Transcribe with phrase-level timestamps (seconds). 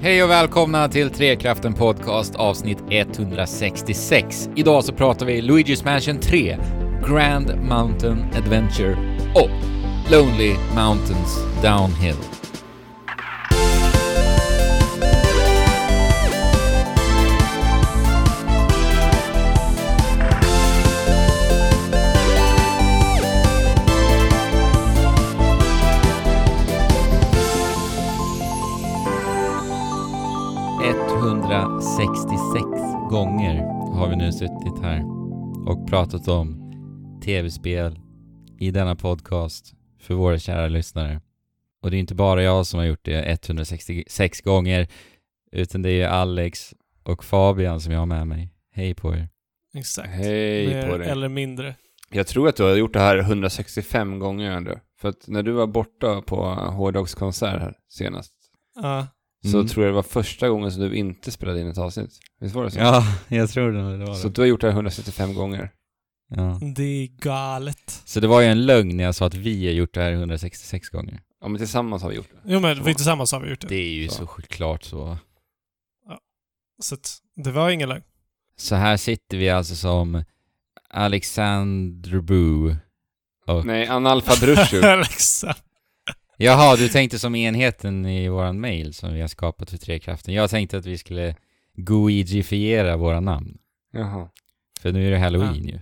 [0.00, 4.50] Hej och välkomna till Trekraften Podcast avsnitt 166.
[4.56, 6.58] Idag så pratar vi Luigi's Mansion 3,
[7.08, 8.96] Grand Mountain Adventure
[9.34, 9.50] och
[10.12, 12.37] Lonely Mountains Downhill.
[35.88, 36.56] Pratat om
[37.24, 37.98] tv-spel
[38.58, 41.20] i denna podcast för våra kära lyssnare.
[41.82, 44.88] Och det är inte bara jag som har gjort det 166 gånger,
[45.52, 48.52] utan det är Alex och Fabian som jag har med mig.
[48.72, 49.28] Hej på er.
[49.74, 50.08] Exakt.
[50.08, 51.08] Hej Mer på dig.
[51.08, 51.74] eller mindre.
[52.10, 54.74] Jag tror att du har gjort det här 165 gånger ändå.
[55.00, 58.32] För att när du var borta på hårdrockskonsert här senast,
[58.82, 59.06] Ja.
[59.44, 59.68] så Mm.
[59.68, 62.10] tror jag det var första gången som du inte spelade in ett avsnitt.
[62.40, 62.78] Visst var det så?
[62.78, 64.34] Ja, jag tror det var Så det.
[64.34, 65.70] du har gjort det här 165 gånger.
[66.28, 66.60] Ja.
[66.76, 68.02] det är galet.
[68.04, 70.12] Så det var ju en lögn när jag sa att vi har gjort det här
[70.12, 71.20] 166 gånger.
[71.40, 72.52] Ja, men tillsammans har vi gjort det.
[72.52, 73.66] Jo men vi tillsammans har vi gjort det.
[73.68, 74.14] Det är ju Så.
[74.14, 75.18] så klart så.
[76.82, 78.02] Så att det var ingen lögn.
[78.56, 80.24] Så här sitter vi alltså som
[80.90, 82.76] Alexander Boo
[83.46, 83.64] och...
[83.66, 84.80] Nej, Analfa Bruschu.
[84.84, 85.56] Alexa.
[86.36, 90.34] Jaha, du tänkte som enheten i våran mail som vi har skapat för Trekraften.
[90.34, 91.36] Jag tänkte att vi skulle
[91.74, 93.58] Guigifiera våra namn.
[93.92, 94.28] Jaha.
[94.80, 95.80] För nu är det halloween ju.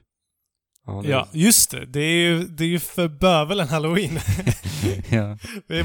[0.86, 1.86] Ja, det- Ja, just det.
[1.86, 4.18] Det är ju, det är ju för bövelen halloween.
[5.10, 5.38] ja.
[5.66, 5.84] vi,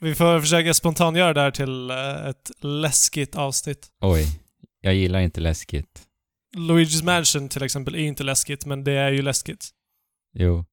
[0.00, 3.88] vi får försöka spontangöra det här till eh, ett läskigt avsnitt.
[4.00, 4.26] Oj,
[4.80, 6.02] jag gillar inte läskigt.
[6.56, 9.68] Luigi's Mansion till exempel är inte läskigt, men det är ju läskigt.
[10.34, 10.64] Jo.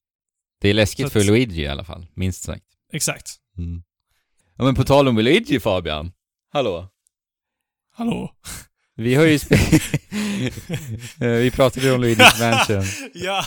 [0.62, 2.66] Det är läskigt Så för att- Luigi i alla fall, minst sagt.
[2.94, 3.36] Exakt.
[3.58, 3.84] Mm.
[4.56, 6.12] Ja men på tal om Luigi Fabian.
[6.52, 6.88] Hallå?
[7.94, 8.36] Hallå?
[9.00, 9.82] Vi har ju spelat...
[11.20, 12.84] vi pratade ju om Luigi's Mansion.
[13.14, 13.44] ja.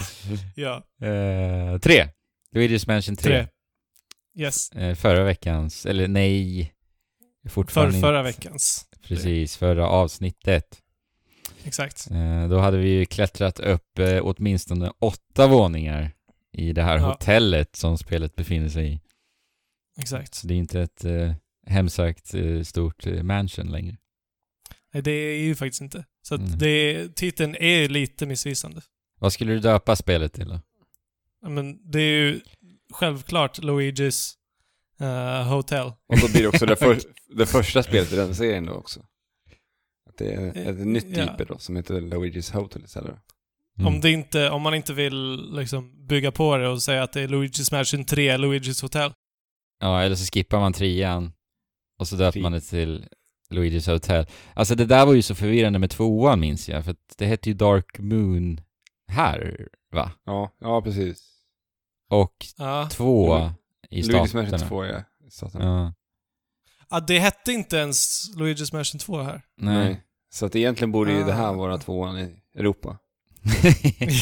[0.55, 1.07] Ja.
[1.09, 2.09] Eh, tre.
[2.55, 3.23] Luigi's Mansion 3.
[3.31, 3.47] Tre.
[4.45, 4.73] Yes.
[4.73, 6.73] Eh, förra veckans, eller nej.
[7.43, 8.39] För Fortfarande förra inte.
[8.39, 8.85] veckans.
[9.09, 10.79] Precis, förra avsnittet.
[11.65, 12.11] Exakt.
[12.11, 16.11] Eh, då hade vi ju klättrat upp eh, åtminstone åtta våningar
[16.53, 17.07] i det här Ja.
[17.07, 19.01] hotellet som spelet befinner sig i.
[20.01, 20.35] Exakt.
[20.35, 21.33] Så det är inte ett eh,
[21.67, 23.97] hemsökt eh, stort eh, mansion längre.
[24.95, 26.05] Nej, det är ju faktiskt inte.
[26.23, 26.59] Så att Mm.
[26.59, 28.83] det, titeln är lite missvisande.
[29.21, 30.61] Vad skulle du döpa spelet till då?
[31.49, 32.41] Men det är ju
[32.93, 34.35] självklart Luigi's
[35.01, 35.87] eh, Hotel.
[35.87, 36.99] Och då blir det också det, för,
[37.37, 39.01] det första spelet i den serien då också.
[40.09, 41.25] Att det är ett nytt Ja.
[41.41, 43.15] IP då, som heter Luigi's Hotel istället.
[43.79, 43.95] Mm.
[43.95, 47.21] Om, det inte, om man inte vill liksom bygga på det och säga att det
[47.21, 49.13] är Luigi's Mansion 3, Luigi's Hotel.
[49.81, 51.33] Ja, eller så skippar man trean
[51.99, 53.07] och så döper man det till
[53.53, 54.27] Luigi's Hotel.
[54.55, 57.49] Alltså det där var ju så förvirrande med tvåan minns jag, för att det hette
[57.49, 58.61] ju Dark Moon
[59.09, 60.11] här, va?
[60.25, 61.29] Ja, ja precis.
[62.11, 62.89] Och Ja.
[62.93, 63.53] två Mm.
[63.91, 64.43] i Luigi's staterna.
[64.51, 65.03] Mansion 2 ja.
[65.31, 65.65] staterna.
[65.65, 65.95] Ja,
[66.91, 67.01] ja.
[67.01, 69.43] Det hette inte ens Luigi's Mansion 2 här.
[69.57, 69.75] nej.
[69.77, 70.03] Nej.
[70.33, 71.53] Så att egentligen borde ju det här Ah.
[71.53, 72.99] vara tvåan i Europa.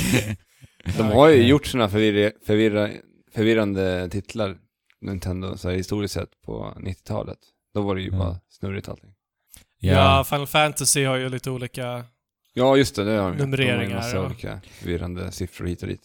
[0.97, 2.91] De Ja, har ju gjort sådana förvirra, förvirra,
[3.35, 4.59] förvirrande titlar,
[5.01, 7.39] Nintendo, så här historiskt sett på 90-talet.
[7.75, 8.19] Då var det ju Ja.
[8.19, 9.11] bara snurrigt allting.
[9.81, 9.93] Ja.
[9.93, 10.25] ja.
[10.25, 12.05] Final Fantasy har ju lite olika...
[12.55, 13.37] Ja, just det, det har de.
[13.39, 14.27] De har ju Numreringar, massa ja.
[14.27, 16.03] olika förvirrande siffror hit och dit.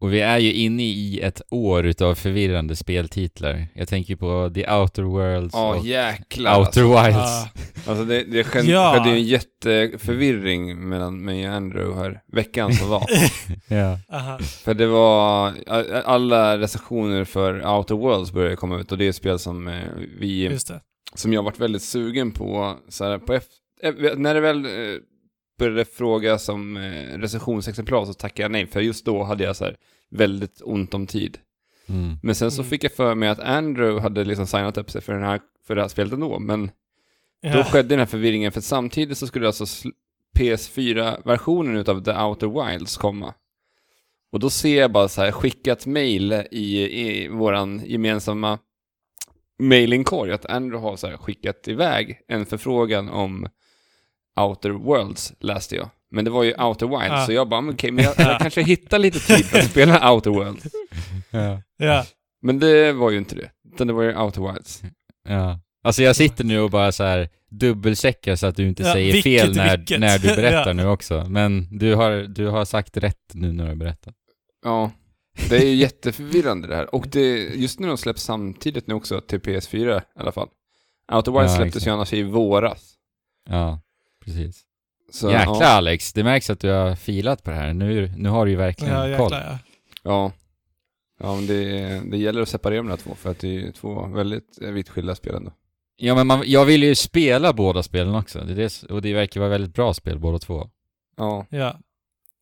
[0.00, 3.66] Och vi är ju inne i ett år utav förvirrande speltitlar.
[3.74, 7.02] Jag tänker på The Outer Worlds Ja, och jäklar Outer alltså.
[7.04, 7.18] Wilds.
[7.18, 8.94] Ah, alltså det, det skedde, Ja.
[8.94, 13.06] skedde ju en jätteförvirring mellan mig och Andrew här veckan som var.
[13.68, 13.98] Ja.
[14.16, 14.38] aha.
[14.38, 15.52] För det var,
[16.04, 19.84] alla recensioner för Outer Worlds började komma ut och det är ett spel som eh,
[20.18, 20.80] vi, Just det.
[21.14, 25.00] Som jag varit väldigt sugen på, så här, på eh, när det väl eh,
[25.58, 29.64] började frågas om eh, recensionsexemplar så tackade jag nej, för just då hade jag så
[29.64, 29.76] här
[30.10, 31.38] väldigt ont om tid.
[31.88, 32.16] Mm.
[32.22, 32.70] Men sen så Mm.
[32.70, 35.74] fick jag för mig att Andrew hade liksom signat upp sig för, den här, för
[35.74, 36.66] det här spelet ändå, men
[37.42, 37.64] då Ja.
[37.64, 39.92] skedde den här förvirringen för samtidigt så skulle alltså sl-
[40.38, 43.34] PS4-versionen utav The Outer Wilds komma.
[44.32, 48.58] Och då ser jag bara så här skickat mail i, i våran gemensamma
[49.58, 53.46] mailingkorg att Andrew har så här skickat iväg en förfrågan om
[54.40, 55.90] Outer Worlds läste jag.
[56.10, 57.26] Men det var ju Outer Wilds, Ah.
[57.26, 60.30] så jag bara, okej, men jag, jag kanske hittar lite tid för att spela Outer
[60.30, 60.66] Worlds.
[61.30, 61.62] Ja.
[61.76, 62.04] Ja.
[62.42, 64.82] Men det var ju inte det, utan det var ju Outer Wilds.
[65.28, 65.60] ja.
[65.84, 69.12] Alltså jag sitter nu och bara så här dubbelcheckar så att du inte Ja, säger
[69.12, 70.00] vilket, fel när, vilket.
[70.00, 70.72] när du berättar Ja.
[70.72, 71.26] nu också.
[71.28, 74.14] Men du har, du har sagt rätt nu när du har berättat.
[74.64, 74.90] Ja,
[75.48, 76.94] det är ju jätteförvirrande det här.
[76.94, 80.48] Och det, just nu de släpps samtidigt nu också till PS4 i alla fall.
[81.12, 81.86] Outer Wilds Ja, släpptes exakt.
[81.86, 82.94] ju annars i våras.
[83.50, 83.80] Ja,
[84.24, 84.62] precis.
[85.10, 85.66] Så, Jäklar ja.
[85.68, 87.72] Alex, det märks att du har filat på det här.
[87.72, 89.32] Nu, nu har du ju verkligen Ja, koll.
[89.32, 89.58] jäklar ja.
[90.02, 90.32] Ja.
[91.20, 94.06] Ja, men det, det gäller att separera de där två, för att det är två
[94.06, 95.52] väldigt vitt skilda spel ändå.
[95.96, 98.38] Ja men man, jag vill ju spela båda spelen också.
[98.38, 100.70] Det är det, och det verkar vara väldigt bra spel båda två.
[101.16, 101.46] Ja.
[101.50, 101.78] ja.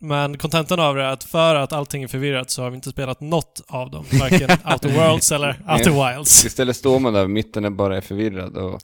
[0.01, 2.91] Men kontentan av det är att för att allting är förvirrat så har vi inte
[2.91, 4.05] spelat något av dem.
[4.21, 6.45] Varken Outer Worlds eller Outer Wilds.
[6.45, 8.81] Istället står man där, mitten är bara förvirrad och...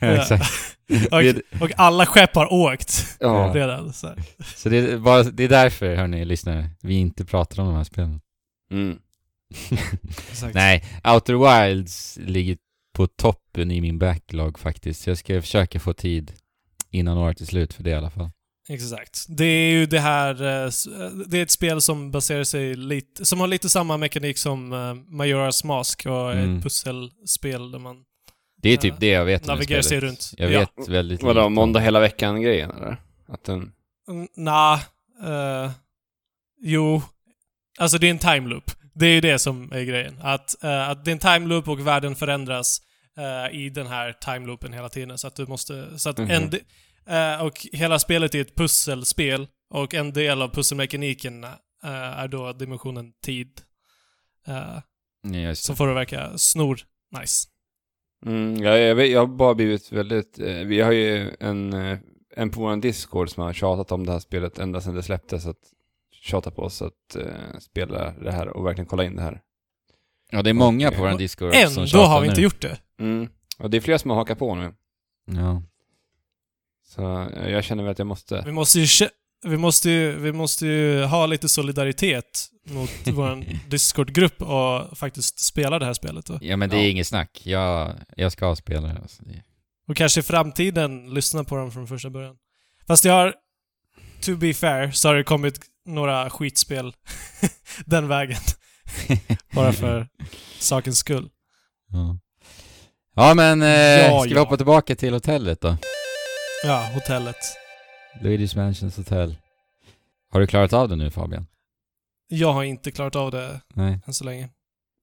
[0.00, 0.06] Ja.
[0.06, 0.44] Exakt.
[1.10, 3.52] Och, och alla skepp har åkt Ja.
[3.54, 3.92] redan.
[3.92, 4.14] Så.
[4.56, 7.84] Så det är, bara, det är därför, hörni lyssnare, vi inte pratar om de här
[7.84, 8.20] spelen.
[8.70, 8.98] Mm.
[10.54, 12.56] Nej, Outer Wilds ligger
[12.96, 15.06] på toppen i min backlog faktiskt.
[15.06, 16.32] Jag ska försöka få tid
[16.90, 18.30] innan året är slut för det i alla fall.
[18.68, 19.24] Exakt.
[19.28, 20.42] Det är ju det här...
[20.42, 20.64] eh,
[21.02, 23.24] eh, Det är ett spel som baserar sig lite...
[23.24, 26.56] Som har lite samma mekanik som uh, Majora's Mask och Mm.
[26.56, 27.96] ett pusselspel där man
[28.62, 30.32] Det är typ det jag vet om navigerar sig runt.
[30.36, 30.58] Jag Ja.
[30.60, 32.96] vet väldigt Vadå, lite måndag hela veckan-grejen eller?
[33.28, 33.72] Att den...
[34.08, 34.80] Mm, Nah,
[35.24, 35.70] eh,
[36.62, 37.02] jo.
[37.78, 38.70] Alltså det är en time loop.
[38.94, 40.18] Det är ju det som är grejen.
[40.22, 42.80] Att, eh, att det är en time loop och världen förändras
[43.18, 45.18] eh, i den här time loopen hela tiden.
[45.18, 45.98] Så att du måste...
[45.98, 46.30] Så att Mhm.
[46.30, 46.52] en,
[47.06, 49.46] eh, och hela spelet är ett pusselspel.
[49.70, 51.50] Och en del av pusselmekaniken eh,
[51.92, 53.60] är då dimensionen tid.
[54.46, 54.78] Eh,
[55.32, 56.80] Ja, som får det verka snor
[57.20, 57.48] nice.
[58.26, 60.38] Mm, ja, jag, vet, jag har bara blivit väldigt...
[60.38, 61.72] Eh, vi har ju en,
[62.36, 65.46] en på vår Discord som har tjatat om det här spelet ända sedan det släpptes.
[65.46, 65.56] Att
[66.22, 69.40] tjata på oss att eh, spela det här och verkligen kolla in det här.
[70.30, 72.44] Ja, det är många på vår Discord som Ändå tjatar har vi inte nu.
[72.44, 72.78] gjort det.
[72.98, 73.28] Mm.
[73.58, 74.74] Och det är flera som har hakat på nu.
[75.26, 75.62] Ja.
[76.94, 78.42] Så eh, jag känner väl att jag måste...
[78.46, 78.86] Vi måste ju,
[79.46, 85.78] vi måste ju, vi måste ju ha lite solidaritet mot vår Discord-grupp och faktiskt spela
[85.78, 86.26] det här spelet.
[86.26, 86.38] Då.
[86.40, 86.88] ja, men det är Ja.
[86.88, 87.40] inget snack.
[87.44, 88.98] Jag, jag ska spela det.
[89.02, 89.22] Alltså.
[89.88, 92.36] Och kanske i framtiden lyssna på dem från första början.
[92.86, 93.34] Fast jag har,
[94.20, 96.92] to be fair, så har det kommit några skitspel
[97.84, 98.38] den vägen.
[99.54, 100.08] Bara för
[100.58, 101.28] sakens skull.
[101.92, 102.18] Ja.
[103.16, 105.76] Ja men, eh, Ja, ska vi hoppa tillbaka till hotellet då?
[106.62, 107.36] Ja, hotellet.
[108.22, 109.36] Luigi's Mansions Hotel.
[110.32, 111.46] Har du klarat av det nu Fabian?
[112.28, 114.00] Jag har inte klarat av det Nej.
[114.06, 114.48] än så länge.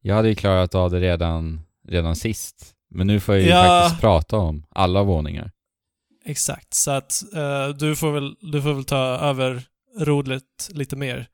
[0.02, 2.74] Jag hade ju klarat av det redan, redan sist.
[2.90, 3.64] Men nu får jag ju Ja.
[3.82, 5.52] faktiskt prata om alla våningar.
[6.26, 6.74] Exakt.
[6.74, 9.64] Så att eh, du, får väl, du får väl ta över
[10.00, 11.28] rodlet lite mer.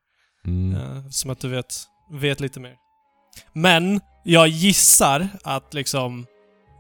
[0.46, 0.76] Mm.
[0.82, 1.76] Eh, som att du vet,
[2.12, 2.76] vet lite mer.
[3.54, 6.26] Men jag gissar att liksom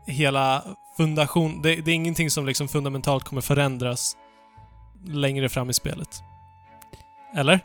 [0.08, 0.64] hela
[0.98, 1.62] fundation...
[1.62, 4.18] Det, det är ingenting som liksom fundamentalt kommer förändras
[5.08, 6.24] längre fram i spelet.
[7.36, 7.60] Eller?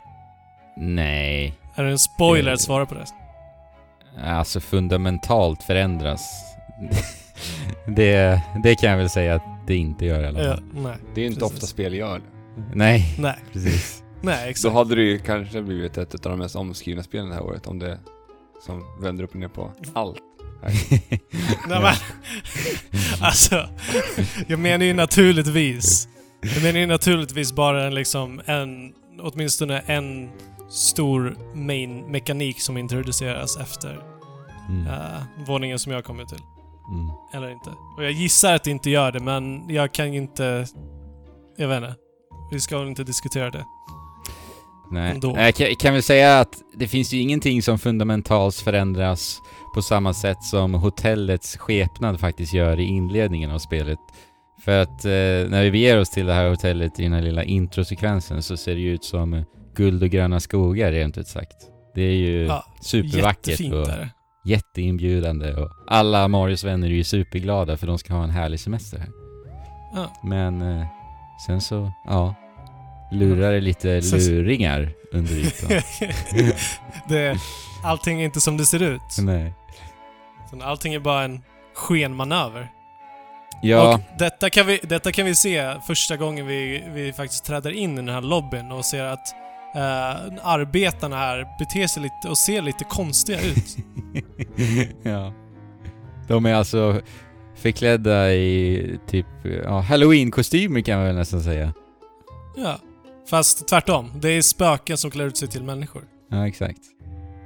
[0.77, 1.53] Nej.
[1.75, 3.05] Är det en spoiler Eh, att svara på det?
[4.23, 6.29] Alltså fundamentalt förändras.
[7.87, 10.63] det, det kan jag väl säga att det inte gör i alla Ja, fall.
[10.73, 10.95] nej.
[11.15, 11.53] Det är inte Precis.
[11.55, 12.25] ofta spel gör det.
[12.73, 14.03] Nej, Nej, precis.
[14.21, 14.73] nej Då exakt.
[14.75, 17.79] hade det ju kanske blivit ett av de mest omskrivna spelen det här året om
[17.79, 17.99] det
[18.65, 20.17] som vänder upp och ner på allt.
[21.67, 21.93] Nej, men,
[23.21, 23.69] alltså,
[24.47, 26.07] jag menar ju naturligtvis.
[26.41, 30.29] Jag menar ju naturligtvis bara en liksom en, åtminstone en
[30.69, 33.99] stor main-mekanik som introduceras efter
[34.69, 34.87] Mm.
[34.87, 36.41] uh, våningen som jag kommer till.
[36.87, 37.09] Mm.
[37.33, 37.69] Eller inte.
[37.97, 40.67] Och jag gissar att det inte gör det, men jag kan inte...
[41.57, 41.95] Jag vet inte.
[42.51, 43.65] Vi ska väl inte diskutera det.
[44.93, 45.11] Nej.
[45.11, 45.35] Ändå.
[45.37, 49.41] Jag kan, väl säga att det finns ju ingenting som fundamentalt förändras
[49.75, 53.99] på samma sätt som hotellets skepnad faktiskt gör i inledningen av spelet.
[54.65, 55.11] För att eh,
[55.49, 58.75] när vi beger oss till det här hotellet i den här lilla introsekvensen så ser
[58.75, 59.43] det ju ut som
[59.75, 61.55] guld och gröna skogar rent ut sagt.
[61.95, 64.09] Det är ju Ja, supervackert och är det.
[64.45, 68.97] jätteinbjudande och alla Marios vänner är ju superglada för de ska ha en härlig semester
[68.97, 69.09] här.
[69.95, 70.13] Ja.
[70.23, 70.85] Men eh,
[71.47, 72.35] sen så, ja,
[73.13, 75.69] lurar det lite Så- luringar under ytan.
[77.09, 77.37] det,
[77.83, 79.01] allting är inte som det ser ut.
[79.21, 79.53] Nej.
[80.61, 81.41] Allting är bara en
[81.75, 82.67] skenmanöver.
[83.61, 87.71] Ja, Och detta kan, vi, detta kan vi se första gången vi, vi faktiskt träder
[87.71, 89.27] in i den här lobbyn och ser att
[89.75, 93.77] eh, arbetarna här beter sig lite och ser lite konstiga ut.
[95.03, 95.33] ja.
[96.27, 97.01] De är alltså
[97.55, 99.25] förklädda i typ,
[99.63, 101.73] ja, halloween-kostymer kan man väl nästan säga.
[102.57, 102.79] Ja.
[103.29, 104.11] Fast tvärtom.
[104.15, 106.03] Det är spöken som klär ut sig till människor.
[106.29, 106.79] Ja, exakt.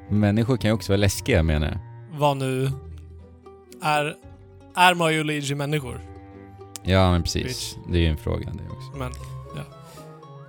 [0.09, 1.79] Människor kan ju också vara läskiga menar jag.
[2.19, 2.71] Vad nu...
[3.81, 4.15] Är...
[4.75, 6.01] Är Mario och Luigi människor?
[6.83, 7.43] Ja, men precis.
[7.43, 7.75] Bitch.
[7.91, 8.91] Det är ju en fråga det också.
[8.97, 9.11] Men...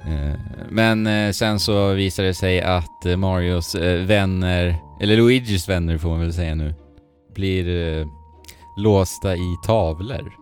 [0.08, 0.34] Eh,
[0.70, 6.08] Men eh, sen så visar det sig att eh, Marios vänner, eller Luigis vänner får
[6.08, 6.74] man väl säga nu,
[7.34, 8.06] blir
[8.76, 10.32] låsta i tavlor.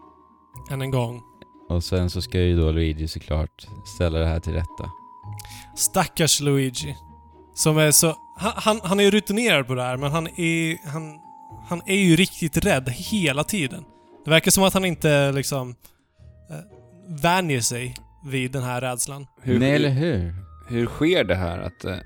[0.71, 1.23] Än en gång.
[1.69, 4.91] Och sen så ska ju då Luigi såklart ställa det här till rätta.
[5.77, 6.97] Stackars Luigi.
[7.55, 8.15] Som är så...
[8.39, 11.19] Han, han, han är ju rutinerad på det här, men han är, han,
[11.69, 13.85] han är ju riktigt rädd hela tiden.
[14.25, 15.75] Det verkar som att han inte liksom
[16.51, 16.57] eh,
[17.23, 17.95] vänjer sig
[18.25, 19.27] vid den här rädslan.
[19.43, 20.35] Hur, Nej, eller hur?
[20.69, 21.97] hur sker det här att, eh,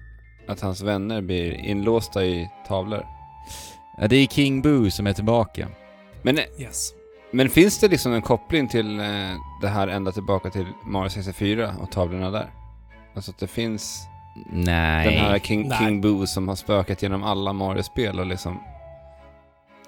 [0.49, 3.07] att hans vänner blir inlåsta i tavlor?
[4.01, 5.69] Ja, det är King Boo som är tillbaka.
[6.23, 6.93] Men, eh, Yes.
[7.33, 9.07] Men finns det liksom en koppling till eh,
[9.61, 12.51] det här ända tillbaka till Mario 64 och tavlorna där?
[13.15, 14.07] Alltså att det finns
[14.53, 15.07] Nej.
[15.15, 15.79] den här King, Nej.
[15.79, 18.61] King Boo som har spökat genom alla Mario-spel och liksom...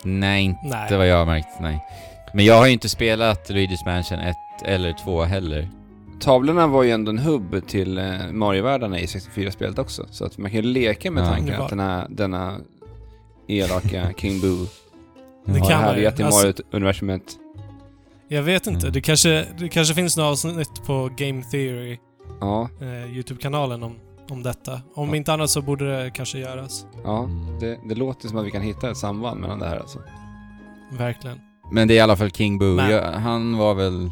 [0.04, 0.96] Nej, inte Nej.
[0.96, 1.60] vad jag har märkt.
[1.60, 1.84] Nej.
[2.34, 5.68] Men jag har ju inte spelat Luigi's Mansion 1 eller 2 heller.
[6.20, 10.06] Tavlorna var ju ändå en hubb till eh, Mario-världarna i 64-spelet också.
[10.10, 11.26] Så att man kan ju leka med Ja.
[11.28, 12.56] tanken var- att den här, denna
[13.48, 14.66] elaka King Boo
[15.44, 15.94] Det har kan man ju.
[15.94, 17.22] härjat i Alltså- Mario-universumet.
[18.28, 18.86] Jag vet inte.
[18.86, 18.92] Mm.
[18.92, 21.98] Det, kanske, det kanske finns något avsnitt på Game Theory,
[22.40, 23.94] Ja, eh, YouTube-kanalen, om,
[24.30, 24.80] om detta.
[24.94, 25.16] Om Ja.
[25.16, 26.86] inte annat så borde det kanske göras.
[27.04, 27.28] ja.
[27.60, 29.98] Det, det låter som att vi kan hitta ett samband mellan det här alltså.
[30.92, 31.40] Verkligen.
[31.70, 32.80] Men det är i alla fall King Boo.
[32.80, 34.04] Jag, han var väl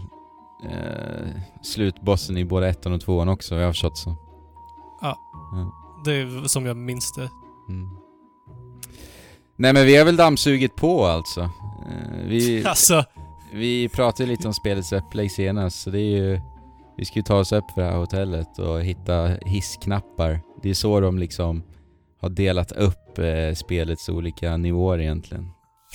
[0.65, 1.29] eh,
[1.63, 4.17] slutbossen i både ettan och tvåan också, jag har förstått så.
[5.03, 5.17] Ja.
[5.53, 5.73] Ja.
[6.05, 7.29] Det är som jag minns det.
[7.69, 7.89] Mm.
[9.61, 11.41] Nej men vi har väl dammsugit på alltså.
[11.41, 13.05] Eh, vi, Alltså,
[13.53, 16.41] vi pratade lite om spelets upplägg senast, så det är ju...
[16.97, 20.41] Vi ska ju ta oss upp för det här hotellet och hitta hissknappar.
[20.63, 21.63] Det är så de liksom
[22.21, 25.49] har delat upp eh, spelets olika nivåer egentligen.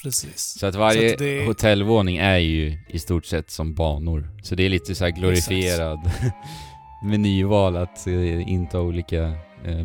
[0.04, 0.56] precis.
[0.60, 4.30] Så att varje Så att det- hotellvåning är ju i stort sett som banor.
[4.44, 6.12] Så det är lite så här glorifierad
[7.04, 9.32] menyval att eh, inta olika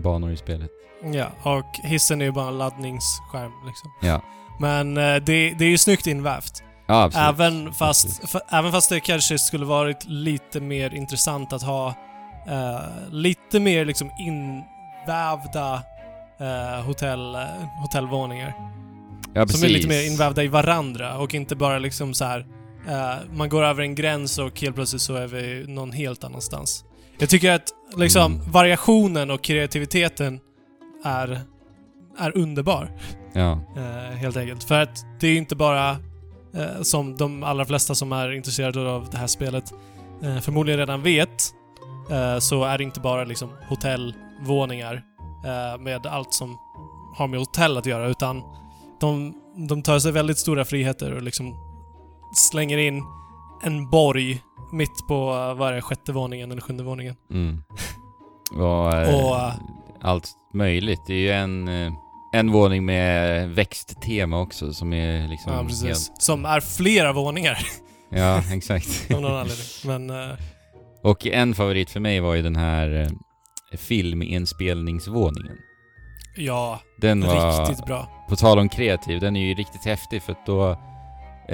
[0.03, 0.71] banor i spelet.
[1.13, 3.91] Ja, och hissen är ju bara en laddningsskärm liksom.
[4.01, 4.23] Ja,
[4.61, 6.63] Men eh, det, det är ju snyggt invävt.
[6.87, 7.29] ja absolut.
[7.29, 11.89] Även fast, för, även fast det kanske skulle varit lite mer intressant att ha
[12.49, 14.11] eh, lite mer liksom
[15.07, 15.83] invävda
[16.41, 17.41] eh, hotell, eh,
[17.83, 18.55] hotellvåningar.
[19.35, 22.47] ja, Som är lite mer invävda i varandra och inte bara liksom så här.
[22.89, 26.85] Eh, man går över en gräns och helt plötsligt så är vi någon helt annanstans.
[27.21, 28.51] Jag tycker att liksom Mm.
[28.51, 30.41] variationen och kreativiteten
[31.05, 31.41] är,
[32.19, 32.91] är underbar.
[33.33, 34.65] Ja, Eh, helt enkelt.
[34.65, 35.91] För att det är inte bara
[36.55, 39.73] eh, som de allra flesta som är intresserade av det här spelet
[40.23, 41.55] eh, förmodligen redan vet,
[42.11, 45.03] eh, så är det inte bara liksom hotellvåningar
[45.45, 46.59] eh, med allt som
[47.17, 48.43] har med hotell att göra, utan
[49.01, 49.35] de,
[49.69, 51.55] de tar sig väldigt stora friheter och liksom
[52.35, 53.03] slänger in
[53.63, 57.15] en borg mitt på, eh, vad är det, sjätte våningen eller sjunde våningen.
[57.31, 57.63] mm.
[58.53, 59.53] Och, Och, eh,
[60.01, 61.01] allt möjligt.
[61.07, 61.93] Det är ju en, eh,
[62.33, 65.83] en våning med växttema också som är liksom Ja, precis.
[66.09, 66.23] helt...
[66.23, 67.59] Som är flera våningar
[68.11, 69.07] Ja, exakt.
[69.15, 69.67] av någon anledning.
[69.85, 70.37] Men
[71.03, 73.09] Och en favorit för mig var ju den här
[73.79, 75.57] filminspelningsvåningen.
[76.37, 78.09] ja, Den var, riktigt bra.
[78.29, 80.77] på tal om kreativ, den är ju riktigt häftig för att då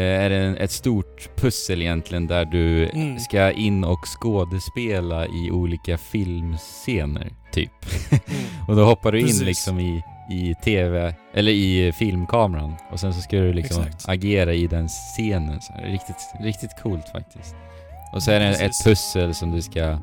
[0.02, 3.18] är det ett stort pussel egentligen där du Mm.
[3.18, 7.70] ska in och skådespela i olika filmscener, typ.
[8.10, 8.20] Mm.
[8.68, 9.42] Och då hoppar du in Precis.
[9.42, 14.08] liksom i, i TV, eller i filmkameran och sen så ska du liksom Exakt.
[14.08, 15.60] agera i den scenen.
[15.60, 15.72] Så.
[15.84, 17.54] Riktigt, riktigt coolt faktiskt.
[18.12, 18.84] Och så är det ett Precis.
[18.84, 19.98] pussel som du ska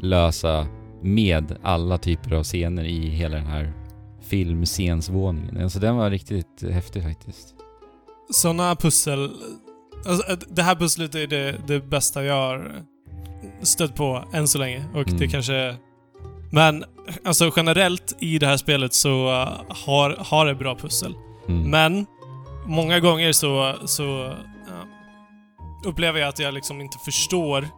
[0.00, 0.66] lösa
[1.02, 3.72] med alla typer av scener i hela den här
[4.22, 5.62] filmscensvåningen.
[5.62, 7.54] Alltså den var riktigt häftig faktiskt.
[8.30, 9.30] Såna pussel...
[10.06, 12.82] Alltså, äh, det här pusslet är det, det bästa jag har
[13.62, 14.84] stött på än så länge.
[14.94, 15.30] Och det Mm.
[15.30, 15.76] kanske...
[16.52, 16.84] Men
[17.24, 21.14] alltså generellt i det här spelet så uh, har, har det bra pussel.
[21.48, 21.70] Mm.
[21.70, 22.06] Men
[22.66, 24.02] många gånger så, så
[24.66, 24.86] ja,
[25.84, 27.68] upplever jag att jag liksom inte förstår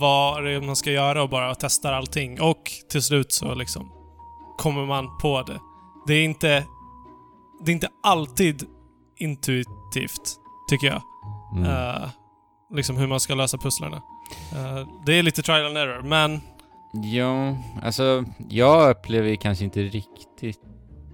[0.00, 2.40] vad det är man ska göra och bara testar allting.
[2.40, 3.90] Och till slut så liksom
[4.58, 5.60] kommer man på det.
[6.06, 6.64] Det är inte,
[7.64, 8.66] det är inte alltid
[9.16, 10.36] intuitivt,
[10.70, 11.02] tycker jag.
[11.56, 11.70] Mm.
[11.70, 12.08] Eh,
[12.74, 13.96] liksom hur man ska lösa pusslarna.
[14.52, 16.40] Eh, det är lite trial and error, men
[17.12, 20.60] Ja, alltså jag upplever kanske inte riktigt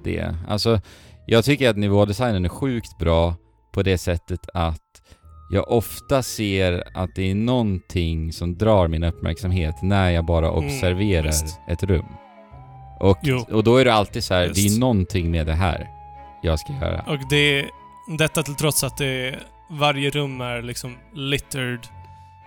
[0.04, 0.34] det.
[0.48, 0.80] Alltså,
[1.26, 3.34] jag tycker att nivådesignen är sjukt bra
[3.72, 4.80] på det sättet att
[5.52, 10.64] jag ofta ser att det är någonting som drar min uppmärksamhet när jag bara Mm,
[10.64, 11.60] observerar visst.
[11.68, 12.06] ett rum.
[13.00, 13.44] Och, Jo.
[13.52, 15.88] och då är det alltid så här, det är någonting med det här
[16.42, 17.02] jag ska göra.
[17.06, 17.66] Och det...
[18.18, 19.38] Detta till trots att det...
[19.72, 21.78] Varje rum är liksom littered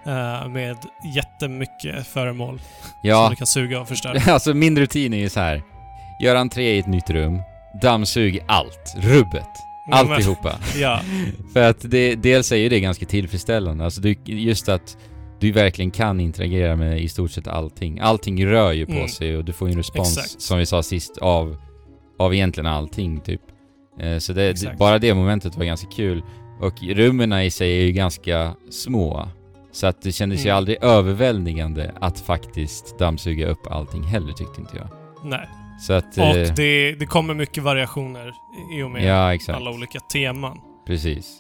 [0.06, 0.78] eh, med
[1.16, 4.20] jättemycket föremål som Ja, du kan suga och förstöra.
[4.34, 5.62] alltså min rutin är ju så här.
[6.22, 7.42] Gör entré i ett nytt rum,
[7.82, 9.48] dammsug allt, rubbet.
[9.90, 10.56] men- Alltihopa.
[10.76, 11.00] Ja,
[11.54, 13.86] För att det, dels är ju det ganska tillfredsställande.
[13.86, 14.98] Alltså du, just att
[15.40, 18.00] du verkligen kan interagera med i stort sett allting.
[18.00, 19.08] Allting rör ju på Mm.
[19.08, 20.42] sig och du får ju en respons, Exakt.
[20.42, 21.58] som vi sa sist, av,
[22.20, 23.42] av egentligen allting typ.
[24.00, 26.24] Eh, så det, bara det momentet var ganska kul.
[26.60, 29.28] Och rummen i sig är ju ganska små.
[29.72, 30.58] Så att det kändes ju Mm.
[30.58, 34.88] aldrig överväldigande att faktiskt dammsuga upp allting heller tyckte inte jag.
[35.24, 35.50] nej.
[35.82, 36.18] Så att...
[36.18, 38.34] Och eh, det, det kommer mycket variationer
[38.80, 40.58] i och med ja, alla olika teman.
[40.88, 41.40] Precis.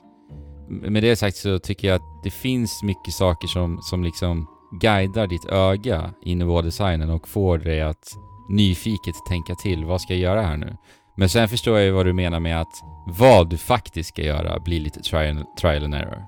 [0.69, 4.47] Med det sagt så tycker jag att det finns mycket saker som, som liksom
[4.81, 8.13] guidar ditt öga i nivådesignen och får dig att
[8.49, 9.85] nyfiket tänka till.
[9.85, 10.77] Vad ska jag göra här nu?
[11.15, 12.73] Men sen förstår jag ju vad du menar med att
[13.07, 16.25] vad du faktiskt ska göra blir lite trial, trial and error.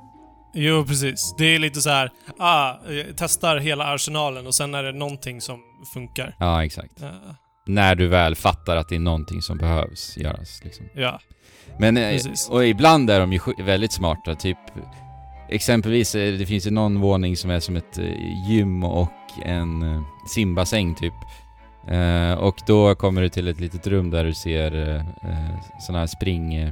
[0.53, 1.35] Jo, precis.
[1.37, 2.73] Det är lite så här, ah,
[3.17, 5.59] testar hela arsenalen och sen är det någonting som
[5.93, 6.35] funkar.
[6.39, 7.01] Ja, exakt.
[7.01, 7.09] Eh,
[7.67, 10.85] När du väl fattar att det är någonting som behövs göras liksom.
[10.95, 11.19] ja,
[11.79, 12.49] Men, eh, Precis.
[12.49, 14.57] och ibland är de ju väldigt smarta, typ
[15.49, 19.11] Exempelvis, eh, det finns ju någon våning som är som ett eh, gym och
[19.45, 21.13] en simbassäng typ.
[21.87, 25.99] Eh, och då kommer du till ett litet rum där du ser eh, eh, såna
[25.99, 26.53] här spring...
[26.55, 26.71] Eh,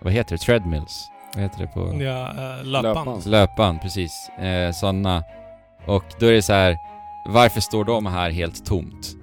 [0.00, 0.38] vad heter det?
[0.38, 1.08] Treadmills?
[1.34, 2.02] Vad heter det på...
[2.02, 3.26] ja uh, löpband.
[3.26, 3.80] Löpband.
[3.82, 4.28] Precis.
[4.28, 5.22] Eh, såna.
[5.86, 6.76] Och då är det så här,
[7.28, 9.16] varför står de här helt tomt?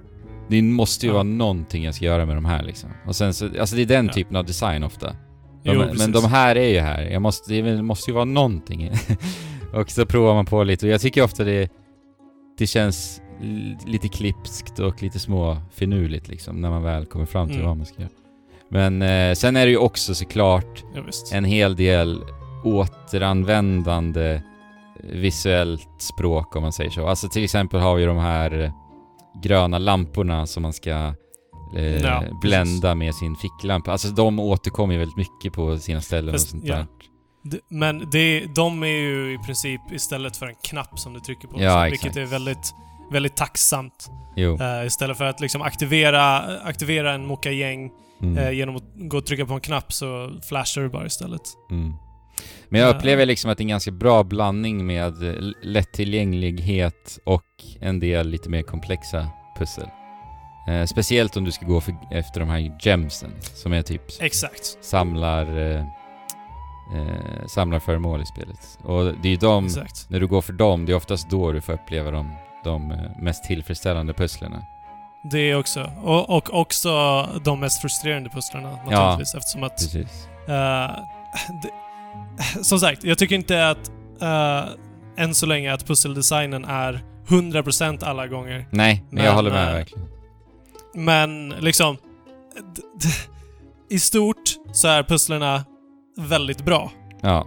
[0.48, 1.14] Det måste ju Ja.
[1.14, 2.90] vara någonting jag ska göra med de här liksom.
[3.06, 4.12] Och sen så, alltså det är den Ja.
[4.12, 5.06] typen av design ofta.
[5.06, 5.16] De,
[5.74, 7.02] Jo, men de här är ju här.
[7.02, 8.90] Jag måste, det måste ju vara någonting.
[9.74, 11.72] och så provar man på lite och jag tycker ofta det,
[12.58, 13.20] det känns
[13.86, 17.66] lite klipskt och lite små finurligt liksom när man väl kommer fram till Mm.
[17.68, 18.10] vad man ska göra.
[18.70, 21.02] Men eh, sen är det ju också såklart Ja,
[21.32, 22.22] en hel del
[22.64, 24.40] återanvändande
[25.12, 27.08] visuellt språk om man säger så.
[27.08, 28.70] Alltså till exempel har vi de här eh,
[29.42, 31.14] gröna lamporna som man ska
[31.76, 33.92] eh, Ja, blända med sin ficklampa.
[33.92, 36.74] Alltså de återkommer ju väldigt mycket på sina ställen Fast, och sånt ja.
[36.74, 36.86] där.
[37.68, 41.62] Men det, de är ju i princip istället för en knapp som du trycker på.
[41.62, 42.04] Ja, så, exakt.
[42.04, 42.74] vilket är väldigt,
[43.12, 44.10] väldigt tacksamt.
[44.36, 47.90] Eh, istället för att liksom aktivera, aktivera en mokka-gäng
[48.22, 48.38] Mm.
[48.38, 51.40] eh, genom att gå och trycka på en knapp så flashar du bara istället.
[51.70, 51.92] Mm.
[52.68, 52.96] Men jag Eh.
[52.96, 55.14] upplever liksom att det är en ganska bra blandning med
[55.62, 57.42] lättillgänglighet och
[57.80, 59.26] en del lite mer komplexa
[59.58, 59.88] pussel.
[60.68, 64.78] Eh, speciellt om du ska gå för, efter de här gemsen, som är typ Exakt.
[64.84, 65.80] samlar, eh,
[66.96, 68.78] eh, samlar föremål i spelet.
[68.82, 70.10] Och det är ju de, Exakt.
[70.10, 72.30] när du går för dem, det är oftast då du får uppleva de,
[72.64, 74.62] de eh, mest tillfredsställande pusslerna.
[75.22, 75.90] Det också.
[76.02, 79.76] Och, och också de mest frustrerande pusslarna naturligtvis eftersom att...
[79.76, 80.28] Precis.
[80.48, 80.90] eh,
[81.62, 81.70] det,
[82.62, 83.90] som sagt, jag tycker inte att
[84.22, 84.70] uh,
[85.16, 88.66] än så länge att pusseldesignen är 100% alla gånger.
[88.70, 90.08] Nej, men, Men, jag håller med eh, verkligen.
[90.94, 91.96] Men liksom...
[93.90, 94.42] I stort
[94.72, 95.64] så är pusslerna
[96.18, 96.92] väldigt bra.
[97.20, 97.46] Ja,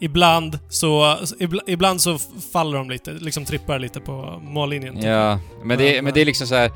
[0.00, 2.18] Ibland så, ibla- ibland så
[2.52, 4.94] faller de lite, liksom trippar lite på mållinjen.
[4.94, 5.04] typ.
[5.04, 5.38] ja.
[5.64, 6.70] Men, det, Men, men det är liksom så här.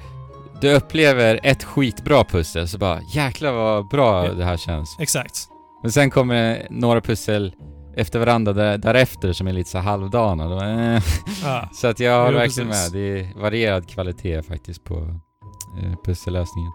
[0.61, 4.97] Du upplever ett skitbra pussel, så bara jäklar vad bra det här känns.
[5.01, 5.35] Exakt.
[5.83, 7.53] Men sen kommer några pussel
[7.97, 10.49] efter varandra där, därefter som är lite så halvdana.
[10.49, 11.03] Då, eh.
[11.43, 11.69] Ja.
[11.73, 12.93] Så att jag håller verkligen precis.
[12.93, 13.03] med.
[13.03, 14.95] Det är varierad kvalitet faktiskt på
[15.83, 16.73] eh, pussellösningen.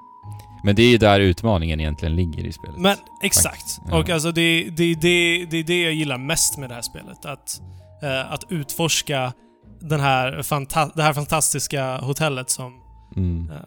[0.64, 2.78] Men det är ju där utmaningen egentligen ligger i spelet.
[2.78, 3.80] Men exakt.
[3.90, 3.98] Ja.
[4.00, 7.26] Och alltså det, det, det, det är det jag gillar mest med det här spelet.
[7.26, 7.62] Att,
[8.04, 9.34] eh, att utforska
[9.82, 12.74] den här fanta- det här fantastiska hotellet som,
[13.16, 13.50] Mm.
[13.52, 13.58] eh,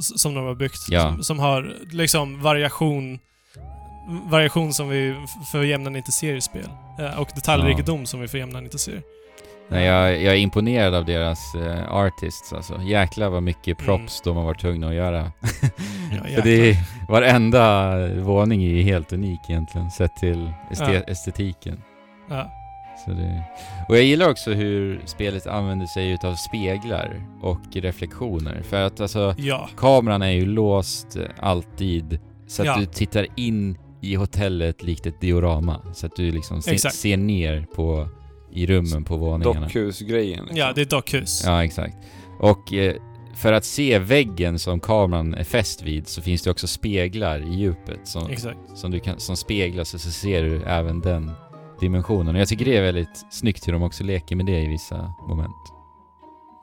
[0.00, 0.86] som de har byggt.
[0.88, 1.10] Ja.
[1.12, 3.18] Som, som har liksom variation
[4.30, 5.14] variation som vi
[5.52, 6.68] för jämnan inte ser i spel.
[6.98, 9.02] Eh, och detaljrikedom som vi för jämnan inte ser.
[9.68, 12.82] Nej, jag, jag är imponerad av deras eh, artists alltså.
[12.82, 15.32] Jäklar vad mycket props de har varit tvungna att göra.
[16.12, 16.76] Ja, För det är,
[17.08, 21.00] varenda våning är helt unik egentligen, sett till este- Ja.
[21.00, 21.82] estetiken.
[22.30, 22.50] Ja.
[23.04, 23.42] Så det...
[23.88, 28.62] Och jag gillar också hur spelet använder sig utav speglar och reflektioner.
[28.62, 29.68] För att alltså, ja.
[29.76, 32.18] kameran är ju låst eh, alltid.
[32.46, 32.76] Så att Ja.
[32.76, 35.80] du tittar in i hotellet likt ett diorama.
[35.92, 38.08] Så att du liksom se, ser ner på,
[38.54, 39.60] i rummen på våningarna.
[39.60, 40.38] Dockhusgrejen.
[40.40, 40.56] Liksom.
[40.56, 41.42] ja, det är dockhus.
[41.44, 41.96] Ja, exakt.
[42.38, 42.94] Och eh,
[43.34, 47.54] för att se väggen som kameran är fäst vid så finns det också speglar i
[47.54, 48.58] djupet som, Exakt.
[48.74, 51.30] som, du kan, som speglas och så ser du även den
[51.80, 52.34] dimensionen.
[52.34, 55.14] Och jag tycker det är väldigt snyggt hur de också leker med det i vissa
[55.28, 55.54] moment.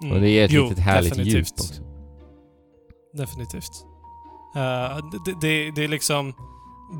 [0.03, 0.15] Mm.
[0.15, 1.35] Och det ger ett Jo, litet härligt definitivt.
[1.35, 1.83] djup också.
[3.13, 3.85] Definitivt.
[4.55, 6.33] Eh, det, det, det liksom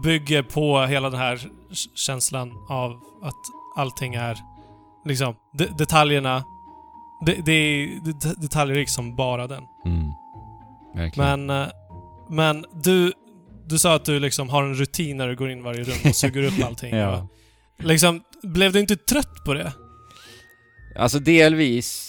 [0.04, 1.41] bygger på hela den här
[1.95, 3.36] känslan av att
[3.75, 4.38] allting är
[5.05, 6.43] liksom de, detaljerna.
[7.25, 9.63] Det, det är det, detaljrikt som bara den.
[9.85, 10.11] Mm.
[10.95, 11.45] Verkligen.
[11.45, 11.69] Men, eh,
[12.29, 13.13] men du,
[13.67, 15.97] du sa att du liksom har en rutin när du går in i varje rum
[16.09, 16.95] och suger upp allting.
[16.95, 17.27] Ja.
[17.79, 19.73] Liksom, blev du inte trött på det?
[20.99, 22.07] Alltså delvis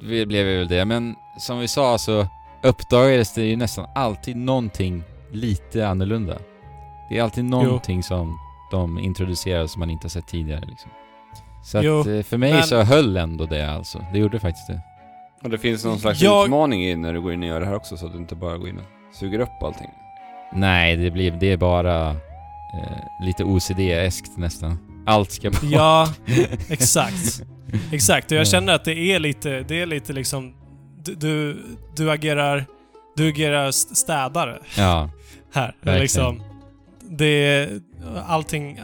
[0.00, 2.26] vi- blev jag väl det, men som vi sa så
[2.62, 6.38] uppdagades det ju nästan alltid någonting lite annorlunda.
[7.10, 8.38] Det är alltid någonting som
[8.70, 10.90] de introducerar som man inte har sett tidigare liksom.
[11.64, 14.04] Så att Jo, eh, för mig men- så höll ändå det alltså.
[14.12, 14.80] Det gjorde faktiskt det.
[15.42, 17.66] Och det finns någon slags Jag- utmaning i när du går in och gör det
[17.66, 19.90] här också, så att du inte bara går in och suger upp allting.
[20.52, 24.78] Nej, det blir, det är bara eh, lite OCD-eskt nästan.
[25.06, 25.66] Allt ska bara...
[25.70, 26.08] Ja,
[26.68, 27.42] exakt.
[27.92, 28.44] Exakt, och jag Ja.
[28.44, 30.54] känner att det är lite, det är lite liksom...
[31.04, 31.62] Du, du,
[31.96, 32.64] du agerar...
[33.16, 35.10] Du agerar st- städare ja.
[35.54, 35.74] här.
[35.80, 36.00] Verkligen.
[36.00, 36.42] Liksom,
[37.10, 37.80] det är
[38.26, 38.80] allting...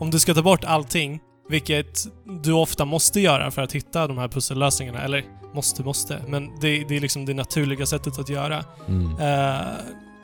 [0.00, 2.06] Om du ska ta bort allting, vilket
[2.42, 6.84] du ofta måste göra för att hitta de här pussellösningarna, eller måste, måste, men det,
[6.88, 8.64] det är liksom det naturliga sättet att göra.
[8.88, 9.16] Mm.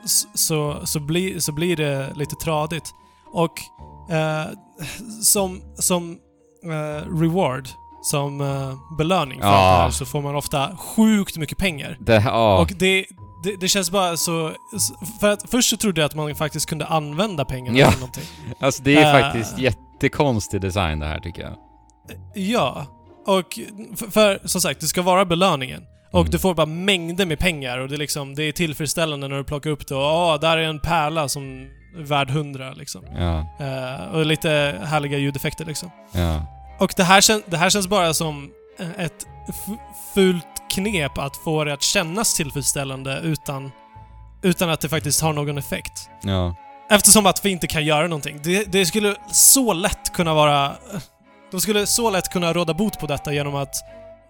[0.05, 2.93] S- så, så, blir, så blir det lite tradigt.
[3.33, 3.59] Och
[4.13, 4.45] eh,
[5.23, 6.17] som, som
[6.65, 7.67] eh, reward,
[8.03, 8.37] som
[8.97, 9.53] belöning för Ja.
[9.53, 11.97] det här, så får man ofta sjukt mycket pengar.
[11.99, 12.59] Det, ja.
[12.61, 13.05] Och det,
[13.43, 14.51] det, det känns bara så...
[15.19, 17.91] För att först så trodde jag att man faktiskt kunde använda pengarna Ja.
[17.91, 18.23] till någonting.
[18.59, 19.57] Alltså det är faktiskt
[20.05, 21.55] jättekonstig design det här tycker jag.
[22.35, 22.85] Ja.
[23.27, 23.59] Och
[23.97, 25.83] för, för som sagt, det ska vara belöningen.
[26.11, 26.31] Och Mm.
[26.31, 29.43] du får bara mängder med pengar och det är liksom, det är tillfredsställande när du
[29.43, 31.43] plockar upp det och åh, där är en pärla som
[31.97, 33.01] är värd 100 liksom.
[33.17, 35.91] Ja, Eh, och lite härliga ljudeffekter liksom.
[36.13, 36.45] ja.
[36.79, 38.51] Och det här, kän, det här känns bara som
[38.97, 39.27] ett
[40.13, 43.71] fult knep att få det att kännas tillfredsställande utan,
[44.41, 46.09] utan att det faktiskt har någon effekt.
[46.23, 46.55] Ja.
[46.91, 48.39] Eftersom att vi inte kan göra någonting.
[48.43, 50.71] Det, det skulle så lätt kunna vara...
[51.51, 53.75] De skulle så lätt kunna råda bot på detta genom att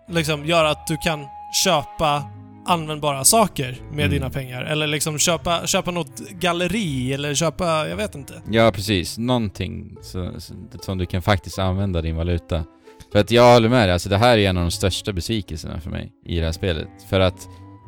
[0.10, 1.26] liksom göra att du kan
[1.64, 2.24] köpa
[2.66, 4.10] användbara saker med Mm.
[4.10, 4.64] dina pengar.
[4.64, 8.42] Eller liksom köpa, köpa något galleri eller köpa, jag vet inte.
[8.52, 9.18] Ja, precis.
[9.18, 12.64] Någonting så, så, som du kan faktiskt använda din valuta.
[13.12, 15.82] För att jag håller med dig, alltså det här är en av de största besvikelserna
[15.82, 16.88] för mig i det här spelet.
[17.10, 17.48] För att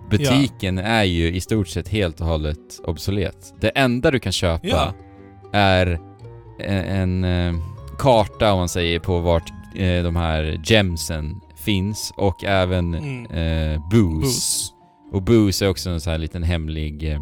[0.09, 3.53] butiken är ju i stort sett helt och hållet obsolet.
[3.61, 4.93] Det enda du kan köpa Ja.
[5.53, 5.99] är
[6.59, 7.23] en, en
[7.55, 7.61] eh,
[7.99, 13.25] karta, om man säger, på vart eh, de här gemsen finns och även Mm.
[13.25, 14.21] eh, booze.
[14.21, 14.71] Booze.
[15.11, 17.19] Och booze är också en sån här liten hemlig eh,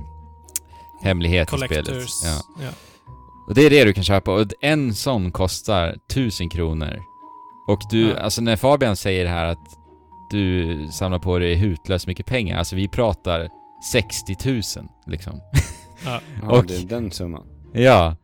[1.04, 2.10] hemlighet i Collectors.
[2.10, 2.10] spelet.
[2.58, 2.64] Ja.
[2.64, 2.70] Ja.
[3.48, 7.00] Och det är det du kan köpa och en sån kostar 1000 kronor.
[7.68, 8.18] Och du, Ja.
[8.18, 9.60] alltså när Fabian säger här att
[10.32, 13.50] du samlar på dig hutlöst mycket pengar, alltså vi pratar
[13.92, 14.62] 60 000
[15.08, 15.42] liksom.
[16.06, 17.44] Ja, Och- det är den summan.
[17.74, 18.16] Ja.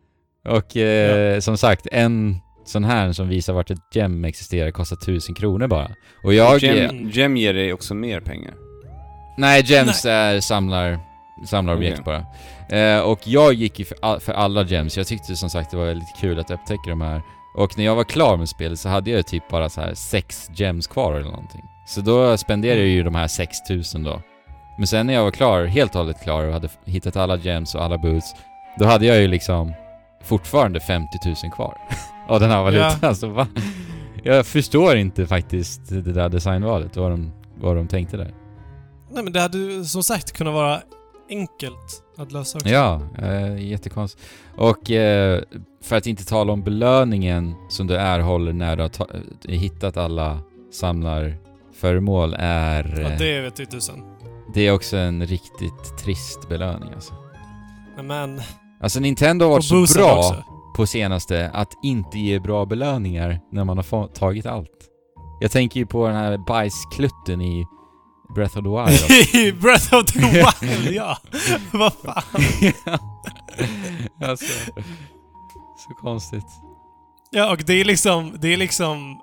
[0.50, 5.36] Och eh, som sagt, en sån här som visar vart ett gem existerar kostar 1000
[5.36, 5.88] kronor bara.
[6.24, 6.60] Och jag...
[6.60, 8.54] Gem, Gem ger dig också mer pengar.
[9.38, 11.00] Nej, gems är samlar,
[11.46, 12.24] samlarobjekt Okej.
[12.70, 12.78] bara.
[12.80, 14.98] Eh, och jag gick ju för, all, för alla gems.
[14.98, 17.22] Jag tyckte som sagt det var väldigt kul att upptäcka de här.
[17.56, 20.50] Och när jag var klar med spelet så hade jag typ bara så här sex
[20.56, 21.64] gems kvar eller någonting.
[21.88, 24.22] Så då spenderade jag ju de här 6000 då.
[24.78, 27.76] Men sen när jag var klar, helt och hållet klar och hade hittat alla gems
[27.76, 28.36] och alla boots,
[28.80, 29.74] då hade jag ju liksom
[30.24, 31.78] fortfarande 50 000 kvar
[32.28, 32.92] av den här valutan.
[33.02, 33.08] Ja.
[33.08, 33.48] Alltså, va?
[34.24, 38.34] Jag förstår inte faktiskt det där designvalet, vad de, vad de tänkte där.
[39.12, 40.82] Nej men det hade ju som sagt kunnat vara
[41.30, 42.70] enkelt att lösa också.
[42.70, 44.24] Ja, eh, jättekonstigt.
[44.56, 45.42] Och eh,
[45.84, 50.40] för att inte tala om belöningen som du erhåller när du har eh, hittat alla
[51.78, 53.00] samlarföremål är...
[53.02, 54.04] Ja, eh, det vet ju tusan.
[54.54, 57.14] det är också en riktigt trist belöning alltså.
[58.04, 58.42] Men...
[58.82, 60.44] Alltså Nintendo har varit så bra också.
[60.76, 64.90] på senaste att inte ge bra belöningar när man har tagit allt.
[65.40, 67.66] Jag tänker ju på den här bajsklutten i
[68.36, 69.36] Breath of the Wild.
[69.46, 70.20] I Breath of the
[70.66, 71.18] Wild, ja.
[71.72, 72.42] Vad fan.
[74.24, 74.72] alltså,
[75.78, 76.48] så konstigt.
[77.32, 79.20] Ja, och det är liksom, det är liksom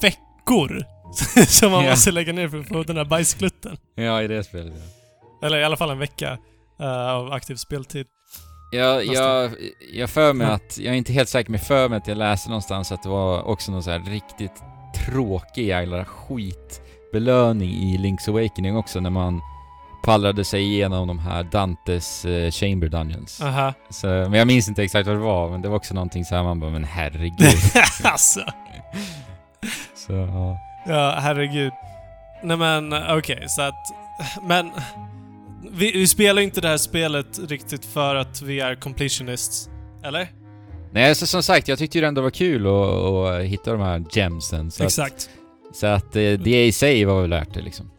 [0.00, 0.84] veckor
[1.48, 1.90] som man Ja.
[1.90, 3.76] måste lägga ner för att få den här bajsklutten.
[3.94, 5.46] Ja, i det spelet ja.
[5.46, 6.38] Eller i alla fall en vecka
[6.80, 8.06] eh, av aktiv speltid.
[8.72, 9.50] Jag, jag,
[9.92, 12.48] jag för mig att, jag är inte helt säker, men för mig att jag läste
[12.48, 14.62] någonstans att det var också någon så riktigt
[15.06, 19.40] tråkig jävla skitbelöning i Link's Awakening också när man
[20.04, 23.40] pallrade sig igenom de här Dantes eh, Chamber Dungeons.
[23.40, 23.74] Aha.
[23.90, 26.34] Så, men jag minns inte exakt vad det var, men det var också någonting så
[26.34, 27.58] här man bara, men herregud.
[28.04, 28.40] alltså.
[29.94, 30.58] så, ja.
[30.86, 31.72] Ja, herregud.
[32.42, 33.84] Nej men okej, så att...
[34.42, 34.70] Men...
[35.72, 39.68] Vi, vi spelar inte det här spelet riktigt för att vi är completionists.
[40.04, 40.28] Eller?
[40.92, 43.80] Nej, så som sagt, jag tyckte ju ändå det var kul att, att hitta de
[43.80, 44.70] här gemsen.
[44.70, 45.30] Så Exakt.
[45.70, 47.90] Att, så att eh, det i sig var väl värt det liksom.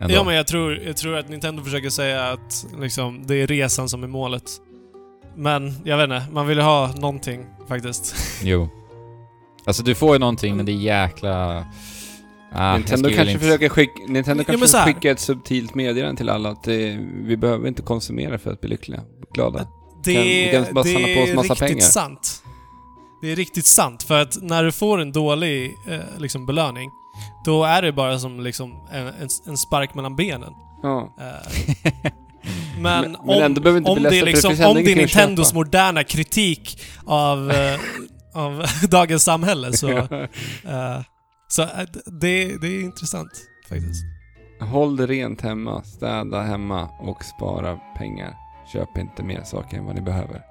[0.00, 0.14] Ändå.
[0.14, 3.88] Ja, men jag tror, jag tror att Nintendo försöker säga att liksom, det är resan
[3.88, 4.50] som är målet.
[5.36, 8.14] Men jag vet inte, man vill ju ha någonting faktiskt.
[8.42, 8.68] Jo.
[9.66, 11.66] Alltså du får ju någonting men det är jäkla...
[12.52, 14.84] Ah, Nintendo kanske inte- försöker skicka, Nintendo kanske här.
[14.86, 18.70] skickar ett subtilt meddelande till alla att det, vi behöver inte konsumera för att bli
[18.70, 19.00] lyckliga,
[19.34, 19.66] glada.
[20.04, 21.80] Det, Kan- vi kan bara det samla på oss är massa riktigt pengar.
[21.80, 22.42] sant.
[23.22, 26.90] Det är riktigt sant, för att när du får en dålig eh, liksom belöning,
[27.44, 30.52] då är det bara som liksom en, en, en spark mellan benen.
[30.82, 31.14] Ja.
[31.20, 31.50] Eh,
[32.80, 34.96] men, Men- men om, ändå behöver inte om det är det liksom, om det är
[34.96, 35.58] Nintendos köpa.
[35.58, 37.80] moderna kritik av, eh,
[38.34, 41.00] av dagens samhälle så, eh,
[41.50, 41.68] så eh,
[42.06, 43.30] det, det är intressant
[43.68, 44.04] faktiskt.
[44.60, 48.34] Håll det rent hemma, städa hemma och spara pengar.
[48.72, 50.42] Köp inte mer saker än vad ni behöver.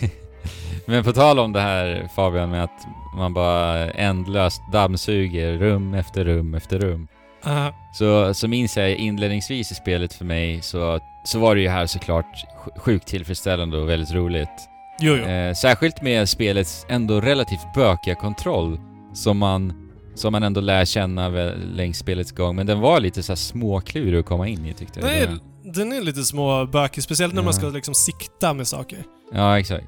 [0.86, 6.24] Men på tal om det här Fabian med att man bara ändlöst dammsuger rum efter
[6.24, 7.08] rum efter rum.
[7.46, 11.68] Eh, Så, så minns jag inledningsvis i spelet för mig så, så var det ju
[11.68, 14.48] här såklart sj- sjukt tillfredsställande och väldigt roligt.
[15.00, 15.24] jo, jo.
[15.24, 18.80] Eh, särskilt med spelets ändå relativt bökiga kontroll
[19.14, 19.85] som man,
[20.16, 21.28] som man ändå lär känna
[21.74, 22.56] längs spelets gång.
[22.56, 25.16] Men den var lite så småklurig att komma in i tyckte jag.
[25.16, 27.58] Är, den är lite småbökig, speciellt när man Ja.
[27.58, 28.98] ska liksom sikta med saker.
[29.32, 29.86] Ja, exakt.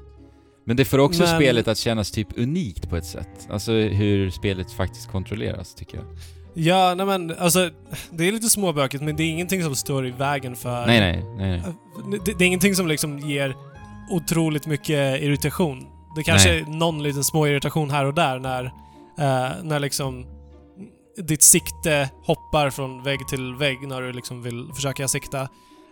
[0.65, 3.47] Men det får också Men- spelet att kännas typ unikt på ett sätt.
[3.51, 6.05] Alltså hur spelet faktiskt kontrolleras, tycker jag.
[6.53, 7.69] Ja, nej men alltså,
[8.11, 10.85] det är lite småbökigt men det är ingenting som står i vägen för...
[10.85, 11.61] Nej, nej, nej,
[12.05, 12.19] nej.
[12.25, 13.55] Det, det är ingenting som liksom ger
[14.11, 15.85] otroligt mycket irritation.
[16.15, 16.59] Det kanske Nej.
[16.61, 18.73] är någon liten små irritation här och där när,
[19.19, 20.25] eh, när liksom
[21.17, 25.41] ditt sikte hoppar från vägg till vägg när du liksom vill försöka sikta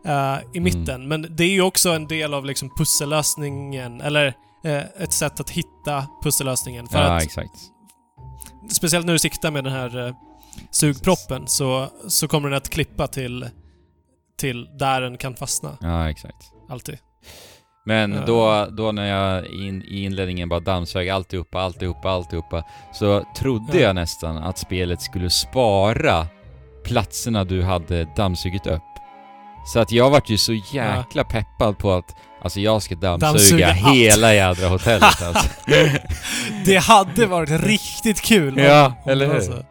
[0.06, 1.08] eh, i mitten.
[1.08, 4.26] Men det är ju också en del av liksom pussellösningen, eller
[4.64, 6.88] eh, ett sätt att hitta pussellösningen.
[6.88, 7.60] För Ja, att exakt.
[8.70, 10.16] speciellt när du siktar med den här
[10.72, 13.50] sugproppen så, så kommer den att klippa till,
[14.38, 15.78] till där den kan fastna.
[15.82, 16.52] Ja, exakt.
[16.70, 16.98] Alltid.
[17.88, 18.22] Men Ja.
[18.26, 23.84] då, då när jag in, i inledningen bara dammsög alltihopa, alltihopa, alltihopa så trodde Ja.
[23.84, 26.28] jag nästan att spelet skulle spara
[26.86, 28.82] platserna du hade dammsugit upp.
[29.74, 33.68] Så att jag vart ju så jäkla peppad på att alltså jag ska dammsuga, Dammsuga
[33.68, 35.50] hela jädra hotellet alltså.
[36.66, 38.58] Det hade varit riktigt kul!
[38.58, 39.40] Ja, eller hur?
[39.42, 39.64] så.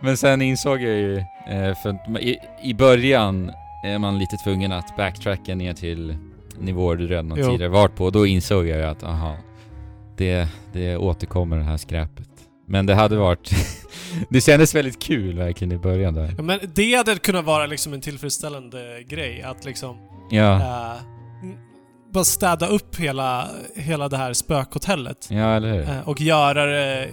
[0.00, 3.50] Men sen insåg jag ju, eh, för i, i början
[3.84, 6.16] är man lite tvungen att backtracka ner till
[6.60, 7.44] nivåer du redan Jo.
[7.46, 8.04] tidigare varit på.
[8.04, 9.36] Och då insåg jag ju att, aha,
[10.16, 12.28] det, det återkommer det här skräpet.
[12.68, 13.50] Men det hade varit...
[14.28, 16.34] det kändes väldigt kul verkligen i början där.
[16.36, 19.96] Ja, Men det hade kunnat vara liksom en tillfredsställande grej att liksom
[20.30, 20.96] Ja,
[21.42, 21.56] m-
[22.12, 25.82] bara städa upp hela, hela det här spökhotellet ja eller hur?
[25.82, 27.08] eh, och göra det,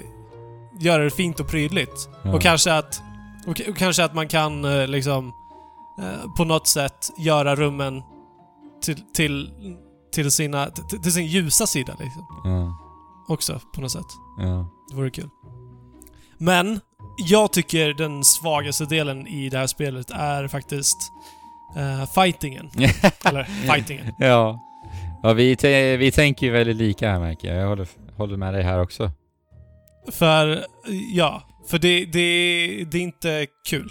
[0.81, 2.09] göra det fint och prydligt.
[2.23, 2.33] Ja.
[2.33, 3.01] Och kanske att,
[3.47, 5.33] och, kanske att man kan eh, liksom
[6.37, 8.01] på något sätt göra rummen
[8.83, 9.51] till, till,
[10.13, 12.25] till, sina, till, till sin ljusa sida liksom.
[12.43, 12.79] Ja,
[13.27, 14.05] Också på något sätt.
[14.39, 14.69] ja.
[14.89, 15.29] Det vore kul.
[16.37, 16.79] Men
[17.17, 20.97] jag tycker den svagaste delen i det här spelet är faktiskt
[21.75, 22.69] eh, fightingen.
[23.25, 24.13] Eller fightingen.
[24.19, 24.59] ja.
[25.23, 25.55] Ja, vi,
[25.99, 27.63] vi tänker ju väldigt lika här märker jag.
[27.63, 29.11] Jag håller, håller med dig här också.
[30.11, 30.65] För,
[31.13, 31.43] ja.
[31.67, 33.89] För det, det, det är inte kul.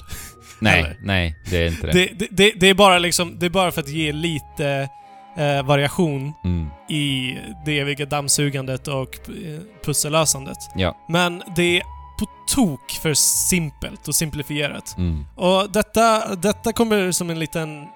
[0.62, 0.96] Nej, Eller?
[1.03, 1.92] nej, det är inte det.
[1.92, 4.88] Det, det, det, det är bara liksom, det är bara för att ge lite
[5.37, 6.68] eh, variation Mm.
[6.88, 10.59] i det eviga dammsugandet och eh, pussellösandet.
[10.75, 10.96] Ja.
[11.09, 11.83] Men det är
[12.18, 13.14] på tok för
[13.48, 14.94] simpelt och simplifierat.
[14.98, 15.25] Mm.
[15.37, 17.87] Och detta, detta kommer som en liten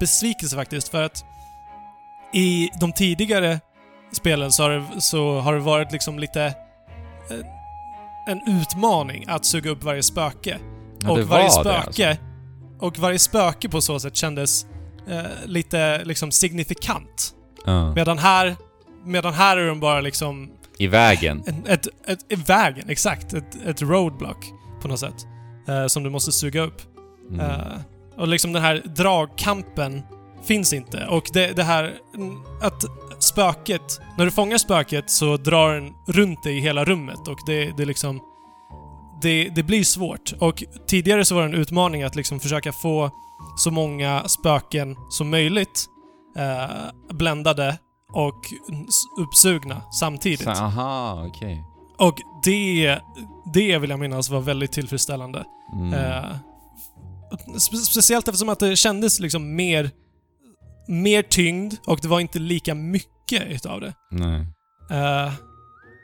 [0.00, 1.24] besvikelse faktiskt, för att
[2.34, 3.60] i de tidigare
[4.12, 7.46] spelen så har det, så har det varit liksom lite eh,
[8.28, 10.58] en utmaning att suga upp varje spöke.
[11.00, 12.24] Ja, och varje var det, spöke alltså.
[12.78, 14.66] och varje spöke på så sätt kändes
[15.08, 17.34] eh, lite liksom signifikant.
[17.64, 17.94] Ja.
[17.94, 18.56] Medan här,
[19.04, 21.42] medan här är de bara liksom I vägen.
[21.46, 23.34] en, ett, ett, ett vägen, exakt.
[23.34, 24.46] Ett, ett roadblock
[24.82, 25.26] på något sätt.
[25.68, 26.82] Eh, som du måste suga upp.
[27.30, 27.40] Mm.
[27.40, 27.56] Eh,
[28.16, 30.02] och liksom den här dragkampen
[30.44, 31.06] finns inte.
[31.06, 32.84] Och det, det här mm, att
[33.22, 37.76] spöket, när du fångar spöket så drar den runt dig i hela rummet och det,
[37.76, 38.20] det liksom...
[39.22, 40.32] Det, det blir svårt.
[40.40, 43.10] Och tidigare så var det en utmaning att liksom försöka få
[43.58, 45.86] så många spöken som möjligt
[46.36, 47.78] eh, bländade
[48.12, 48.44] och
[49.20, 50.40] uppsugna samtidigt.
[50.42, 51.64] Så, aha, okej.
[51.98, 52.98] Och det,
[53.54, 55.44] det vill jag minnas var väldigt tillfredsställande.
[55.74, 55.94] Mm.
[55.94, 56.36] Eh,
[57.54, 59.90] spe- speciellt eftersom att det kändes liksom mer,
[60.88, 63.94] mer tyngd och det var inte lika mycket utav det.
[64.10, 64.46] Nej.
[64.90, 65.32] Eh,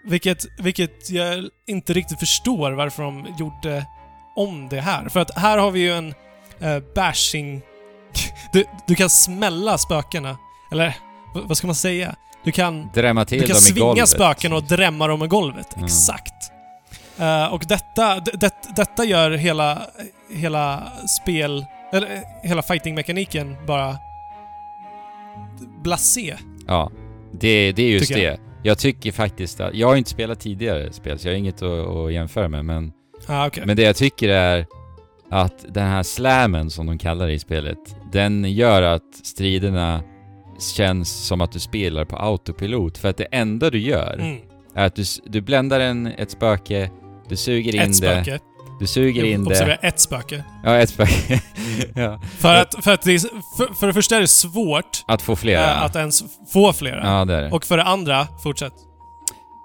[0.04, 3.86] vilket, vilket jag inte riktigt förstår varför de gjorde
[4.36, 5.08] om det här.
[5.08, 6.08] För att här har vi ju en
[6.62, 7.62] uh, bashing...
[8.52, 10.36] Du, du kan smälla spökena.
[10.72, 10.96] Eller,
[11.34, 12.16] vad ska man säga?
[12.44, 14.08] Du kan, Drämma till du kan dem i svinga golvet.
[14.08, 15.66] spöken och drämma dem i golvet.
[15.76, 15.84] Ja.
[15.84, 16.52] Exakt.
[17.18, 19.82] Eh, och detta, det, detta gör hela,
[20.30, 21.66] hela spel...
[21.92, 23.96] Eller eh, hela fighting-mekaniken bara
[25.82, 26.36] blasé.
[26.66, 26.90] Ja,
[27.32, 28.40] det, det är just det.
[28.62, 28.78] Jag.
[28.78, 29.74] tycker faktiskt att...
[29.74, 32.92] Jag har inte spelat tidigare spel, så jag har inget att, att jämföra med, men...
[33.26, 33.62] Ah, okej.
[33.66, 34.66] Men det jag tycker är
[35.30, 40.02] att den här slammen som de kallar det i spelet, den gör att striderna
[40.58, 42.98] känns som att du spelar på autopilot.
[42.98, 44.36] För att det enda du gör Mm.
[44.74, 46.90] är att du, du bländar en, ett spöke,
[47.28, 48.38] du suger in Ett det, spöke.
[48.82, 49.78] Du suger in det.
[49.82, 50.44] ett spöke.
[50.64, 51.40] Ja, ett spöke.
[51.94, 52.20] ja.
[52.38, 53.18] För att, för att det är,
[53.56, 55.70] för, för det första är det svårt Att få flera.
[55.70, 57.18] eh, att ens få flera.
[57.18, 57.50] Ja, det är det.
[57.50, 58.72] Och för det andra, fortsätt.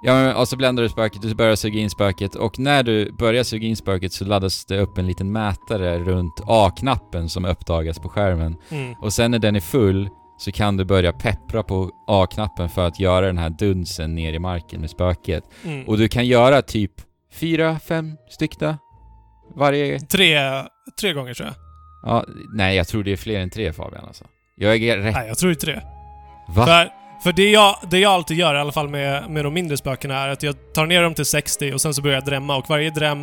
[0.04, 3.12] Ja, men, och så bländar du spöket, du börjar suga in spöket och när du
[3.12, 8.00] börjar suga in spöket så laddas det upp en liten mätare runt A-knappen som uppdagas
[8.00, 8.56] på skärmen.
[8.70, 8.94] Mm.
[9.02, 13.00] Och sen när den är full så kan du börja peppra på A-knappen för att
[13.00, 15.44] göra den här dunsen ner i marken med spöket.
[15.64, 15.88] Mm.
[15.88, 16.92] Och du kan göra typ
[17.34, 18.78] fyra, fem styckta
[19.58, 20.00] varje...
[20.00, 20.40] Tre,
[21.00, 21.56] tre gånger tror jag.
[22.04, 24.26] Ja, nej, jag tror det är fler än tre Fabian alltså.
[24.56, 25.14] Jag är rätt...
[25.14, 25.84] Nej, jag tror det.
[26.48, 26.66] Va?
[26.66, 26.90] För,
[27.24, 30.16] för det, jag, det jag alltid gör, i alla fall med, med de mindre spökena,
[30.16, 32.70] är att jag tar ner dem till 60 och sen så börjar jag drämma och
[32.70, 33.22] varje dräm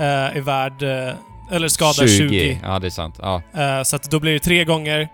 [0.00, 0.82] eh, är värd...
[0.82, 1.14] Eh,
[1.50, 2.60] eller skadar 20.
[2.62, 3.18] Ja, det är sant.
[3.18, 3.42] Ja.
[3.54, 5.08] Eh, så att då blir det tre gånger.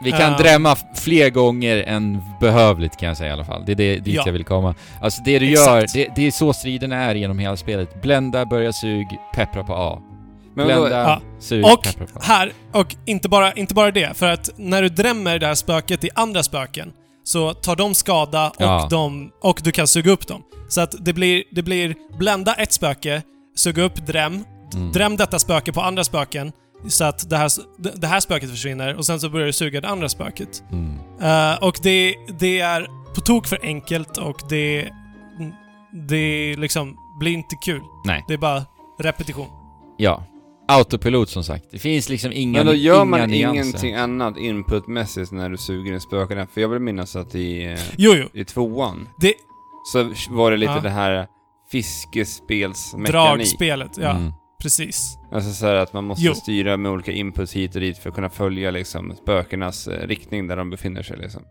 [0.00, 0.38] Vi kan Ja.
[0.38, 3.62] drämma fler gånger än behövligt kan jag säga i alla fall.
[3.66, 4.22] Det är det, dit Ja.
[4.26, 4.74] jag vill komma.
[5.02, 5.94] Alltså det du Exakt.
[5.96, 8.02] gör, det, det är så striden är genom hela spelet.
[8.02, 9.98] Blända, börja sug, peppra på A.
[10.54, 11.20] Men Blända, Ja.
[11.40, 12.22] sug, Och peppra på A.
[12.24, 16.04] Här, och inte bara, inte bara det, för att när du drämmer det här spöket
[16.04, 16.92] i andra spöken
[17.24, 18.86] så tar de skada och, Ja.
[18.90, 20.42] de, och du kan suga upp dem.
[20.68, 23.22] Så att det blir, det blir blända ett spöke,
[23.56, 24.92] suga upp dräm, Mm.
[24.92, 26.52] dräm detta spöke på andra spöken
[26.86, 27.50] så att det här,
[28.00, 30.62] det här spöket försvinner och sen så börjar du suga det andra spöket.
[30.72, 30.98] Mm.
[31.20, 34.88] Eh, och det, det är på tok för enkelt och det...
[36.08, 37.80] Det liksom blir inte kul.
[38.04, 38.24] Nej.
[38.28, 38.62] Det är bara
[38.98, 39.46] repetition.
[39.96, 40.24] Ja.
[40.68, 41.64] Autopilot som sagt.
[41.70, 43.60] Det finns liksom inga men då gör inga man nyanser.
[43.60, 46.46] ingenting annat inputmässigt när du suger in spökena?
[46.46, 48.28] För jag vill minnas att i, eh, Jo, jo.
[48.40, 49.34] i tvåan Det,
[49.92, 50.80] så var det lite Ja.
[50.80, 51.26] det här
[51.72, 53.12] fiskespelsmekanik.
[53.12, 54.10] dragspelet, ja.
[54.10, 54.32] Mm.
[54.62, 55.18] Precis.
[55.32, 56.34] Alltså så att man måste Jo.
[56.34, 60.46] styra med olika inputs hit och dit för att kunna följa liksom spökenas eh, riktning
[60.46, 61.42] där de befinner sig liksom.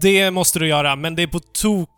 [0.00, 1.90] Det måste du göra, men det är på tok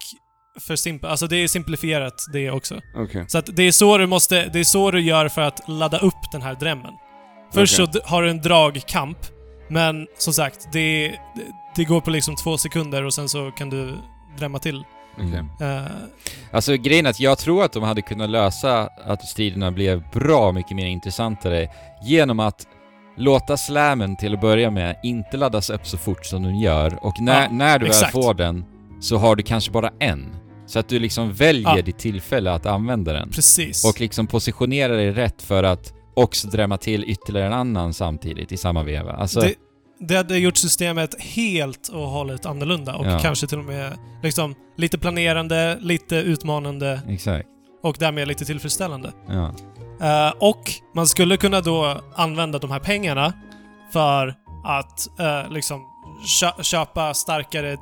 [0.61, 1.11] för simpelt.
[1.11, 2.81] Alltså det är simplifierat det också.
[2.97, 3.25] Okej.
[3.29, 4.49] Så att det är så du måste...
[4.53, 6.93] Det är så du gör för att ladda upp den här drämmen.
[7.55, 8.01] Först Okej.
[8.03, 9.19] så har du en dragkamp,
[9.71, 11.45] men som sagt, det, det,
[11.77, 13.95] det går på liksom två sekunder och sen så kan du
[14.39, 14.85] drämma till.
[15.21, 15.47] Mm.
[15.61, 15.91] Eh,
[16.53, 20.53] Alltså grejen är att jag tror att de hade kunnat lösa att striderna blev bra
[20.53, 21.69] mycket mer intressantare
[22.05, 22.67] genom att
[23.17, 27.21] låta slammen till att börja med inte laddas upp så fort som den gör och
[27.21, 28.15] när, Ja, när du exakt.
[28.15, 28.65] väl får den
[29.01, 30.37] så har du kanske bara en.
[30.67, 31.83] Så att du liksom väljer Ja.
[31.83, 33.31] ditt tillfälle att använda den.
[33.31, 33.85] precis.
[33.85, 38.57] Och liksom positionera dig rätt för att också drämma till ytterligare en annan samtidigt i
[38.57, 39.13] samma veva.
[39.13, 39.55] Alltså, det,
[39.99, 43.19] det hade gjort systemet helt och hållet annorlunda och Ja.
[43.19, 47.49] kanske till och med liksom lite planerande, lite utmanande exakt.
[47.83, 49.13] och därmed lite tillfredsställande.
[49.29, 49.55] Ja.
[50.01, 50.63] Eh, och
[50.95, 53.33] man skulle kunna då använda de här pengarna
[53.93, 55.83] för att eh, liksom
[56.41, 57.77] kö- köpa starkare,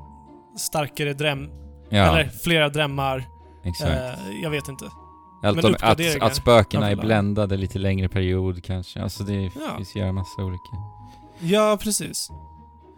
[0.58, 1.48] starkare dräm,
[1.90, 3.24] ja eller flera drämmar.
[3.64, 3.90] exakt.
[3.90, 4.84] Eh, jag vet inte.
[5.42, 9.02] De, att, att spökena är bländade lite längre period kanske.
[9.02, 9.50] Alltså det Ja.
[9.76, 10.76] finns ju en massa olika.
[11.42, 12.28] Ja, precis.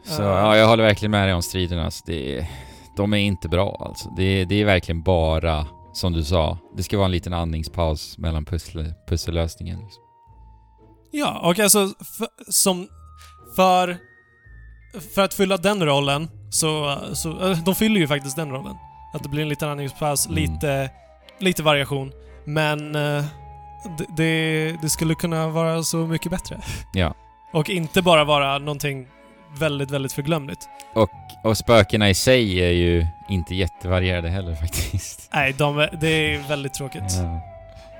[0.04, 1.85] Så Eh, ja, jag håller verkligen med dig om striderna.
[1.85, 2.46] Alltså, det är,
[2.96, 4.11] de är inte bra alltså.
[4.16, 8.18] Det är, det är verkligen bara, som du sa, det ska vara en liten andningspaus
[8.18, 9.80] mellan pussel, pussellösningen.
[9.80, 10.02] Liksom.
[11.11, 12.88] Ja, och alltså för, som...
[13.57, 13.96] För...
[15.14, 16.98] För att fylla den rollen så...
[17.12, 18.76] så äh, de fyller ju faktiskt den rollen.
[19.14, 20.37] Att det blir en liten andningspaus, Mm.
[20.42, 20.90] lite...
[21.38, 22.12] Lite variation.
[22.44, 22.94] Men...
[22.94, 23.24] eh,
[24.16, 26.61] det, det skulle kunna vara så mycket bättre.
[26.92, 27.14] Ja.
[27.54, 29.06] Och inte bara vara någonting
[29.58, 30.68] väldigt, väldigt förglömligt.
[31.44, 35.30] Och spökena i sig är ju inte jättevarierade heller faktiskt.
[35.34, 37.02] Nej, de, är- det är väldigt tråkigt.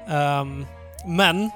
[0.07, 0.41] Ja.
[0.41, 0.67] Ehm,
[1.07, 1.51] men...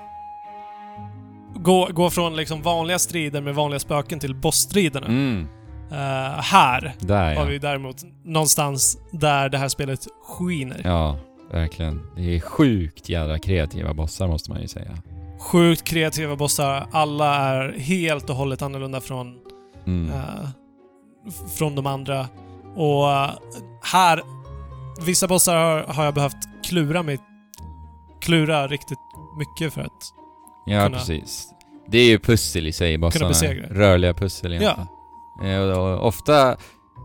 [1.54, 5.06] Gå, gå från liksom vanliga strider med vanliga spöken till bossstriderna.
[5.06, 5.48] Mm,
[5.92, 7.44] Eh, här där har ja.
[7.44, 10.80] vi däremot någonstans där det här spelet skiner.
[10.84, 11.16] Ja,
[11.52, 12.02] verkligen.
[12.16, 14.98] Det är sjukt jävla kreativa bossar måste man ju säga.
[15.40, 16.86] Sjukt kreativa bossar.
[16.92, 19.34] Alla är helt och hållet annorlunda från,
[19.86, 20.10] Mm.
[21.28, 22.26] f- från de andra.
[22.76, 23.30] Och eh,
[23.82, 24.22] här...
[25.06, 27.18] Vissa bossar har, har jag behövt klura mig...
[28.20, 28.98] Klura riktigt
[29.38, 30.12] mycket för att...
[30.66, 31.48] Ja, kunna- precis.
[31.86, 33.24] Det är ju pussel i sig, bossarna.
[33.70, 34.88] Rörliga pussel egentligen.
[35.42, 35.76] Ja.
[35.76, 36.56] Och, ofta,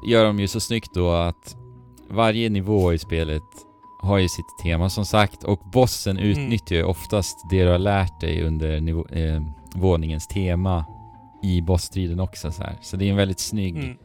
[0.08, 1.56] gör de ju så snyggt då att
[2.10, 3.44] varje nivå i spelet
[4.04, 6.30] har ju sitt tema som sagt och bossen Mm.
[6.30, 9.42] utnyttjar ju oftast det du har lärt dig under nivå, eh,
[9.76, 10.86] våningens tema
[11.44, 12.78] i bossstriden också så här.
[12.82, 13.98] Så det är en väldigt snygg, Mm,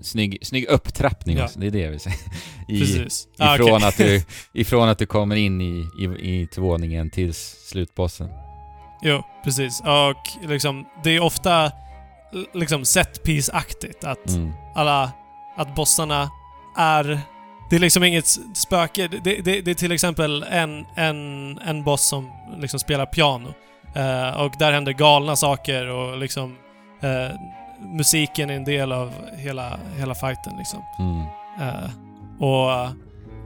[0.00, 1.44] snygg, snygg upptrappning Ja.
[1.44, 2.14] också, det är det jag vill säga.
[2.68, 3.28] I, precis.
[3.38, 3.86] Ah, ifrån, okej.
[3.88, 4.22] att du,
[4.60, 8.28] ifrån att du kommer in i, i, i till våningen till slutbossen.
[9.02, 9.80] Jo, precis.
[9.80, 11.72] Och liksom, det är ofta
[12.54, 14.52] liksom set piece-aktigt att Mm.
[14.74, 15.12] alla...
[15.56, 16.30] Att bossarna
[16.76, 17.20] är...
[17.70, 19.08] Det är liksom inget spöke.
[19.08, 23.54] Det, det, det är till exempel en, en, en boss som liksom spelar piano.
[23.94, 26.56] Eh, och där händer galna saker och liksom...
[27.00, 27.36] eh,
[27.80, 30.82] musiken är en del av hela, hela fighten liksom.
[30.98, 31.20] Mm.
[31.60, 31.90] Eh,
[32.38, 32.96] och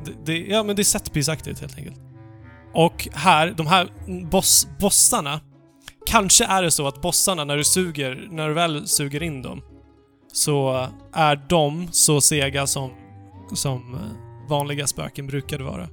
[0.05, 2.01] det, det, ja, men det är setpiece-aktigt helt enkelt.
[2.75, 3.89] Och här, de här
[4.31, 5.41] boss, bossarna.
[6.07, 9.63] Kanske är det så att bossarna, när du suger, när du väl suger in dem,
[10.33, 12.91] så är de så sega som,
[13.57, 15.89] som eh, vanliga spöken brukade vara.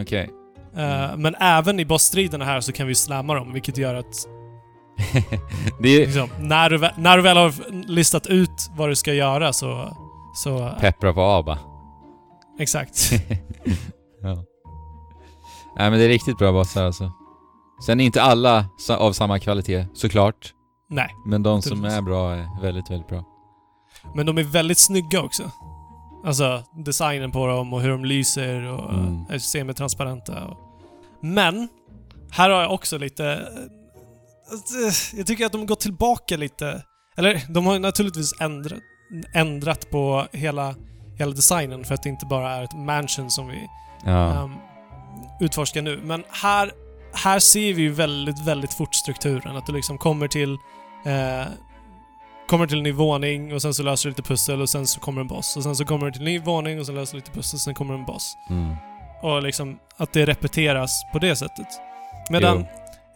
[0.00, 0.30] Okej.
[0.76, 4.26] Eh, Men även i bossstriderna här så kan vi slamma dem, vilket gör att
[5.88, 7.54] är liksom, när, du, vä- när du väl har
[7.88, 9.96] listat ut vad du ska göra så...
[10.34, 11.58] så peppra på ABBA.
[12.58, 13.12] exakt.
[14.22, 14.44] ja.
[15.76, 17.12] Nej men det är riktigt bra bossar alltså.
[17.86, 18.66] Sen är inte alla
[18.98, 20.54] av samma kvalitet, såklart.
[20.90, 21.08] Nej.
[21.26, 23.24] Men de som är bra är väldigt, väldigt bra.
[24.14, 25.50] Men de är väldigt snygga också.
[26.24, 29.24] Alltså designen på dem och hur de lyser och Mm.
[29.30, 30.44] är semitransparenta.
[30.44, 30.56] Och...
[31.22, 31.68] Men,
[32.30, 33.24] här har jag också lite...
[33.30, 36.82] eh, Jag tycker att de går tillbaka lite.
[37.16, 38.78] Eller, de har naturligtvis ändrat,
[39.34, 40.74] ändrat på hela,
[41.18, 43.66] hela designen för att det inte bara är ett mansion som vi
[44.04, 44.42] Ja.
[44.42, 44.54] um,
[45.40, 46.00] utforskar nu.
[46.04, 46.72] Men här,
[47.12, 49.56] här ser vi ju väldigt, väldigt fort strukturen.
[49.56, 50.52] Att du liksom kommer till
[51.04, 51.46] eh,
[52.48, 55.00] kommer till en ny våning och sen så löser du lite pussel och sen så
[55.00, 55.56] kommer en boss.
[55.56, 57.56] Och sen så kommer du till en ny våning och sen löser du lite pussel
[57.56, 58.34] och sen kommer en boss.
[58.50, 58.74] Mm.
[59.22, 61.66] Och liksom att det repeteras på det sättet.
[62.30, 62.64] Medan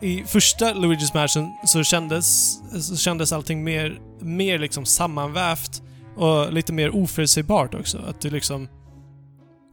[0.00, 2.54] i första Luigi's Mansion så kändes,
[2.86, 5.82] så kändes allting mer, mer liksom sammanvävt
[6.16, 7.98] och lite mer oförutsägbart också.
[8.08, 8.68] Att du liksom...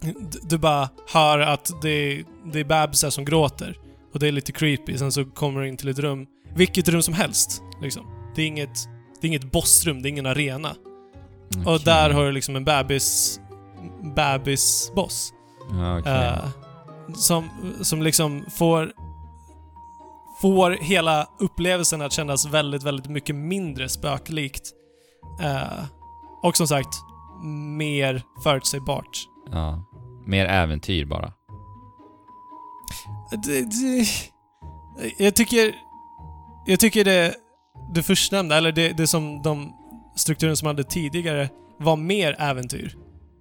[0.02, 3.78] du- Du bara hör att det, det är bebisar som gråter.
[4.14, 4.98] Och det är lite creepy.
[4.98, 6.26] Sen så kommer du in till ett rum.
[6.56, 7.62] Vilket rum som helst.
[7.82, 8.06] Liksom.
[8.36, 8.78] Det är inget,
[9.22, 10.76] det är inget bossrum, det är ingen arena.
[11.66, 11.86] Och Okej.
[11.86, 13.40] där har du liksom en bebis...
[14.16, 15.34] Bebis-boss.
[15.72, 16.14] Ja, okej.
[16.14, 16.46] Eh,
[17.16, 17.50] som,
[17.82, 18.94] som liksom får
[20.42, 24.72] får hela upplevelsen att kännas väldigt, väldigt mycket mindre spöklikt.
[25.42, 25.86] Eh,
[26.44, 26.96] och som sagt,
[27.78, 29.28] mer förutsägbart.
[29.52, 29.84] Ja.
[30.26, 31.34] Mer äventyr bara.
[33.32, 34.08] Det, det,
[35.18, 35.76] jag tycker...
[36.66, 37.36] Jag tycker det,
[37.94, 39.74] det förstnämnda, eller det, det som de
[40.16, 42.96] strukturen som hade tidigare, var mer äventyr.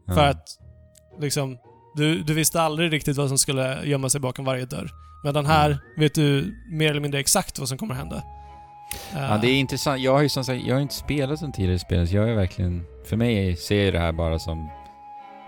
[0.07, 0.15] Ja.
[0.15, 0.45] För att
[1.21, 1.59] liksom,
[1.95, 4.91] du, du visste aldrig riktigt vad som skulle gömma sig bakom varje dörr.
[5.25, 8.23] Medan här vet du mer eller mindre exakt vad som kommer hända.
[9.15, 10.01] Ja, Eh, det är intressant.
[10.01, 12.35] Jag har ju som sagt, jag har inte spelat som tidigare spel, så jag är
[12.35, 12.85] verkligen...
[13.05, 14.71] För mig ser jag det här bara som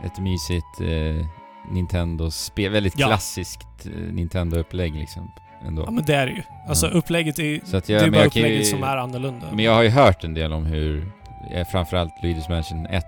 [0.04, 1.26] ett mysigt eh,
[1.72, 2.72] Nintendo-spel.
[2.72, 3.06] Väldigt Ja.
[3.06, 5.30] klassiskt eh, Nintendo-upplägg liksom.
[5.66, 5.82] Ändå.
[5.86, 6.42] Ja men det är det ju.
[6.68, 6.92] Alltså Ja.
[6.92, 8.96] upplägget är, Så att det jag, är men bara jag kan ju- upplägget som är
[8.96, 9.46] annorlunda.
[9.52, 11.06] Men jag har ju hört en del om hur,
[11.54, 13.04] eh, framförallt Luigi's Mansion 1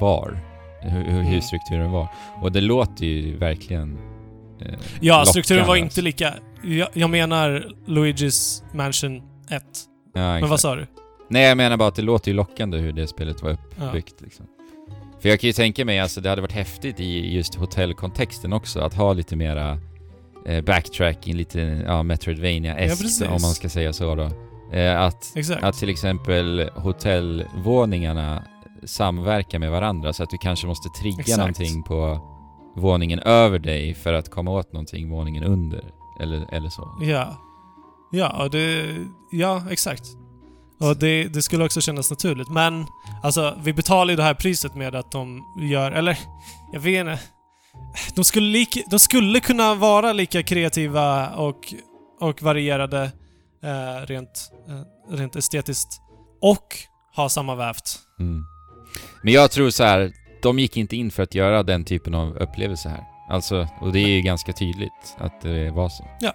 [0.00, 0.38] var.
[0.82, 1.42] Hur, hur, Mm.
[1.42, 2.08] strukturen var.
[2.42, 3.98] Och det låter ju verkligen
[4.60, 4.66] eh,
[5.00, 5.84] ja, lockande, strukturen var alltså.
[5.84, 6.34] inte lika...
[6.64, 9.22] Jag, jag menar Luigi's Mansion 1.
[9.50, 10.50] Ja, Men exakt.
[10.50, 10.86] vad sa du?
[11.28, 13.56] Nej, jag menar bara att det låter ju lockande hur det spelet var Ja.
[13.86, 14.46] uppbyggt liksom.
[15.20, 18.80] För jag kan ju tänka mig, alltså det hade varit häftigt i just hotellkontexten också,
[18.80, 19.78] att ha lite mera
[20.46, 23.22] eh, backtracking, lite ja, Ja, Metroidvania-eskt precis.
[23.22, 24.30] om man ska säga så då.
[24.72, 25.64] Eh, att, Exakt.
[25.64, 28.42] att till exempel hotellvåningarna
[28.84, 31.38] samverkar med varandra så att du kanske måste trigga Exakt.
[31.38, 32.20] någonting på
[32.76, 35.84] våningen över dig för att komma åt någonting våningen under.
[36.20, 36.98] Eller, eller så.
[37.00, 37.36] Ja.
[38.12, 38.96] Ja, det...
[39.30, 40.02] Ja, exakt.
[40.80, 42.48] Och det, det skulle också kännas naturligt.
[42.50, 42.86] Men,
[43.22, 45.92] alltså, vi betalar ju det här priset med att de gör...
[45.92, 46.18] Eller,
[46.72, 47.18] jag vet inte.
[48.14, 51.74] De skulle, lika, de skulle kunna vara lika kreativa och,
[52.20, 53.02] och varierade
[53.62, 56.00] eh, rent, eh, rent estetiskt.
[56.40, 56.76] Och
[57.16, 57.98] ha samma vävt.
[58.20, 58.44] Mm.
[59.22, 60.12] Men jag tror så här,
[60.42, 63.04] de gick inte in för att göra den typen av upplevelse här.
[63.28, 66.04] Alltså, och det är ju ganska tydligt att det var så.
[66.20, 66.32] Ja.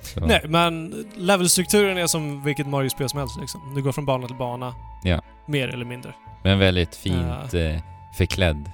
[0.00, 0.20] Så.
[0.20, 3.74] Nej, men levelstrukturen är som vilket Mario-spel som helst liksom.
[3.74, 4.74] Du går från bana till bana.
[5.04, 5.22] Ja.
[5.46, 6.14] Mer eller mindre.
[6.44, 7.80] Men väldigt fint eh,
[8.18, 8.56] förklädd,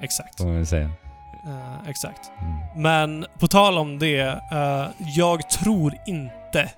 [0.00, 0.38] Exakt.
[0.38, 0.90] får man väl säga.
[1.46, 2.30] Eh, exakt.
[2.40, 2.82] Mm.
[2.82, 4.20] Men på tal om det,
[4.52, 4.86] eh,
[5.16, 6.70] jag tror inte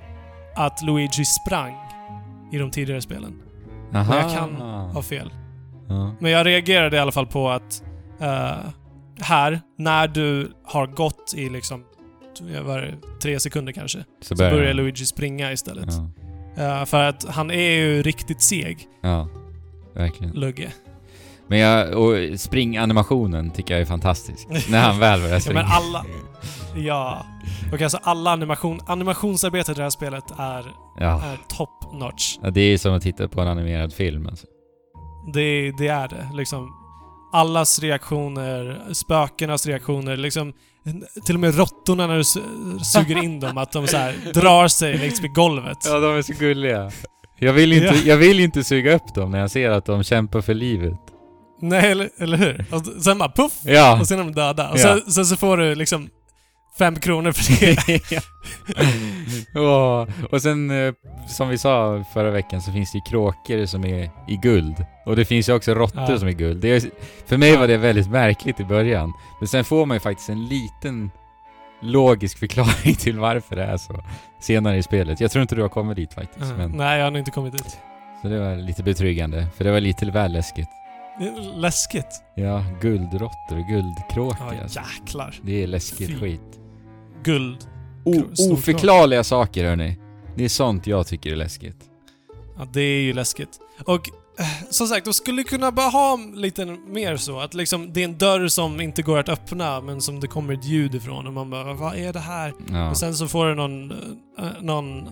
[0.55, 1.75] att Luigi sprang
[2.53, 3.43] i de tidigare spelen.
[3.95, 4.17] Aha.
[4.17, 4.55] jag kan
[4.95, 5.31] ha fel.
[5.89, 6.15] Ja.
[6.21, 7.83] Men jag reagerade i alla fall på att
[8.21, 8.57] eh,
[9.21, 11.85] här, när du har gått i liksom
[12.63, 14.77] var det, tre sekunder kanske, Så så börjar börjar den.
[14.77, 15.89] Luigi springa istället.
[16.57, 16.87] Ja.
[16.87, 19.29] För att han är ju riktigt seg, ja,
[19.95, 20.33] verkligen.
[20.33, 20.73] Lugge.
[21.49, 24.49] Men jag, och springanimationen tycker jag är fantastisk.
[24.71, 25.63] När han väl börjar Ja, springa.
[25.63, 26.05] men alla...
[26.77, 27.27] Ja.
[27.73, 28.81] Och alltså alla animation...
[28.87, 30.67] Animationsarbetet i det här spelet är,
[30.99, 31.23] Ja.
[31.23, 32.37] är top notch.
[32.43, 34.47] ja, det är som att titta på en animerad film alltså.
[35.35, 36.29] Det, det är det.
[36.35, 36.69] Liksom,
[37.33, 40.53] allas reaktioner, spökenas reaktioner, liksom...
[41.27, 43.97] Till och med råttorna när du su- suger in dem, att de så
[44.35, 45.79] drar sig längs med golvet.
[45.85, 46.91] Ja, de är så gulliga.
[47.39, 47.95] Jag vill inte, Ja.
[48.05, 50.99] jag vill inte suga upp dem när jag ser att de kämpar för livet.
[51.63, 52.65] Nej, eller, eller hur?
[52.71, 53.53] Och sen bara puff!
[53.65, 54.01] Ja.
[54.01, 54.71] Och sen är de döda.
[54.71, 56.09] Och sen, sen så får du liksom
[56.79, 58.23] fem kronor för det.
[59.61, 60.93] Åh, och sen, eh,
[61.29, 64.87] som vi sa förra veckan, så finns det ju kråkor som är i guld.
[65.07, 66.19] Och det finns ju också råttor Ja.
[66.19, 66.61] som är guld.
[66.61, 66.83] Det är,
[67.27, 69.13] för mig var det väldigt märkligt i början.
[69.41, 71.11] Men sen får man ju faktiskt en liten
[71.83, 74.05] logisk förklaring till varför det är så
[74.41, 75.21] senare i spelet.
[75.21, 76.47] Jag tror inte du har kommit dit faktiskt.
[76.51, 76.57] Ja.
[76.57, 77.79] Men, Nej, jag har nog inte kommit dit.
[78.23, 80.69] så det var lite betryggande, för det var lite väl läskigt.
[81.57, 82.23] Läskigt.
[82.35, 84.81] Ja, guldråttor och guldkråkor Ja, alltså.
[85.01, 85.35] jäklar.
[85.43, 86.19] Det är läskigt Fy.
[86.19, 86.61] skit.
[87.25, 87.57] Guld.
[88.05, 89.99] O- oförklarliga saker hörni.
[90.37, 91.77] Det är sånt jag tycker är läskigt.
[92.59, 93.59] Ja, det är ju läskigt.
[93.87, 94.09] Och
[94.39, 97.41] eh, som sagt, de skulle kunna bara ha lite mer så.
[97.41, 100.55] Att liksom, det är en dörr som inte går att öppna, men som det kommer
[100.55, 101.27] ett ljud ifrån.
[101.27, 102.55] Och man bara, vad är det här?
[102.71, 102.91] Ja.
[102.91, 103.91] Och sen så får du någon,
[104.39, 105.09] eh, någon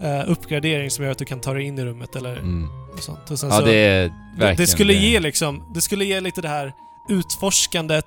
[0.00, 2.68] eh, uppgradering som gör att du kan ta dig in i rummet eller Mm.
[3.00, 3.30] sånt.
[3.30, 6.40] Och sen Ja, så, det är verkligen det skulle ge liksom, det skulle ge lite
[6.42, 6.72] det här
[7.08, 8.06] utforskandet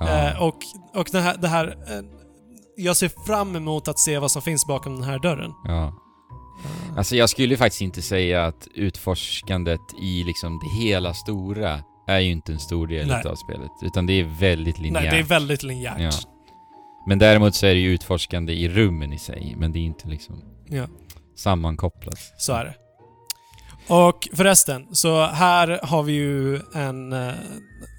[0.00, 0.28] Ja.
[0.30, 0.56] eh, och,
[0.94, 2.04] och det här, det här eh,
[2.76, 5.52] jag ser fram emot att se vad som finns bakom den här dörren.
[5.64, 5.92] ja.
[6.96, 12.30] Alltså jag skulle faktiskt inte säga att utforskandet i liksom det hela stora är ju
[12.32, 13.22] inte en stor del Nej.
[13.26, 13.70] av spelet.
[13.82, 15.02] Utan det är väldigt linjärt.
[15.02, 16.00] Nej, det är väldigt linjärt.
[16.00, 16.10] Ja.
[17.06, 19.54] Men däremot så är det ju utforskande i rummen i sig.
[19.58, 20.86] Men det är inte liksom Ja.
[21.42, 22.18] Sammankopplat.
[22.38, 22.74] Så är det.
[23.88, 27.32] Och förresten, så här har vi ju en, eh,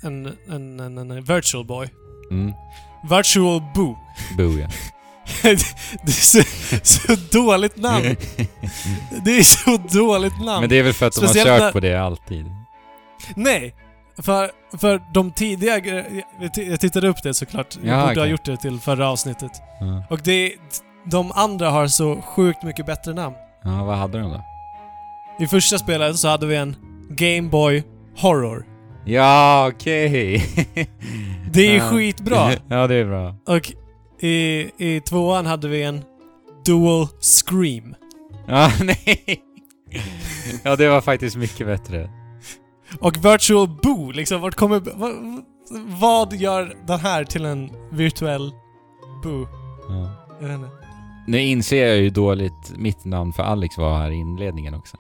[0.04, 1.89] en, en, en, en virtual boy.
[2.32, 2.54] Mm.
[3.10, 3.98] Virtual Boo.
[4.38, 4.68] Boo ja.
[5.41, 5.50] det
[6.08, 6.44] är så,
[6.84, 8.16] så dåligt namn.
[9.26, 10.60] Det är så dåligt namn.
[10.62, 12.46] Men det är väl för att de har kört på det alltid.
[13.36, 13.76] Nej!
[14.22, 16.24] För, för de tidiga gre-
[16.56, 17.78] jag tittade upp det såklart.
[17.84, 18.32] Jag Ja, borde ha okej.
[18.32, 19.52] gjort det till förra avsnittet.
[19.80, 20.04] Ja.
[20.10, 20.54] Och det...
[21.06, 23.36] De andra har så sjukt mycket bättre namn.
[23.64, 24.41] ja, vad hade de då?
[25.39, 26.76] I första spelet så hade vi en
[27.10, 27.84] Game Boy
[28.18, 28.66] Horror.
[29.06, 30.45] Ja, okej.
[31.51, 31.89] Det är ju Ja.
[31.89, 32.51] skitbra.
[32.68, 33.36] ja, det är bra.
[33.47, 33.72] Och
[34.24, 36.04] i, i tvåan hade vi en
[36.66, 37.95] Dual Scream.
[38.47, 39.41] Ja, nej.
[40.64, 42.10] Ja, det var faktiskt mycket bättre.
[42.99, 44.82] Och Virtual Boo, liksom vart kommer...
[44.95, 45.14] Vad,
[45.99, 48.51] vad gör den här till en virtuell
[49.24, 49.47] Boo?
[49.89, 50.10] Ja.
[50.41, 50.70] Jag vet inte.
[51.28, 54.97] Nu inser jag ju dåligt mitt namn för Alex var här i inledningen också.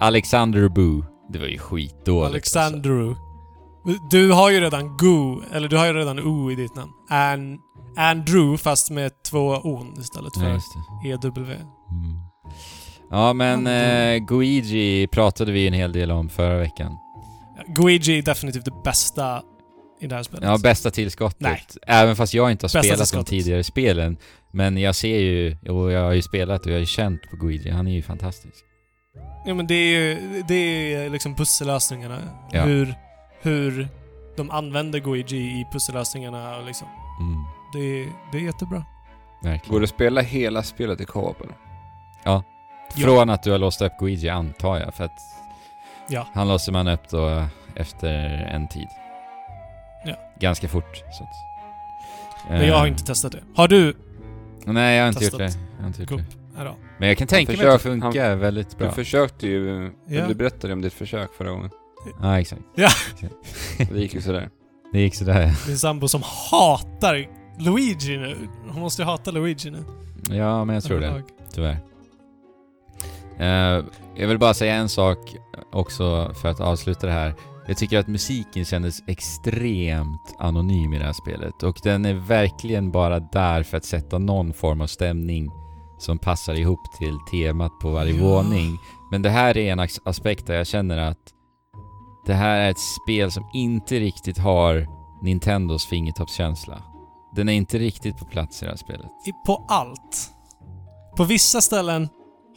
[0.00, 1.04] Alexander Boo.
[1.28, 2.30] Det var ju skitdåligt.
[2.30, 3.14] Alexandru.
[4.10, 6.92] Du har ju redan Go, eller du har ju redan O i ditt namn.
[7.08, 7.58] An,
[7.96, 10.78] Andrew, fast med två O istället Alltså.
[11.04, 11.40] Ja, för det.
[11.40, 11.52] EW.
[11.52, 12.18] Mm.
[13.10, 16.98] Ja, men eh, Guigi pratade vi en hel del om förra veckan.
[17.66, 19.42] Guigi är definitivt det bästa
[20.00, 20.44] i det här spelet.
[20.44, 21.40] Ja, bästa tillskottet.
[21.40, 21.62] Nej.
[21.86, 24.16] Även fast jag inte har Bästa spelat de tidigare spelen.
[24.54, 27.36] Men jag ser ju, och jag har ju spelat och jag har ju känt på
[27.36, 27.70] Guigi.
[27.70, 28.64] Han är ju fantastisk.
[29.46, 32.18] Ja, men det är ju det är liksom pussellösningarna.
[32.52, 32.62] Ja.
[32.62, 32.94] Hur,
[33.42, 33.88] hur
[34.36, 36.88] de använder Guigi i pussellösningarna och liksom.
[37.20, 38.84] Mm, Det, det är jättebra.
[39.42, 39.72] verkligen.
[39.72, 41.54] Går det att spela hela spelet i co-op eller?
[43.04, 45.18] Från att du har låst upp Guigi antar jag, för att
[46.08, 46.26] Ja.
[46.34, 47.44] han låser man upp då
[47.76, 48.14] efter
[48.54, 48.88] en tid.
[50.04, 50.14] Ja.
[50.40, 50.96] Ganska fort.
[51.12, 51.30] Så att,
[52.48, 53.40] Men jag har Eh, inte testat det.
[53.56, 53.96] Har du?
[54.64, 55.52] Nej, jag har inte gjort det.
[55.76, 56.24] Jag har inte gjort det.
[56.56, 56.76] Ja.
[56.98, 58.88] Men jag kan tänka mig att det funkar väldigt bra.
[58.88, 59.90] Du försökte ju...
[60.06, 60.26] Ja.
[60.28, 61.70] Du berättade om ditt försök förra gången.
[62.22, 62.62] Ja, exakt.
[63.90, 64.50] Det gick ju sådär.
[64.92, 65.54] Det gick sådär.
[65.66, 68.36] Min sambo som hatar Luigi nu.
[68.68, 69.84] Hon måste ju hata Luigi nu.
[70.30, 71.22] Ja, men jag tror det.
[71.52, 71.78] Tyvärr.
[73.38, 73.84] Eh,
[74.16, 75.18] jag vill bara säga en sak
[75.72, 77.34] också för att avsluta det här.
[77.66, 82.90] Jag tycker att musiken kändes extremt anonym i det här spelet och den är verkligen
[82.90, 85.50] bara där för att sätta någon form av stämning
[85.98, 88.24] som passar ihop till temat på varje Ja.
[88.24, 88.78] våning.
[89.10, 91.18] Men det här är en as- aspekt där jag känner att
[92.26, 94.86] det här är ett spel som inte riktigt har
[95.22, 96.82] Nintendos fingertoppskänsla.
[97.36, 99.06] Den är inte riktigt på plats i det här spelet.
[99.46, 100.30] På allt.
[101.16, 102.08] På vissa ställen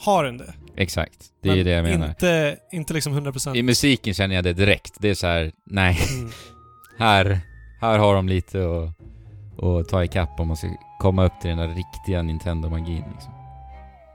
[0.05, 0.53] har den det.
[0.77, 1.25] Exakt.
[1.43, 2.07] Det är ju det jag menar.
[2.07, 3.55] Inte, inte liksom 100%.
[3.55, 4.93] I musiken känner jag det direkt.
[4.99, 6.31] Det är så här, nej, Mm.
[6.99, 7.39] här,
[7.81, 10.67] här har de lite att, att ta ikapp om man ska
[10.99, 13.33] komma upp till den där riktiga Nintendo-magin liksom.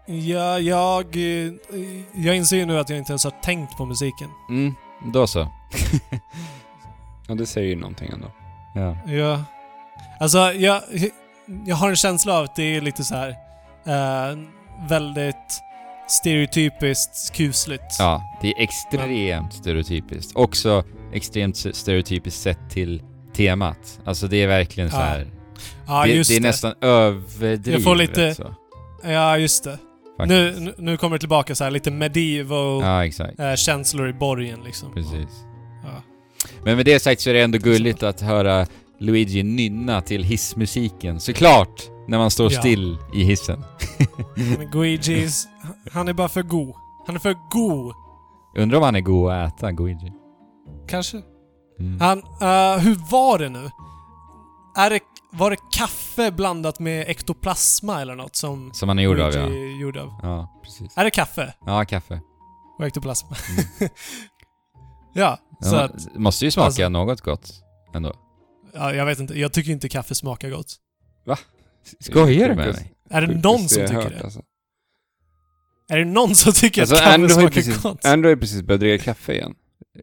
[0.07, 1.53] Ja, jag, eh,
[2.15, 4.29] jag inser ju nu att jag inte ens har tänkt på musiken.
[4.49, 4.75] Mm,
[5.13, 5.49] då så.
[7.29, 8.27] Ja, det säger ju någonting ändå.
[8.75, 9.13] Ja.
[9.13, 9.45] Ja.
[10.21, 10.83] Alltså, jag,
[11.67, 13.29] jag har en känsla av att det är lite så här
[13.87, 14.39] eh,
[14.89, 15.61] väldigt
[16.13, 17.97] stereotypiskt kusligt.
[17.99, 20.33] ja, det är extremt stereotypiskt.
[20.37, 23.03] Också extremt stereotypiskt sett till
[23.37, 24.01] temat.
[24.05, 25.27] Alltså det är verkligen så Ja, här.
[25.87, 26.47] Ja, det, just det är det.
[26.49, 27.67] nästan överdrivet.
[27.67, 28.55] Jag får lite- Så,
[29.05, 29.79] Ja, just det.
[30.17, 30.59] faktiskt.
[30.61, 33.05] Nu, nu- kommer det tillbaka så här lite medieval Ja,
[33.51, 34.95] eh, känslor i borgen liksom.
[34.95, 35.29] Precis.
[35.85, 36.03] Ja.
[36.65, 38.67] Men med det sagt så är det ändå gulligt att höra
[39.01, 41.21] Luigi nynna till hissmusiken.
[41.21, 41.83] Såklart!
[42.09, 42.59] När man står Ja.
[42.61, 43.65] still i hissen.
[44.59, 45.49] Men Guigis,
[45.93, 46.75] han är bara för god.
[47.07, 47.95] Han är för god.
[48.57, 50.13] Undrar om han är god att äta, Luigi.
[50.89, 51.23] Kanske.
[51.81, 52.01] Mm.
[52.01, 53.71] Han, eh, hur var det nu?
[54.77, 55.01] Är det,
[55.33, 59.47] var det kaffe blandat med ektoplasma eller något som Som han är gjord av, ja.
[59.81, 60.15] Gjorde av?
[60.23, 60.97] Ja, precis.
[60.97, 62.21] Är det kaffe Ja, kaffe.
[62.79, 63.37] och ektoplasma?
[63.81, 63.91] Mm.
[65.15, 67.53] ja, så Ja, att, måste ju smaka alltså- något gott.
[67.95, 68.13] Ändå.
[68.75, 69.39] ja, jag vet inte.
[69.41, 70.77] Jag tycker inte kaffe smakar gott.
[72.01, 72.93] Skojar du med mig?
[73.11, 74.25] Är det någon som tycker hört, det?
[74.25, 74.43] Alltså.
[75.89, 78.05] Är det någon som tycker Alltså, att kaffe smakar precis, gott?
[78.05, 79.55] Andrew har ju precis börjat dricka kaffe igen.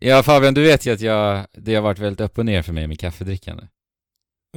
[0.01, 1.45] Ja Fabian, du vet ju att jag...
[1.53, 3.63] Det har varit väldigt upp och ner för mig med kaffedrickande.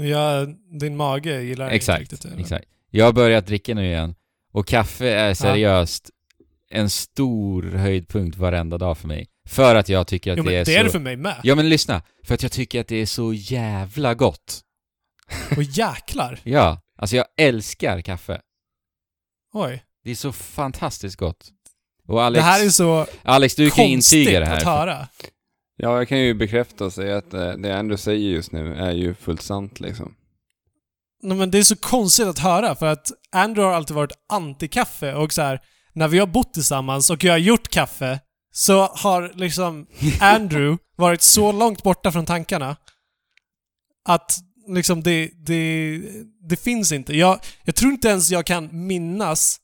[0.01, 0.47] Ja,
[0.81, 2.33] din mage gillar det Exakt, inte riktigt.
[2.33, 2.41] eller?
[2.43, 2.65] exakt.
[2.91, 4.15] Jag har börjat dricka nu igen.
[4.53, 6.11] Och kaffe är seriöst
[6.71, 9.29] en stor höjdpunkt varenda dag för mig.
[9.49, 10.85] För att jag tycker att Jo, det det är är så...
[10.85, 11.37] det för mig med.
[11.43, 14.61] Ja men lyssna, för att jag tycker att det är så jävla gott.
[15.57, 16.41] Och jäklar.
[16.45, 18.41] Ja, alltså jag älskar kaffe.
[19.53, 19.85] Oj.
[20.05, 21.51] Det är så fantastiskt gott.
[22.09, 24.57] Och Alex, det här är så Alex du kan konstigt intyga det här.
[24.57, 25.09] att höra.
[25.77, 28.93] Ja, jag kan ju bekräfta och säga att eh, det Andrew säger just nu är
[28.93, 30.15] ju fullt sant liksom.
[31.23, 35.15] Nej, men det är så konstigt att höra för att Andrew har alltid varit anti-kaffe
[35.15, 35.61] och så här
[35.93, 38.21] när vi har bott tillsammans och jag har gjort kaffe
[38.53, 39.87] så har liksom
[40.21, 42.77] Andrew varit så långt borta från tankarna
[44.05, 44.39] att
[44.75, 45.99] liksom det, det,
[46.49, 47.17] det finns inte.
[47.17, 49.61] Jag, jag tror inte ens jag kan minnas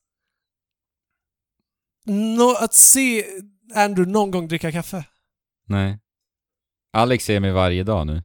[2.06, 3.24] nå att se
[3.74, 5.04] Andrew någon gång dricka kaffe.
[5.66, 5.98] Nej.
[6.92, 8.22] Alex ser mig varje dag nu.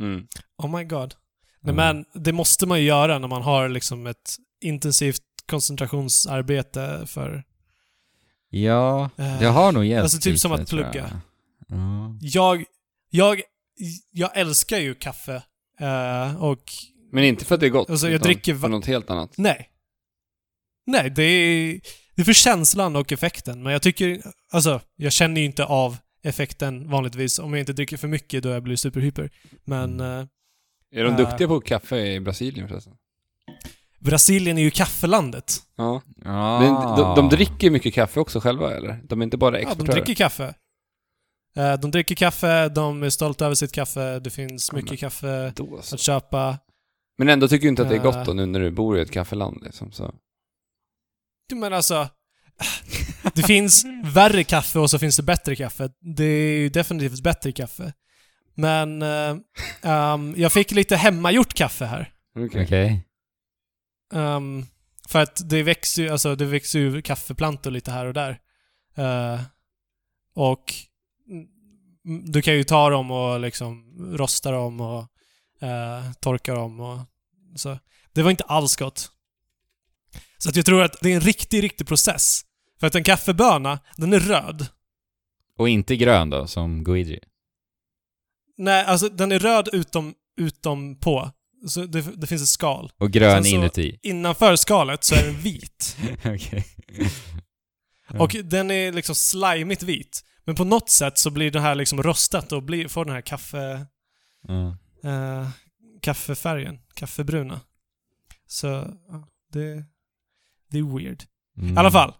[0.00, 0.26] Mm.
[0.58, 1.14] Oh my god.
[1.62, 1.76] Nej, Mm.
[1.76, 7.44] men det måste man ju göra när man har liksom ett intensivt koncentrationsarbete för...
[8.50, 10.92] Ja, Eh, det har nog hjälpt alltså typ lite, som att tror jag.
[10.92, 11.20] plugga.
[11.68, 12.16] Ja.
[12.20, 12.64] Jag,
[13.10, 13.42] jag,
[14.10, 15.42] jag älskar ju kaffe.
[15.80, 16.72] Eh, och
[17.12, 19.32] Men inte för att det är gott, Alltså, jag dricker för något helt annat.
[19.36, 19.66] nej.
[20.86, 21.80] Nej, det är,
[22.14, 23.62] det är för känslan och effekten.
[23.62, 24.22] Men jag tycker,
[24.52, 27.38] alltså, jag känner ju inte av effekten vanligtvis.
[27.38, 29.30] Om jag inte dricker för mycket då jag blir superhyper.
[29.64, 30.20] Men Mm.
[30.20, 30.26] eh,
[31.00, 31.16] Är de Eh.
[31.16, 32.92] duktiga på kaffe i Brasilien förresten?
[33.98, 35.52] Brasilien är ju kaffelandet.
[35.76, 36.02] Ja.
[36.24, 36.60] Ja.
[36.60, 39.00] Men de, de dricker mycket kaffe också själva eller?
[39.04, 39.92] De är inte bara Ja, de exportörer?
[40.04, 40.54] dricker kaffe.
[41.56, 45.52] Eh, De dricker kaffe, de är stolta över sitt kaffe, det finns Ja, mycket kaffe
[45.56, 45.94] Då så.
[45.94, 46.58] att köpa.
[47.18, 48.24] Men ändå tycker du inte att det är gott Eh.
[48.24, 50.14] då nu när du bor i ett kaffeland liksom, så.
[51.48, 52.08] Du men alltså...
[53.34, 55.90] Det finns värre kaffe och så finns det bättre kaffe.
[56.16, 57.92] Det är ju definitivt bättre kaffe.
[58.54, 59.02] Men
[59.82, 62.12] ehm, jag fick lite hemmagjort kaffe här.
[62.38, 62.64] Okej.
[62.64, 63.06] Okej.
[64.14, 64.66] Ehm,
[65.08, 68.38] för att det växer ju, alltså det växer ju kaffeplantor lite här och där.
[68.96, 69.40] Eh,
[70.34, 70.74] och
[72.04, 73.84] du kan ju ta dem och liksom
[74.16, 75.08] rosta dem och
[75.62, 76.98] eh, torka dem och
[77.56, 77.78] så.
[78.12, 79.10] Det var inte alls gott.
[80.38, 82.42] Så att jag tror att det är en riktig, riktig process.
[82.80, 84.66] För att en kaffeböna, den är röd.
[85.58, 87.20] Och inte grön då, som Guigi.
[88.56, 91.30] Nej, alltså den är röd utom, utom på.
[91.66, 92.92] Så det, det finns ett skal.
[92.98, 93.98] Och grön Sen inuti.
[94.02, 95.96] Innanför skalet så är den vit.
[96.24, 96.66] Okej.
[98.18, 100.24] Och den är liksom slimigt vit.
[100.50, 103.20] Men på något sätt så blir det här liksom rostat och blir, får den här
[103.20, 103.86] kaffe...
[104.48, 104.76] Ja.
[105.10, 105.48] Eh,
[106.00, 106.78] kaffefärgen.
[106.94, 107.60] Kaffebruna.
[108.46, 108.66] Så,
[109.08, 109.84] ja, det...
[110.70, 111.22] Det är weird.
[111.58, 111.74] Mm.
[111.74, 112.14] I alla fall.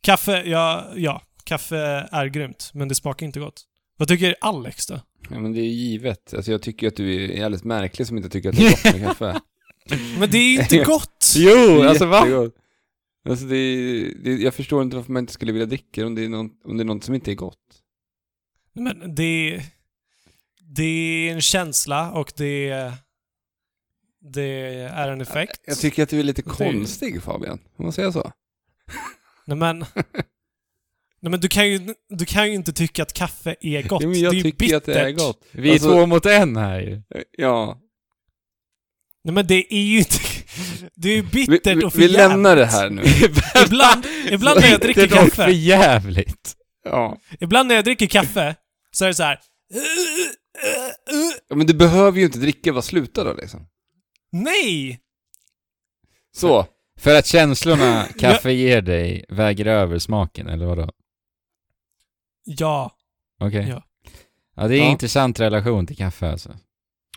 [0.00, 1.22] Kaffe, ja, ja.
[1.44, 3.62] Kaffe är grymt, men det smakar inte gott.
[3.96, 5.00] Vad tycker Alex då?
[5.30, 6.34] Ja, men det är givet.
[6.34, 8.84] Alltså jag tycker att du är jävligt märklig som inte tycker att det är gott
[8.84, 9.40] med kaffe.
[10.18, 11.32] Men det är inte gott!
[11.36, 12.24] Jo, alltså, va?
[12.26, 12.50] va?
[13.28, 16.24] Alltså det, är- det, jag förstår inte varför man inte skulle vilja dricka om det
[16.24, 17.82] är, någon, om det är något som inte är gott.
[18.72, 19.62] Men det...
[20.76, 20.82] Det
[21.28, 22.92] är en känsla och det...
[24.32, 24.42] Det
[24.84, 25.60] är en effekt.
[25.66, 28.32] Jag tycker att du är lite Det- konstig Fabian, om man säger så.
[29.46, 29.78] Nej men...
[31.20, 34.02] Nej men du kan ju, du kan ju inte tycka att kaffe är gott.
[34.02, 35.26] Ja, men jag det är ju tycker att det är bittert.
[35.26, 35.44] gott.
[35.52, 37.02] Vi är Alltså- två mot en här ju.
[37.38, 37.80] Ja.
[39.24, 40.16] Nej men det är ju inte...
[40.94, 43.02] Det är Vi, bittert vi, och för vi lämnar det här nu.
[43.66, 46.54] Ibland, ibland när jag dricker Det är kaffe, jävligt.
[46.84, 47.18] Ja.
[47.40, 48.56] ibland när jag dricker kaffe,
[48.90, 49.40] så är det så här.
[51.48, 51.56] ja.
[51.56, 53.66] Men du behöver ju inte dricka, vad slutar då liksom?
[54.32, 55.00] Nej!
[56.36, 56.66] Så.
[56.98, 60.90] För att känslorna kaffe ger dig väger över smaken, eller vadå?
[62.44, 62.96] Ja.
[63.40, 63.66] Okej.
[63.68, 63.82] Ja.
[64.56, 64.90] Ja, det är en Ja.
[64.90, 66.56] intressant relation till kaffe alltså.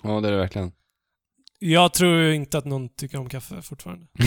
[0.03, 0.71] Ja, det är det verkligen.
[1.59, 4.07] Jag tror inte att någon tycker om kaffe fortfarande.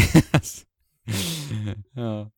[1.94, 2.30] ja.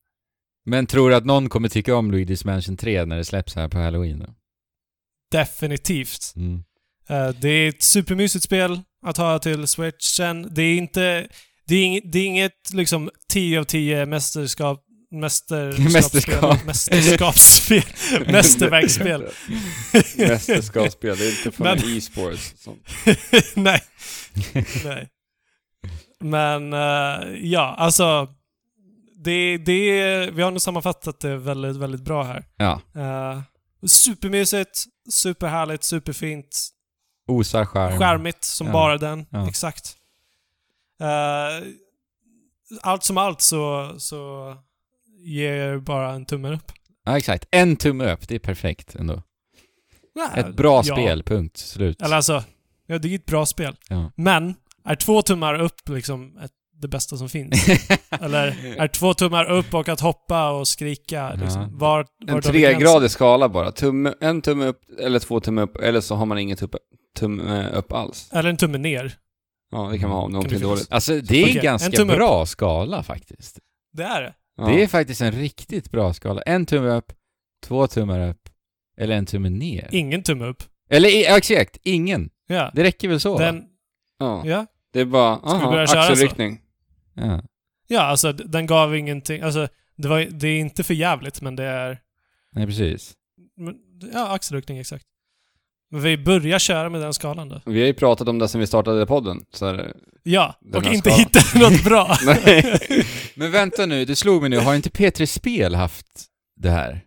[0.64, 3.68] Men tror du att någon kommer tycka om Luigi's Mansion 3 när det släpps här
[3.68, 4.34] på Halloween då?
[5.30, 6.32] Definitivt.
[6.36, 6.64] Mm.
[7.09, 10.55] Eh, det är ett supermysigt spel att ha till switchen.
[10.55, 11.28] Det är inte...
[11.66, 14.84] Det är inget, det är inget liksom 10 av 10 mästerskap...
[15.13, 15.79] Mästerskapsspel.
[15.93, 16.65] Mästerskap.
[16.65, 17.83] Mästerskapsspel.
[18.33, 19.21] Mästerverksspel.
[20.29, 22.55] Mästerskapsspel, det är inte från Men- e-sports.
[23.55, 23.81] Nej.
[24.85, 25.09] Nej.
[26.21, 28.29] Men eh, ja, alltså.
[29.25, 32.45] Det, det, vi har nog sammanfattat det väldigt, väldigt bra här.
[32.57, 32.81] Ja.
[32.97, 33.43] Uh,
[33.89, 36.69] supermysigt, superhärligt, superfint,
[37.29, 37.99] Osar charm.
[37.99, 38.73] charmigt som Ja.
[38.73, 39.27] bara den.
[39.31, 39.49] Ja.
[39.49, 39.97] Exakt.
[41.01, 41.67] Eh,
[42.83, 44.55] allt som allt så, så
[45.25, 46.73] ger bara en tumme upp.
[47.05, 47.49] Ja, exakt.
[47.51, 49.23] En tumme upp, det är perfekt ändå.
[50.14, 50.95] Nej, Ett bra ja.
[50.95, 51.57] spel, punkt.
[51.57, 52.03] Slut.
[52.03, 52.45] Eller alltså,
[52.87, 53.77] ja, det är ett bra spel.
[53.89, 54.12] Ja.
[54.16, 54.55] Men,
[54.85, 56.51] är två tummar upp liksom ett,
[56.83, 57.68] det bästa som finns?
[58.11, 61.62] Eller är två tummar upp och att hoppa och skrika liksom?
[61.62, 61.68] Ja.
[61.73, 63.73] Var, var En tregradig skala bara.
[63.73, 66.73] Tumme, en tumme upp eller två tumme upp, eller så har man ingen tumme,
[67.16, 68.29] tumme upp alls.
[68.33, 69.14] Eller en tumme ner.
[69.70, 70.87] Ja, det kan man ha om någonting dåligt.
[70.91, 72.09] Alltså, det är en en ganska upp.
[72.09, 73.59] bra skala faktiskt.
[73.93, 74.35] Det är det.
[74.57, 74.66] Ja.
[74.66, 76.42] Det är faktiskt en riktigt bra skala.
[76.42, 77.12] En tumme upp,
[77.62, 78.48] två tummar upp,
[78.96, 79.88] eller en tumme ner.
[79.92, 80.62] Ingen tumme upp.
[80.90, 82.30] eller ja, exakt, ingen.
[82.46, 82.70] Ja.
[82.74, 83.38] Det räcker väl så?
[83.38, 83.64] Den,
[84.18, 84.42] ja.
[84.46, 84.66] ja.
[84.92, 85.98] Det är bara, aha, så?
[85.98, 86.61] axelryckning.
[87.14, 87.42] Ja.
[87.86, 89.42] ja, alltså den gav ingenting.
[89.42, 91.98] Alltså, det, var, det är inte för jävligt men det är...
[92.53, 93.14] Nej, precis.
[93.57, 93.76] men-
[94.12, 95.05] Ja, axelryckning exakt.
[95.93, 97.61] Men vi börjar köra med den skalan då.
[97.66, 99.45] Vi har ju pratat om det sen vi startade podden.
[99.53, 101.18] Så här, Ja, och inte skalan.
[101.18, 102.16] hitta något bra.
[102.26, 102.80] nej.
[103.34, 104.59] Men vänta nu, det slog mig nu.
[104.59, 106.07] Har inte P3 Spel haft
[106.57, 107.01] det här?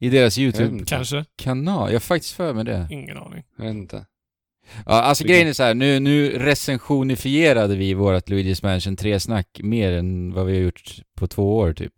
[0.00, 0.84] I deras YouTube-kanal?
[0.86, 1.24] Kanske.
[1.44, 2.88] Jag har faktiskt för mig det.
[2.90, 3.42] Ingen aning.
[3.58, 4.06] Jag vet inte.
[4.86, 9.92] Ja, alltså grejen är så här, nu, nu recensionifierade vi vårt Luigi's Mansion 3-snack mer
[9.92, 11.92] än vad vi har gjort på två år typ.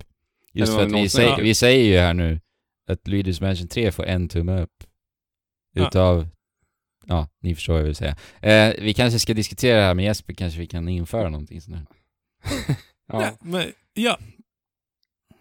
[0.52, 2.40] Just för att vi säger, vi säger ju här nu
[2.88, 4.84] att Luigi's Mansion 3 får en tumme upp.
[5.74, 5.86] Ja.
[5.88, 6.28] Utav,
[7.06, 8.16] ja, ni förstår vad jag vill säga.
[8.40, 11.76] Eh, vi kanske ska diskutera det här med Jesper, kanske vi kan införa någonting sånt
[11.76, 11.86] här.
[13.12, 13.18] Ja.
[13.20, 14.18] Nej, men, ja.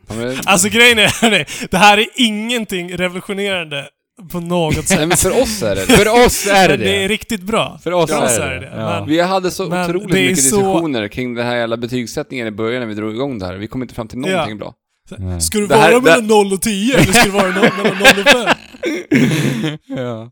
[0.07, 3.89] Ja, men, Alltså grejen är, hörni, det här är ingenting revolutionerande
[4.31, 5.07] på något nej, sätt.
[5.07, 5.81] men för oss är det.
[5.81, 7.79] För oss är det det är riktigt bra.
[7.83, 8.71] För oss För oss är det det.
[8.75, 8.99] Ja.
[8.99, 12.79] Men- Vi hade så otroligt mycket så- diskussioner kring den här jävla betygssättningen i början
[12.79, 13.53] när vi drog igång det här.
[13.53, 14.57] Vi kom inte fram till någonting Ja.
[14.57, 14.73] bra.
[15.17, 15.41] Nej.
[15.41, 17.91] Ska du Det här- vara mellan 0 och 10 eller ska du vara mellan 0
[18.01, 19.77] och 5?
[19.97, 20.31] ja.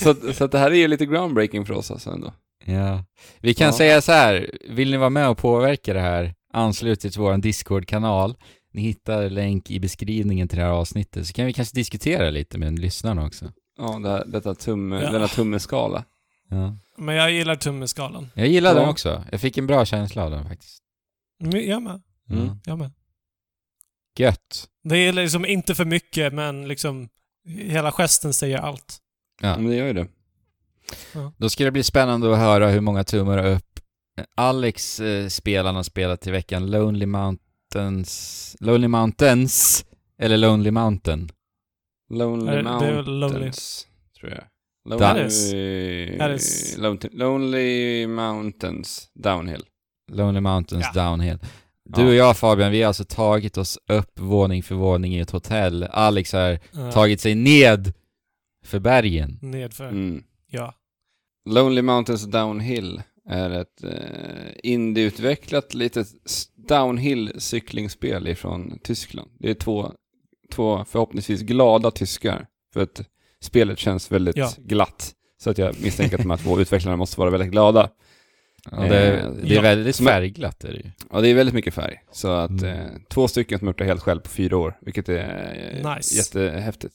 [0.00, 2.32] Så, så att det här är ju lite groundbreaking för oss alltså ändå.
[2.64, 3.04] Ja.
[3.40, 3.72] Vi kan Ja.
[3.72, 7.36] säga så här, vill ni vara med och påverka det här, anslut er till vår
[7.36, 8.36] Discord-kanal.
[8.72, 12.58] Ni hittar länk i beskrivningen till det här avsnittet, så kan vi kanske diskutera lite
[12.58, 13.52] med lyssnarna också.
[13.78, 15.10] Ja, det här, detta tumme, Ja.
[15.10, 16.04] denna tummeskala.
[16.50, 16.76] Ja.
[16.98, 18.30] Men jag gillar tummeskalan.
[18.34, 18.80] Jag gillar Ja.
[18.80, 19.24] den också.
[19.30, 20.78] Jag fick en bra känsla av den faktiskt.
[21.40, 22.02] Men Jag med.
[22.30, 22.44] Mm.
[22.46, 22.56] Ja.
[22.64, 22.90] Jag med.
[24.18, 24.68] Gött.
[24.84, 27.08] Det är liksom inte för mycket, men liksom
[27.48, 28.98] hela gesten säger allt.
[29.42, 29.56] Ja.
[29.58, 30.06] Men det gör ju det.
[31.36, 33.80] Då ska det bli spännande att höra hur många tummar upp
[34.36, 36.70] Alex eh, spelarna spelat i veckan.
[36.70, 38.56] Lonely Mountains...
[38.60, 39.84] Lonely Mountains?
[40.18, 41.28] Eller Lonely Mountain?
[42.10, 43.52] Lonely det- det Mountains, Lonely.
[44.20, 44.44] tror jag.
[45.02, 45.52] Alice.
[45.56, 46.80] Lonely, Alice.
[46.80, 49.62] Lonely, Lonely Mountains Downhill.
[50.12, 51.02] Lonely Mountains Ja.
[51.02, 51.38] Downhill.
[51.88, 52.08] Du Ja.
[52.08, 55.82] och jag Fabian, vi har alltså tagit oss upp våning för våning i ett hotell.
[55.90, 56.92] Alex har Ja.
[56.92, 57.92] tagit sig ned
[58.64, 59.38] för bergen.
[59.42, 59.88] Nedför.
[59.88, 60.22] Mm.
[60.50, 60.74] Ja.
[61.48, 66.06] Lonely Mountains Downhill är ett eh, indieutvecklat litet
[66.68, 69.30] downhill-cyklingsspel ifrån Tyskland.
[69.38, 69.92] Det är två,
[70.52, 72.46] två förhoppningsvis glada tyskar.
[72.74, 73.02] För att
[73.40, 74.50] spelet känns väldigt Ja.
[74.58, 75.12] glatt.
[75.42, 77.90] Så att jag misstänker att de här två utvecklarna måste vara väldigt glada.
[78.70, 80.90] Ja, det, Eh, det är väldigt färgglatt är det ju.
[81.12, 81.96] Ja, det är väldigt mycket färg.
[82.12, 82.64] Så att Mm.
[82.64, 86.16] eh, två stycken som gjort det helt själv på fyra år, vilket är eh, Nice.
[86.16, 86.94] jättehäftigt.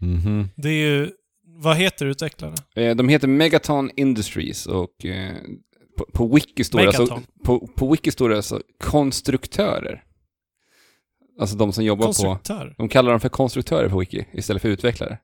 [0.00, 0.48] Mhm.
[0.56, 1.10] Det är ju...
[1.56, 2.56] Vad heter utvecklarna?
[2.74, 5.32] Eh, de heter Megaton Industries och eh,
[5.98, 10.02] på, på Wiki står det alltså, på, på Wiki står det alltså konstruktörer.
[11.40, 12.06] Alltså de som jobbar på...
[12.06, 12.74] Konstruktör?
[12.78, 15.18] De kallar dem för konstruktörer på Wiki istället för utvecklare.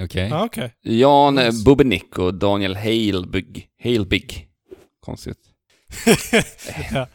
[0.00, 0.28] Okej.
[0.28, 0.72] Ja, okej.
[0.82, 1.64] Jan eh, Nice.
[1.64, 3.68] Bubenick och Daniel Halebig.
[3.84, 4.48] Halebig.
[5.04, 5.38] Konstigt.
[6.92, 7.08] ja.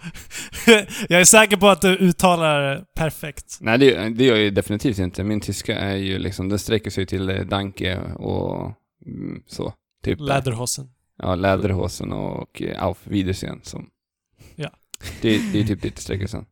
[1.10, 3.58] Jag är säker på att du uttalar det perfekt.
[3.62, 5.24] Nej, det, det gör jag ju definitivt inte.
[5.24, 8.74] Min tyska är ju liksom, den sträcker sig till eh, Danke och
[9.06, 9.74] mm, så.
[10.04, 10.20] Typ.
[10.20, 10.90] Läderhosen.
[11.18, 13.90] Ja, Läderhosen och eh, Auf Wiedersehen som...
[14.56, 14.70] Ja.
[15.22, 16.46] Det, det är typ lite sträckelsen.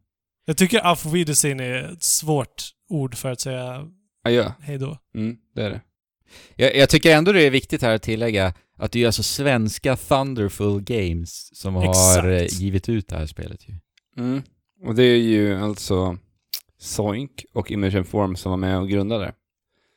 [0.45, 3.87] Jag tycker Auf Wiedersehen är ett svårt ord för att säga
[4.23, 4.51] Adjö.
[4.61, 4.97] hej då.
[5.15, 5.81] Mm, det är det.
[6.55, 9.95] Jag, jag tycker ändå det är viktigt här att tillägga att det är alltså svenska
[9.95, 12.25] Thunderful Games som har Exakt.
[12.25, 13.73] eh, givit ut det här spelet ju.
[14.17, 14.41] Mm.
[14.85, 16.17] Och det är ju alltså
[16.79, 19.33] Soink och Immersion Form som var med och grundade.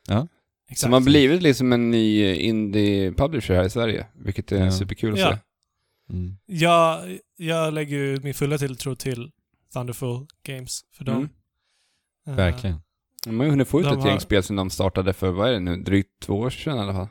[0.08, 0.80] Exakt.
[0.80, 4.72] Som har blivit liksom en ny indie-publisher här i Sverige, vilket är Ja.
[4.72, 5.32] superkul att Ja.
[5.32, 5.38] se.
[6.14, 6.36] Mm.
[6.46, 9.30] Jag, jag lägger ju min fulla tilltro till
[9.72, 11.16] Thunderful Games för dem.
[11.16, 11.28] Mm.
[12.26, 12.76] Eh, Verkligen.
[13.24, 15.48] De har ju hunnit få ut ett har- gäng spel sedan de startade för, vad
[15.48, 17.08] är det nu, drygt två år sedan i alla fall.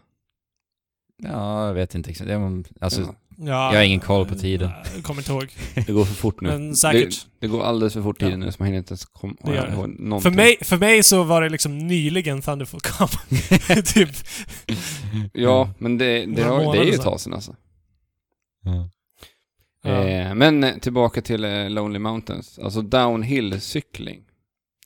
[1.23, 2.27] Ja, jag vet inte exakt.
[2.27, 3.15] Det är- Alltså, Ja.
[3.41, 4.71] Ja, Jag har ingen koll på tiden.
[4.95, 5.47] Jag kommer inte ihåg.
[5.87, 6.49] Det går för fort nu.
[6.49, 7.09] Men säkert.
[7.39, 8.27] Det, det går alldeles för fort Ja.
[8.27, 10.31] tiden nu så man hinner inte ens komma ihåg någonting.
[10.31, 13.07] För mig, för mig så var det liksom nyligen Thunderful kom.
[13.85, 14.09] typ.
[15.33, 17.55] Ja, men det, det, har, det är ju ett tag sedan alltså.
[18.63, 18.89] ja.
[19.83, 19.89] Ja.
[20.07, 22.59] Eh, men eh, tillbaka till eh, Lonely Mountains.
[22.59, 24.19] Alltså downhill-cykling.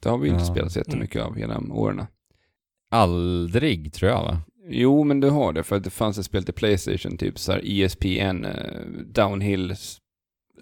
[0.01, 0.51] Det har vi ju inte Ja.
[0.53, 2.05] spelat så jättemycket av genom åren.
[2.91, 4.41] Aldrig, tror jag va?
[4.69, 7.51] Jo, men du har det för att det fanns ett spel till Playstation, typ så
[7.51, 8.51] här ESPN eh,
[9.05, 9.75] Downhill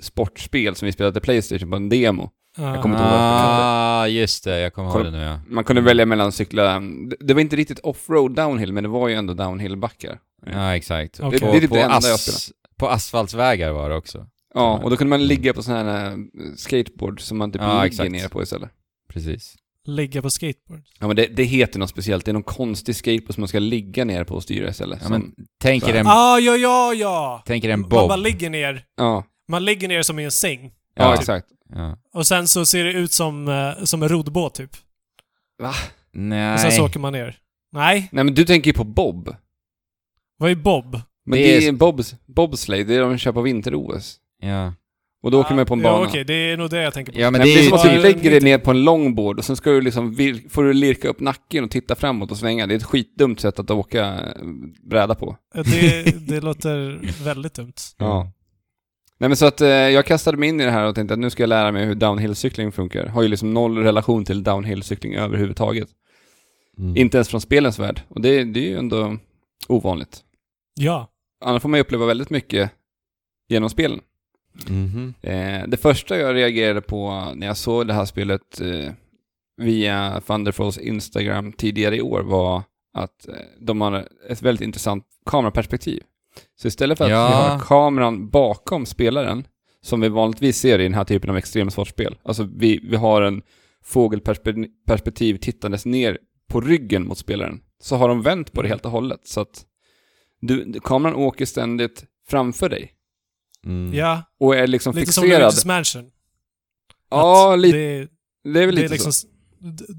[0.01, 2.29] sportspel som vi spelade till Playstation på en demo.
[2.57, 2.73] Ja.
[2.73, 3.63] Jag kommer inte ihåg hette.
[3.63, 4.59] Ah, just det.
[4.59, 5.39] Jag kommer ihåg det nu ja.
[5.47, 9.07] Man kunde välja mellan cykla, det- det var inte riktigt offroad downhill, men det var
[9.07, 10.19] ju ändå downhill-backar.
[10.45, 11.19] Ja, exakt.
[11.19, 11.39] Okej.
[11.39, 14.27] Det- det är typ på, det enda jag as- på asfaltsvägar var det också.
[14.53, 16.17] Ja, och då kunde man ligga på sådana här eh,
[16.55, 18.11] skateboard som man typ Ja, ligger exakt.
[18.11, 18.69] ner på istället.
[19.09, 19.55] Precis.
[19.87, 20.81] Ligga på skateboard.
[20.99, 23.59] Ja men det, det heter något speciellt, det är någon konstig skateboard som man ska
[23.59, 24.99] ligga ner på och styra istället.
[25.01, 27.43] Ja, som, men tänk er en, Ah, ja, ja, ja!
[27.45, 28.23] tänk er en Man bara bob.
[28.23, 28.85] ligger ner.
[28.97, 30.63] ja, Man ligger ner som i en säng.
[30.95, 31.13] ja, Ja.
[31.15, 31.47] exakt.
[31.75, 31.97] Ja.
[32.13, 34.71] Och sen så ser det ut som, eh, som en roddbåt typ.
[35.61, 35.73] Va?
[36.13, 36.53] Nej.
[36.53, 37.37] Och sen så åker man ner.
[37.73, 39.35] Nej, Nej men du tänker ju på Bob.
[40.37, 41.01] vad är Bob?
[41.25, 44.17] Men Det det är- är, Bobs, bobsleigh, det är de kör på vinter-OS.
[44.41, 44.73] Ja.
[45.23, 46.07] Och då åker man på en ja, bana.
[46.07, 47.19] okej, det är nog det jag tänker på.
[47.19, 49.45] Ja, men det det är som att du lägger dig ner på en longboard och
[49.45, 52.67] sen ska du liksom, vir- får du lirka upp nacken och titta framåt och svänga.
[52.67, 54.41] Det är ett skitdumt sätt att åka eh,
[54.89, 55.37] bräda på.
[55.53, 57.73] Det, det låter väldigt dumt.
[57.97, 58.31] Ja.
[59.19, 61.19] Nej men så att eh, jag kastade mig in i det här och tänkte att
[61.19, 63.05] nu ska jag lära mig hur downhill-cykling funkar.
[63.07, 65.87] Har ju liksom noll relation till downhill-cykling överhuvudtaget.
[66.77, 66.97] Mm.
[66.97, 68.01] Inte ens från spelens värld.
[68.07, 69.17] Och det, det är ju ändå
[69.67, 70.19] ovanligt.
[70.79, 71.07] Ja.
[71.45, 72.71] Annars får man ju uppleva väldigt mycket
[73.49, 73.99] genom spelen.
[74.69, 75.13] Mhm.
[75.21, 78.91] Eh, det första jag reagerade på när jag såg det här spelet eh,
[79.57, 86.03] via Thunderfalls Instagram tidigare i år var att eh, de har ett väldigt intressant kameraperspektiv.
[86.61, 87.27] Så istället för att Ja.
[87.27, 89.43] vi har kameran bakom spelaren,
[89.81, 93.41] som vi vanligtvis ser i den här typen av extremsportspel, alltså vi, vi har en
[93.83, 96.17] fågelperspektiv tittandes ner
[96.49, 99.27] på ryggen mot spelaren, så har de vänt på det helt och hållet.
[99.27, 99.65] Så att
[100.41, 102.91] du, kameran åker ständigt framför dig
[103.65, 103.93] Mm.
[103.93, 105.51] Ja, och är liksom lite som fixerad.
[105.53, 106.11] Luigi's Mansion.
[107.09, 107.77] Ja, lite.
[107.77, 108.07] Det,
[108.53, 109.27] Det är väl det lite är liksom så.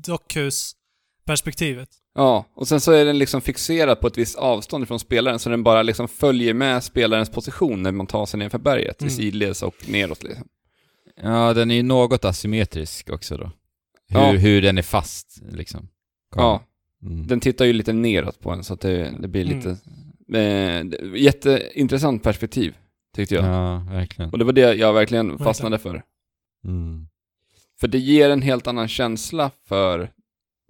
[0.06, 1.88] dockhus-perspektivet.
[2.14, 5.50] Ja, och sen så är den liksom fixerad på ett visst avstånd från spelaren, så
[5.50, 9.12] den bara liksom följer med spelarens position när man tar sig ner för berget, Mm.
[9.12, 10.48] i sidleds och neråt liksom.
[11.22, 13.50] Ja, den är ju något asymmetrisk också då.
[14.08, 14.30] Hur, Ja.
[14.32, 15.88] hur den är fast, liksom.
[16.36, 16.62] Ja,
[17.02, 17.26] Mm.
[17.26, 19.56] den tittar ju lite neråt på en, så att det, det blir Mm.
[19.56, 19.70] lite...
[20.38, 22.74] Eh, det- jätteintressant perspektiv,
[23.14, 23.44] tyckte jag.
[23.44, 24.30] Ja, verkligen.
[24.30, 26.02] Och det var det jag verkligen fastnade för.
[26.64, 27.08] Mm.
[27.80, 30.12] För det ger en helt annan känsla för,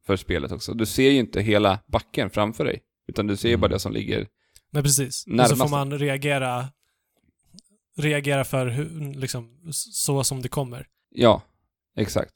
[0.07, 0.75] för spelet också.
[0.75, 3.61] Du ser ju inte hela backen framför dig, utan du ser ju Mm.
[3.61, 4.29] bara det som ligger...
[4.71, 5.07] Nej, precis.
[5.09, 5.59] Och så Närmast.
[5.59, 6.69] får man reagera
[7.97, 10.87] reagera för hur, liksom, så som det kommer.
[11.11, 11.43] Ja,
[11.97, 12.33] exakt.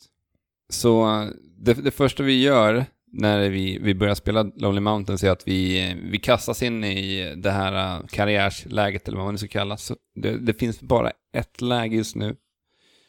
[0.69, 1.29] Så eh,
[1.59, 2.87] det, det första vi gör
[3.19, 7.51] när vi, vi börjar spela Lonely Mountains är att vi, vi kastas in i det
[7.51, 10.39] här eh, karriärsläget, eller vad man nu ska kalla så det.
[10.39, 12.37] Det finns bara ett läge just nu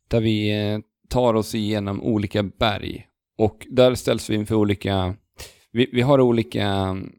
[0.07, 0.79] där vi eh,
[1.09, 3.07] tar oss igenom olika berg.
[3.37, 5.15] Och där ställs vi inför olika...
[5.71, 7.11] Vi, vi har olika mm,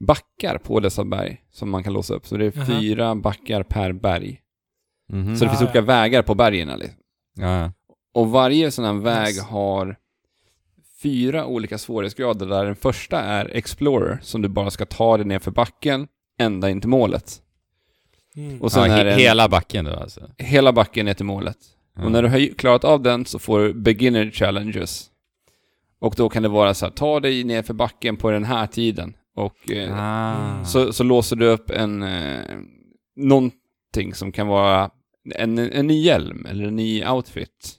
[0.00, 2.26] backar på dessa berg som man kan låsa upp.
[2.26, 2.66] Så det är Jaha.
[2.66, 4.40] fyra backar per berg.
[5.12, 5.36] Mhm.
[5.36, 5.84] Så det finns Ah, olika ja.
[5.84, 6.78] vägar på bergen.
[6.78, 6.98] Liksom.
[7.36, 7.72] Ja, ja.
[8.14, 9.42] Och varje sån här väg Nice.
[9.42, 9.96] har
[11.04, 15.38] fyra olika svårighetsgrader där den första är Explorer, som du bara ska ta dig ner
[15.38, 16.06] för backen
[16.38, 17.40] ända in till målet.
[18.36, 18.62] Mm.
[18.62, 20.30] Och sen ja, är he- hela backen då alltså.
[20.38, 21.56] Hela backen ner till målet.
[22.04, 25.06] Och när du har klarat av den så får du beginner challenges.
[26.00, 28.66] Och då kan det vara så här, ta dig ner för backen på den här
[28.66, 29.16] tiden.
[29.36, 30.64] Och eh, Ah.
[30.64, 32.40] så, så låser du upp en, eh,
[33.16, 34.90] någonting som kan vara
[35.34, 37.74] en, en ny hjälm eller en ny outfit.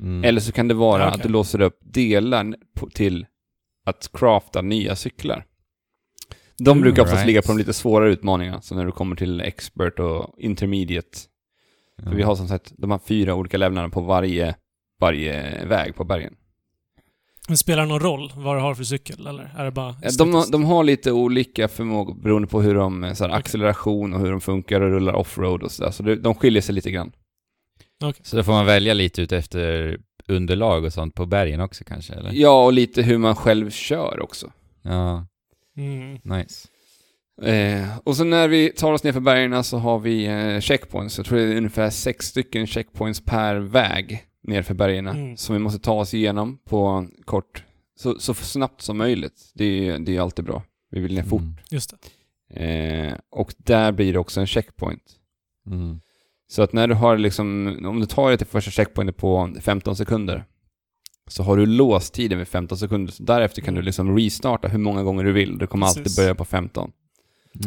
[0.00, 0.24] Mm.
[0.24, 2.54] Eller så kan det vara Ja, att du låser upp delar
[2.94, 3.26] till
[3.86, 5.44] att crafta nya cyklar.
[6.58, 7.26] De Mm, brukar oftast right.
[7.26, 11.18] ligga på de lite svårare utmaningarna, så när du kommer till expert och intermediate.
[12.02, 14.54] För vi har som sagt de här fyra olika levlarna på varje,
[15.00, 16.34] varje väg på bergen.
[17.48, 20.10] Men spelar det någon roll vad du har för cykel, eller är det bara Eh,
[20.18, 24.20] De, de har lite olika förmågor beroende på hur de, eh, så här, acceleration och
[24.20, 25.90] hur de funkar och rullar offroad och sådär.
[25.90, 27.12] Så det, de skiljer sig lite grann.
[28.22, 29.98] Så då får man välja lite ut efter
[30.28, 32.30] underlag och sånt på bergen också kanske, eller?
[32.32, 34.52] Ja, och lite hur man själv kör också.
[34.82, 35.26] Ja,
[35.76, 36.18] Mm.
[36.24, 36.68] nice.
[37.42, 41.16] Eh, och så när vi tar oss ner för bergen så har vi eh, checkpoints.
[41.18, 45.36] Jag tror det är ungefär sex stycken checkpoints per väg ner för bergen Mm.
[45.36, 47.64] som vi måste ta oss igenom på kort,
[48.00, 49.50] så, så snabbt som möjligt.
[49.54, 50.62] Det är det är alltid bra.
[50.90, 51.40] Vi vill ner fort.
[51.42, 51.56] Mm.
[51.70, 51.94] Just
[52.54, 52.64] det.
[52.64, 55.02] Eh, och där blir det också en checkpoint.
[55.66, 56.00] Mm.
[56.50, 59.96] Så att när du har liksom, om du tar dig till första checkpointet på 15
[59.96, 60.44] sekunder,
[61.28, 63.12] så har du låst tiden vid 15 sekunder.
[63.12, 65.58] Så därefter kan du liksom restarta hur många gånger du vill.
[65.58, 66.18] Du kommer alltid Precis.
[66.18, 66.90] börja på 15.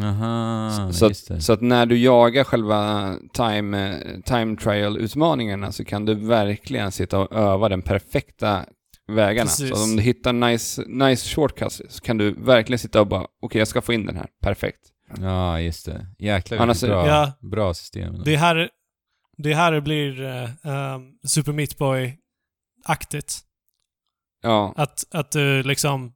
[0.01, 1.35] Aha, så, det.
[1.35, 7.19] att, så att när du jagar själva time, time trial-utmaningarna så kan du verkligen sitta
[7.19, 8.65] och öva den perfekta
[9.07, 9.47] vägarna.
[9.47, 9.69] Precis.
[9.69, 13.59] Så om du hittar nice, nice shortcuts så kan du verkligen sitta och bara, okej
[13.59, 14.92] jag ska få in den här, perfekt.
[15.21, 16.07] Ja, just det.
[16.19, 17.31] Jäklar Annars bra, Ja.
[17.41, 18.23] bra system.
[18.25, 18.69] Det är här
[19.37, 23.39] det, är här blir uh, Super Meat Boy-aktigt.
[24.41, 26.13] Ja, Att, att du liksom...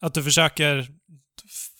[0.00, 0.88] Att du försöker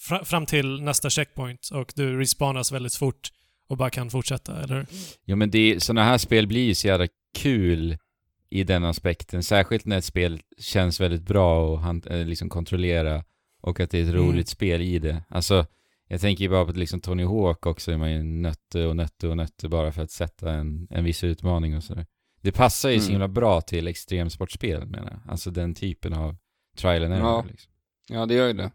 [0.08, 3.28] fra, fram till nästa checkpoint och du respawnas väldigt fort
[3.68, 4.86] och bara kan fortsätta, eller?
[5.24, 7.06] Ja men det, sådana här spel blir ju så jävla
[7.38, 7.98] kul
[8.50, 9.42] i den aspekten.
[9.42, 13.24] Särskilt när ett spel känns väldigt bra att han, eh, liksom kontrollera
[13.60, 14.22] och att det är ett Mm.
[14.26, 15.24] roligt spel i det.
[15.28, 15.66] Alltså,
[16.12, 19.28] jag tänker ju bara på liksom Tony Hawk också, är man ju nötte och nötte
[19.28, 22.06] och nötte bara för att sätta en, en viss utmaning och sådär.
[22.40, 23.12] Det passar ju så Mm.
[23.12, 25.32] himla bra till extremsportspel menar jag.
[25.32, 26.36] Alltså den typen av
[26.76, 27.44] trial and error Ja.
[27.50, 27.72] liksom.
[28.08, 28.70] Ja, det gör ju det.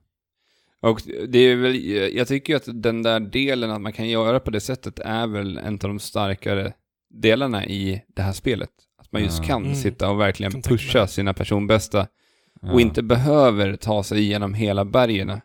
[0.81, 1.85] Och det är väl,
[2.17, 5.27] jag tycker ju att den där delen att man kan göra på det sättet är
[5.27, 6.73] väl en av de starkare
[7.09, 8.69] delarna i det här spelet.
[8.97, 9.43] Att man just Ja.
[9.43, 9.75] kan Mm.
[9.75, 12.07] sitta och verkligen pusha sina personbästa
[12.61, 12.71] Ja.
[12.71, 15.41] och inte behöver ta sig igenom hela bergen.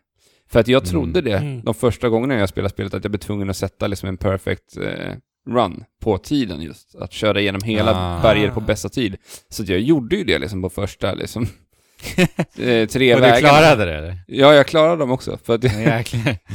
[0.53, 1.31] För att jag trodde Mm.
[1.31, 1.61] det Mm.
[1.63, 4.77] de första gångerna jag spelade spelet, att jag blev tvungen att sätta liksom en perfect
[4.77, 5.13] eh,
[5.49, 6.95] run på tiden just.
[6.95, 8.21] Att köra igenom hela Ah.
[8.21, 9.15] berget på bästa tid.
[9.49, 11.43] Så att jag gjorde ju det liksom på första liksom,
[12.57, 13.35] eh, tre Och vägarna.
[13.35, 14.17] du klarade det eller?
[14.27, 15.37] Ja, jag klarade dem också.
[15.43, 15.71] För att Ja,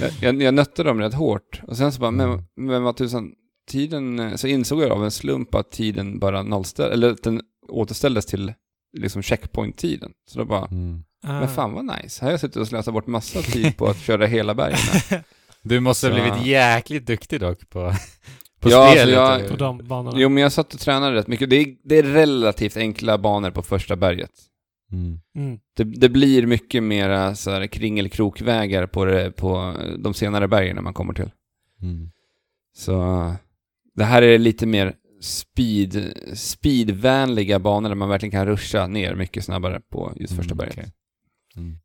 [0.00, 1.60] jag, jag, jag nötte dem rätt hårt.
[1.66, 2.30] Och sen så bara, Mm.
[2.56, 3.30] men, men vad tusan,
[3.70, 7.40] tiden, eh, så insåg jag av en slump att tiden bara nollställ, eller att den
[7.68, 8.52] återställdes till
[8.98, 10.10] liksom checkpoint-tiden.
[10.30, 11.04] Så då bara, Mm.
[11.22, 11.40] Ah.
[11.40, 12.20] men fan vad nice.
[12.20, 14.78] Här har jag suttit och slösat bort massa tid på att köra hela bergen.
[15.62, 17.94] Du måste ha blivit jäkligt duktig dock på,
[18.60, 19.14] på Ja, alltså spelet.
[19.14, 19.48] jag- eller?
[19.48, 20.18] På de banorna.
[20.20, 21.50] Jo, men jag satt och tränade rätt mycket.
[21.50, 24.30] Det är, det är relativt enkla banor på första berget.
[24.92, 25.20] Mm.
[25.36, 25.58] Mm.
[25.76, 30.82] Det, det blir mycket mera så här kringelkrokvägar på, det, på de senare bergen när
[30.82, 31.30] man kommer till.
[31.82, 32.10] Mm.
[32.76, 33.34] Så
[33.94, 39.44] det här är lite mer speed, speedvänliga banor där man verkligen kan ruscha ner mycket
[39.44, 40.78] snabbare på just första Mm, berget.
[40.78, 40.92] okej.
[41.56, 41.78] Mm.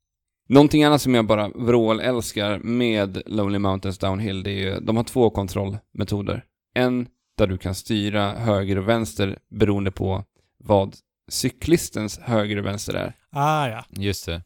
[0.50, 4.98] Någonting annat som jag bara vrål älskar med Lonely Mountains Downhill, det är ju, de
[4.98, 6.46] har två kontrollmetoder.
[6.74, 7.08] En
[7.38, 10.24] där du kan styra höger och vänster beroende på
[10.58, 10.96] vad
[11.30, 13.16] cyklistens höger och vänster är.
[13.30, 13.86] Ah, ja.
[13.90, 14.42] Just det.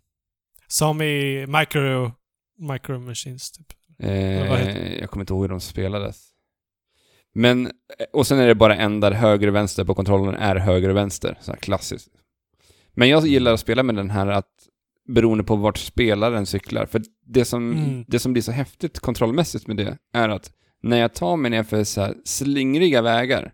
[0.68, 2.12] Som i Micro...
[2.60, 3.74] Micro Machines, typ.
[4.00, 6.30] Eh, jag kommer inte ihåg hur de spelades.
[7.34, 7.72] Men,
[8.14, 10.96] och sen är det bara en där höger och vänster på kontrollen är höger och
[10.96, 11.38] vänster.
[11.42, 12.10] Så här klassiskt.
[12.94, 14.67] Men jag gillar att spela med den här att
[15.08, 16.86] beroende på vart spelaren cyklar.
[16.86, 18.06] För det som, Mm.
[18.08, 20.52] det som blir så häftigt kontrollmässigt med det är att
[20.84, 23.52] när jag tar mig ner för så här slingriga vägar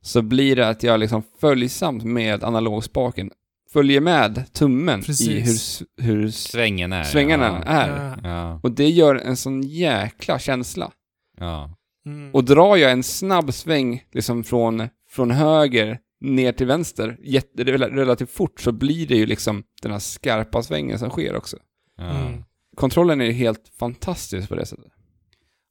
[0.00, 3.30] så blir det att jag liksom följsamt med analogspaken
[3.72, 5.48] följer med tummen i hur, Precis.
[5.80, 7.04] s- hur s- Svängen är.
[7.04, 7.72] svängarna ja.
[7.72, 8.18] är.
[8.24, 8.60] Ja.
[8.62, 10.90] Och det gör en sån jäkla känsla.
[11.38, 11.70] Ja.
[12.06, 12.30] Mm.
[12.34, 18.30] Och drar jag en snabb sväng liksom från, från höger ner till vänster jätte, relativt
[18.30, 21.56] fort så blir det ju liksom den här skarpa svängen som sker också.
[21.98, 22.44] Mm.
[22.76, 24.92] Kontrollen är helt fantastisk på det sättet.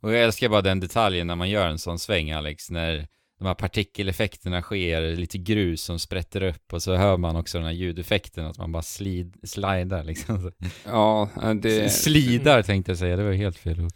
[0.01, 3.07] Och jag älskar bara den detaljen när man gör en sån sväng Alex, när
[3.39, 7.67] de här partikeleffekterna sker, lite grus som sprätter upp och så hör man också den
[7.67, 10.51] här ljudeffekten att man bara slid, slidar liksom.
[10.85, 11.29] Ja,
[11.61, 11.89] det...
[11.89, 13.91] Slidar tänkte jag säga, det var ju helt fel ord.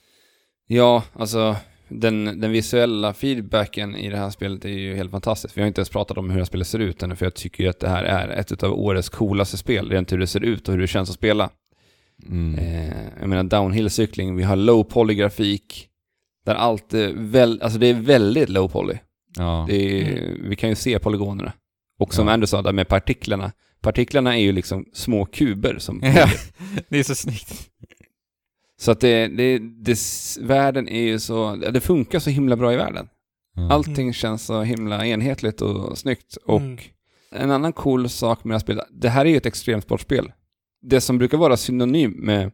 [0.68, 1.56] Ja, alltså
[1.90, 5.58] den, den visuella feedbacken i det här spelet är ju helt fantastisk.
[5.58, 7.34] Vi har inte ens pratat om hur det här spelet ser ut ännu, för jag
[7.34, 10.44] tycker ju att det här är ett av årets coolaste spel, rent hur det ser
[10.44, 11.50] ut och hur det känns att spela.
[12.28, 12.60] Mm.
[12.60, 15.88] Eh, jag menar downhill-cykling, vi har low poly-grafik,
[16.46, 18.98] där allt är väl, alltså det är väldigt low poly.
[19.38, 19.70] ja.
[19.70, 21.54] Är, Vi kan ju se polygonerna.
[22.00, 22.34] Och som Ja.
[22.34, 26.30] Andrew sa där med partiklarna, partiklarna är ju liksom små kuber som Ja,
[26.90, 27.70] det är så snyggt.
[28.80, 29.98] Så att det, det, det,
[30.42, 33.10] världen är ju så, det funkar så himla bra i världen.
[33.56, 33.72] Ja.
[33.72, 36.38] Allting känns så himla enhetligt och snyggt.
[36.46, 36.78] Och Mm.
[37.32, 40.32] en annan cool sak med det här spelet, det här är ju ett extremsportspel.
[40.82, 42.52] Det som brukar vara synonym med,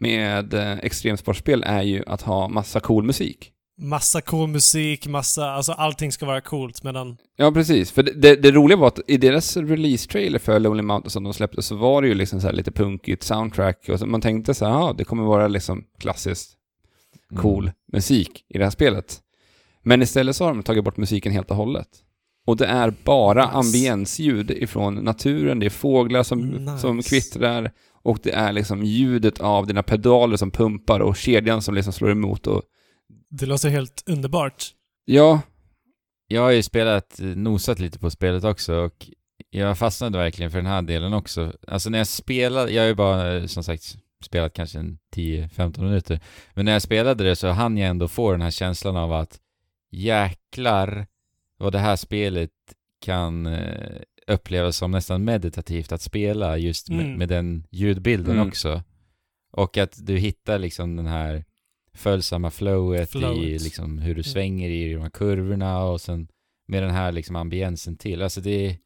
[0.00, 3.52] med eh, extremsportspel är ju att ha massa cool musik.
[3.78, 5.50] Massa cool musik, massa...
[5.50, 7.16] Alltså allting ska vara coolt medan...
[7.36, 7.90] Ja, precis.
[7.90, 11.34] För det, det, det roliga var att i deras release-trailer för Lonely Mountain som de
[11.34, 14.54] släppte så var det ju liksom så här lite punkigt soundtrack och så man tänkte
[14.54, 16.52] så här, ja, det kommer vara liksom klassiskt
[17.30, 17.42] Mm.
[17.42, 19.18] cool musik i det här spelet.
[19.82, 21.88] Men istället så har de tagit bort musiken helt och hållet.
[22.46, 23.56] Och det är bara Nice.
[23.56, 26.78] ambiensljud ifrån naturen, det är fåglar som, Nice.
[26.78, 27.70] som kvittrar
[28.02, 32.10] och det är liksom ljudet av dina pedaler som pumpar och kedjan som liksom slår
[32.10, 32.62] emot och
[33.30, 34.64] Det låter helt underbart.
[35.04, 35.40] ja,
[36.28, 39.06] Jag har ju spelat, nosat lite på spelet också och
[39.50, 41.52] jag fastnade verkligen för den här delen också.
[41.66, 46.20] Alltså när jag spelade, jag har ju bara som sagt spelat kanske en 10-15 minuter.
[46.54, 49.40] Men när jag spelade det så hann jag ändå få den här känslan av att
[49.90, 51.06] jäklar
[51.58, 52.50] vad det här spelet
[53.00, 53.96] kan eh,
[54.26, 57.18] upplevas som nästan meditativt att spela just med, Mm.
[57.18, 58.48] med den ljudbilden Mm.
[58.48, 58.82] också.
[59.52, 61.44] Och att du hittar liksom den här
[61.96, 63.62] följsamma flowet, i Flowet.
[63.62, 64.24] liksom hur du Mm.
[64.24, 66.28] svänger i de här kurvorna och sen
[66.68, 68.22] med den här liksom ambiensen till.
[68.22, 68.76] Alltså det är,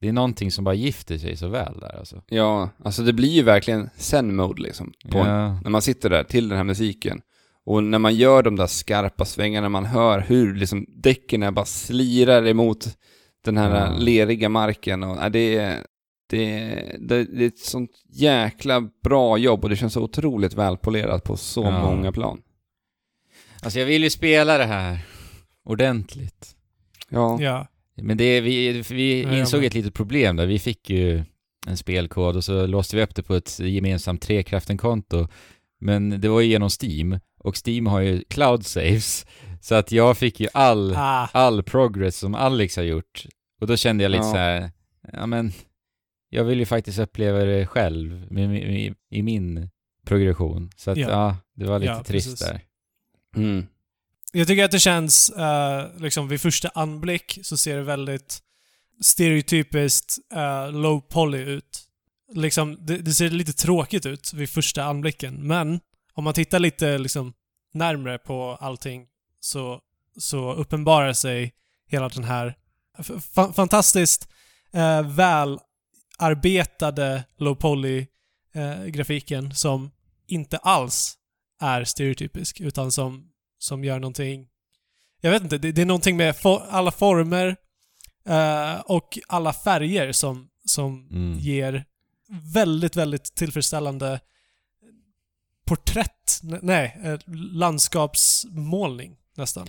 [0.00, 2.22] det är någonting som bara gifter sig så väl där alltså.
[2.28, 4.92] ja, alltså det blir ju verkligen zen-mode liksom.
[5.10, 5.60] På Ja.
[5.62, 7.20] när man sitter där till den här musiken.
[7.64, 12.46] Och när man gör de där skarpa svängarna, man hör hur liksom däcken bara slirar
[12.46, 12.88] emot
[13.44, 13.96] den här Ja.
[13.98, 15.02] leriga marken.
[15.02, 15.86] Och, ja, det, är,
[16.36, 20.54] det, är- det, det är ett sånt jäkla bra jobb och det känns så otroligt
[20.54, 21.80] välpolerat på så Ja.
[21.90, 22.42] många plan.
[23.62, 24.98] Alltså jag vill ju spela det här
[25.64, 26.56] ordentligt.
[27.08, 27.66] Ja, Ja.
[27.96, 30.46] Men det, vi, vi Ja, insåg ett litet problem där.
[30.46, 31.22] Vi fick ju
[31.66, 35.28] en spelkod och så låste vi upp det på ett gemensamt Trekraften-konto.
[35.80, 39.26] Men det var ju genom Steam och Steam har ju cloud saves.
[39.60, 41.28] Så att jag fick ju all, Ah.
[41.32, 43.26] all progress som Alex har gjort.
[43.60, 44.30] Och då kände jag lite Ja.
[44.32, 44.70] så här,
[45.12, 45.52] ja men,
[46.34, 49.70] jag vill ju faktiskt uppleva det själv med, med, med, i min
[50.06, 50.70] progression.
[50.76, 51.10] Så att Ja.
[51.10, 52.40] ja, det var lite Ja, trist precis.
[52.48, 52.60] där.
[53.36, 53.66] mm.
[54.32, 58.42] Jag tycker att det känns, eh, liksom vid första anblick så ser det väldigt
[59.06, 61.88] stereotypiskt eh, low poly ut.
[62.34, 65.80] Liksom, det, det ser lite tråkigt ut vid första anblicken, men
[66.14, 67.32] om man tittar lite liksom
[67.74, 69.06] närmre på allting
[69.40, 69.80] så,
[70.18, 71.52] så uppenbarar sig
[71.88, 72.54] hela den här
[72.98, 74.28] fa- fantastiskt
[74.72, 75.02] eh,
[76.22, 78.06] välarbetade low poly
[78.54, 79.90] eh, grafiken som
[80.26, 81.14] inte alls
[81.60, 84.48] är stereotypisk, utan som, som gör någonting...
[85.20, 87.56] Jag vet inte, det, det är någonting med for, alla former
[88.28, 91.38] eh, och alla färger som, som Mm.
[91.38, 91.84] ger
[92.54, 94.20] väldigt, väldigt tillfredsställande
[95.66, 97.18] porträtt, nej, eh,
[97.52, 99.68] landskapsmålning nästan.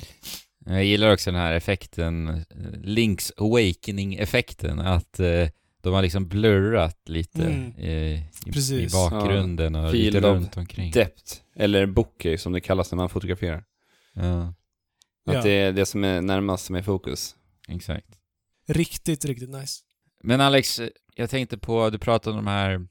[0.65, 2.45] Jag gillar också den här effekten,
[2.83, 5.49] Link's Awakening-effekten, att eh,
[5.83, 7.79] de har liksom blurrat lite Mm.
[7.79, 8.23] i,
[8.71, 10.91] i bakgrunden och Field lite runt omkring.
[10.91, 13.63] Depth, eller bokeh som det kallas när man fotograferar.
[14.13, 14.53] Ja,
[15.25, 15.41] Att Ja.
[15.41, 17.35] det är det som är närmast som är fokus.
[17.67, 18.07] exakt.
[18.67, 19.81] Riktigt, riktigt nice.
[20.23, 20.81] Men Alex,
[21.15, 22.87] jag tänkte på, du pratade om de här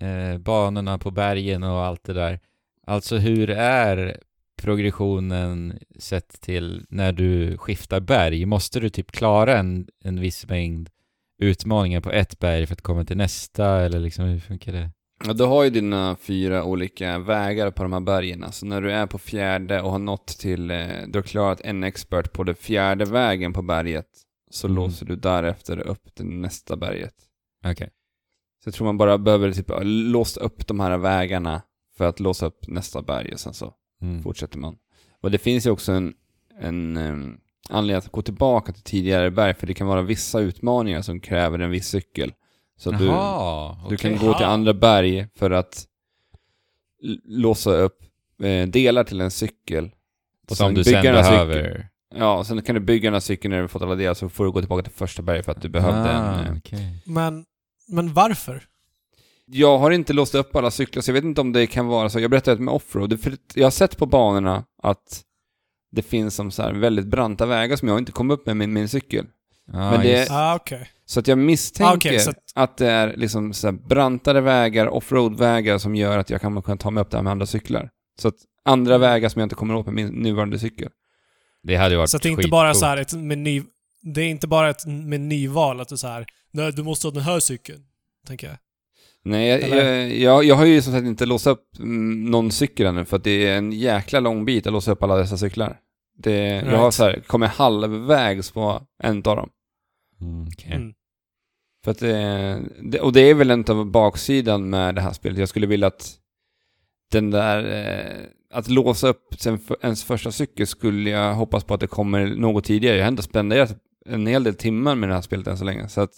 [0.00, 2.40] eh, banorna på bergen och allt det där.
[2.86, 4.20] Alltså hur är
[4.56, 8.46] progressionen sett till när du skiftar berg?
[8.46, 10.90] Måste du typ klara en, en viss mängd
[11.40, 14.90] utmaningar på ett berg för att komma till nästa eller liksom hur funkar det?
[15.26, 18.52] Ja, du har ju dina fyra olika vägar på de här bergen.
[18.52, 21.84] Så när du är på fjärde och har nått till, eh, du har klarat en
[21.84, 24.06] expert på den fjärde vägen på berget,
[24.50, 24.76] så Mm.
[24.76, 27.14] låser du därefter upp till nästa berget.
[27.66, 27.90] Okej.
[28.64, 31.62] Så jag tror man bara behöver typ låsa upp de här vägarna
[31.96, 34.22] för att låsa upp nästa berg och sen så Mm.
[34.22, 34.76] fortsätter man.
[35.20, 36.14] Och det finns ju också en,
[36.60, 37.40] en um,
[37.70, 41.58] anledning att gå tillbaka till tidigare berg, för det kan vara vissa utmaningar som kräver
[41.58, 42.32] en viss cykel.
[42.78, 44.52] Så du, Jaha, du kan gå till Aha.
[44.52, 45.86] andra berg för att
[47.24, 48.02] låsa upp
[48.42, 49.90] eh, delar till en cykel.
[50.50, 51.88] Och Som du sen den här behöver.
[52.14, 54.28] Ja, och sen kan du bygga den här cykeln när du fått alla delar, så
[54.28, 56.24] får du gå tillbaka till första berget för att du behövde en...
[56.24, 57.02] ah, eh, okej.
[57.04, 57.44] Men,
[57.88, 58.62] men varför?
[59.46, 62.10] Jag har inte låst upp alla cyklar, så jag vet inte om det kan vara
[62.10, 62.20] så.
[62.20, 65.22] Jag berättade med offroad, för jag har sett på banorna att
[65.92, 68.68] det finns som så här väldigt branta vägar som jag inte kom upp med med
[68.68, 69.26] min cykel.
[69.72, 70.90] Ja, Men det- Ah, okej.
[71.06, 72.36] Så att jag misstänker Ah, så att...
[72.54, 76.76] att- det är liksom så här brantare vägar, offroad-vägar som gör att jag kan kunna
[76.76, 77.90] ta mig upp där med andra cyklar.
[78.20, 78.34] Så att
[78.64, 79.10] andra Mm.
[79.10, 80.90] vägar som jag inte kommer åt med min nuvarande cykel.
[81.62, 83.62] det hade varit Så att det är inte bara så här ett meny...
[84.02, 87.22] Det är inte bara ett menyval att du så här, nej du måste ha den
[87.22, 87.82] här cykeln.
[88.26, 88.56] Tänker jag.
[89.24, 93.04] Nej, jag, jag, jag, jag har ju som sagt inte låst upp någon cykel ännu
[93.04, 95.76] för att det är en jäkla lång bit att låsa upp alla dessa cyklar.
[96.18, 96.94] Det, Jag har Right.
[96.94, 99.50] så här, kommit halvvägs på en av dem.
[100.20, 100.72] Mm, okej.
[100.72, 100.92] Mm.
[101.84, 105.38] För att det, det, och det är väl en av baksidan med det här spelet.
[105.38, 106.16] Jag skulle vilja att
[107.12, 109.34] den där, eh, att låsa upp
[109.82, 112.96] ens första cykel skulle jag hoppas på att det kommer något tidigare.
[112.96, 113.76] Jag har ändå spenderat
[114.06, 115.88] en hel del timmar med det här spelet än så länge.
[115.88, 116.12] Så att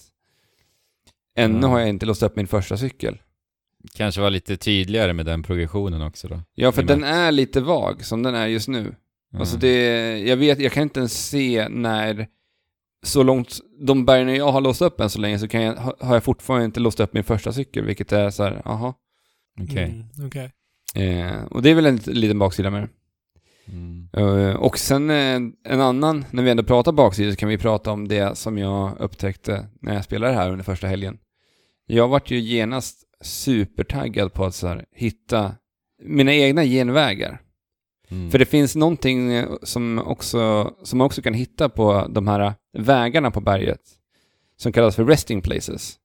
[1.37, 1.69] ännu Ja.
[1.69, 3.19] har jag inte låst upp min första cykel.
[3.95, 6.41] Kanske vara lite tydligare med den progressionen också då.
[6.55, 8.95] Ja, för den med- är lite vag som den är just nu.
[9.33, 9.39] Ja.
[9.39, 12.27] Alltså det, jag vet, jag kan inte ens se när,
[13.03, 16.15] så långt, de bergen jag har låst upp än så länge så kan jag, har
[16.15, 18.95] jag fortfarande inte låst upp min första cykel, vilket är så här, aha.
[19.61, 19.85] Okej.
[19.85, 20.53] Mm, okej.
[20.95, 22.89] Eh, och det är väl en lit- liten baksida med det.
[23.67, 24.09] Mm.
[24.13, 27.93] Eh, och sen eh, en annan, när vi ändå pratar baksida så kan vi prata
[27.93, 31.19] om det som jag upptäckte när jag spelade här under första helgen.
[31.87, 35.55] Jag vart ju genast supertaggad på att så här, hitta
[36.03, 37.41] mina egna genvägar.
[38.09, 38.31] Mm.
[38.31, 42.55] För det finns någonting eh, som, också, som man också kan hitta på de här
[42.79, 43.81] vägarna på berget.
[44.57, 45.97] Som kallas för resting places.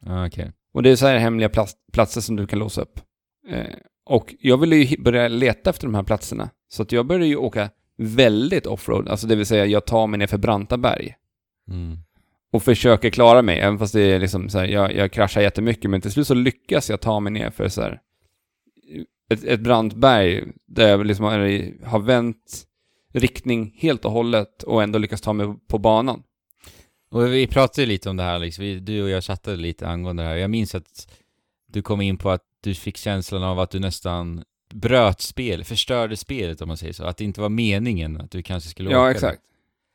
[0.00, 0.52] Ja, okej.
[0.74, 3.00] Och det är så här hemliga plats, platser som du kan låsa upp.
[3.48, 3.74] Eh,
[4.08, 6.50] och jag ville ju börja leta efter de här platserna.
[6.68, 9.08] Så att jag började ju åka väldigt offroad.
[9.08, 11.14] Alltså det vill säga jag tar mig ner för branta berg.
[11.70, 11.98] Mm.
[12.52, 15.90] Och försöker klara mig, även fast det är liksom så här, jag, jag kraschar jättemycket.
[15.90, 18.00] Men till slut så lyckas jag ta mig ner för så här,
[19.30, 22.64] ett, ett brant berg där jag liksom har, har vänt
[23.12, 26.22] riktning helt och hållet och ändå lyckas ta mig på banan.
[27.10, 30.22] Och vi pratade ju lite om det här liksom, du och jag chattade lite angående
[30.22, 30.36] det här.
[30.36, 31.12] Jag minns att
[31.66, 34.44] du kom in på att du fick känslan av att du nästan
[34.74, 37.04] bröt spel, förstörde spelet om man säger så.
[37.04, 39.10] Att det inte var meningen att du kanske skulle åka Ja, det.
[39.10, 39.42] exakt.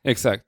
[0.04, 0.44] Exakt.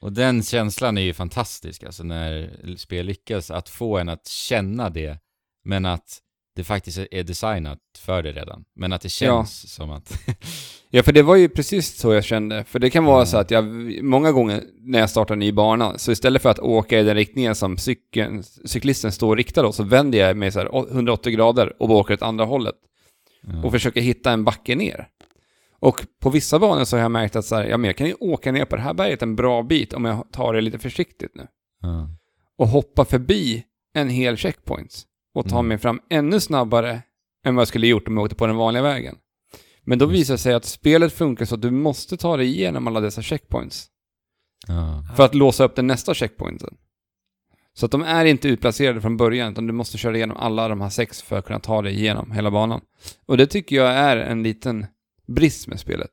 [0.00, 4.90] Och den känslan är ju fantastisk, alltså när spel lyckas att få en att känna
[4.90, 5.18] det,
[5.64, 6.18] men att
[6.56, 8.64] det faktiskt är designat för det redan.
[8.74, 10.20] Men att det känns som att...
[10.96, 12.64] Ja, för det var ju precis så jag kände.
[12.64, 13.26] För det kan vara Mm.
[13.26, 13.64] så att jag,
[14.04, 17.14] många gånger när jag startar en ny bana, så istället för att åka i den
[17.14, 21.82] riktningen som cykeln, cyklisten står riktad då, så vänder jag mig så här 180 grader
[21.82, 22.74] och åker åt andra hållet.
[23.46, 23.64] ja.
[23.64, 25.08] och försöker hitta en backe ner.
[25.78, 28.06] Och på vissa banor så har jag märkt att så här, ja, men jag kan
[28.06, 30.78] ju åka ner på det här berget en bra bit om jag tar det lite
[30.78, 31.46] försiktigt nu.
[31.82, 32.08] ja.
[32.58, 33.64] Och hoppa förbi
[33.94, 35.02] en hel checkpoint
[35.34, 35.68] och ta Mm.
[35.68, 37.02] mig fram ännu snabbare
[37.46, 39.16] än vad jag skulle gjort om jag åkte på den vanliga vägen.
[39.86, 42.86] Men då visar det sig att spelet funkar så att du måste ta dig igenom
[42.86, 43.86] alla dessa checkpoints
[44.66, 45.04] ja.
[45.16, 46.76] för att låsa upp den nästa checkpointen.
[47.74, 50.80] Så att de är inte utplacerade från början, utan du måste köra igenom alla de
[50.80, 52.80] här sex för att kunna ta dig igenom hela banan.
[53.26, 54.86] Och det tycker jag är en liten
[55.26, 56.10] brist med spelet.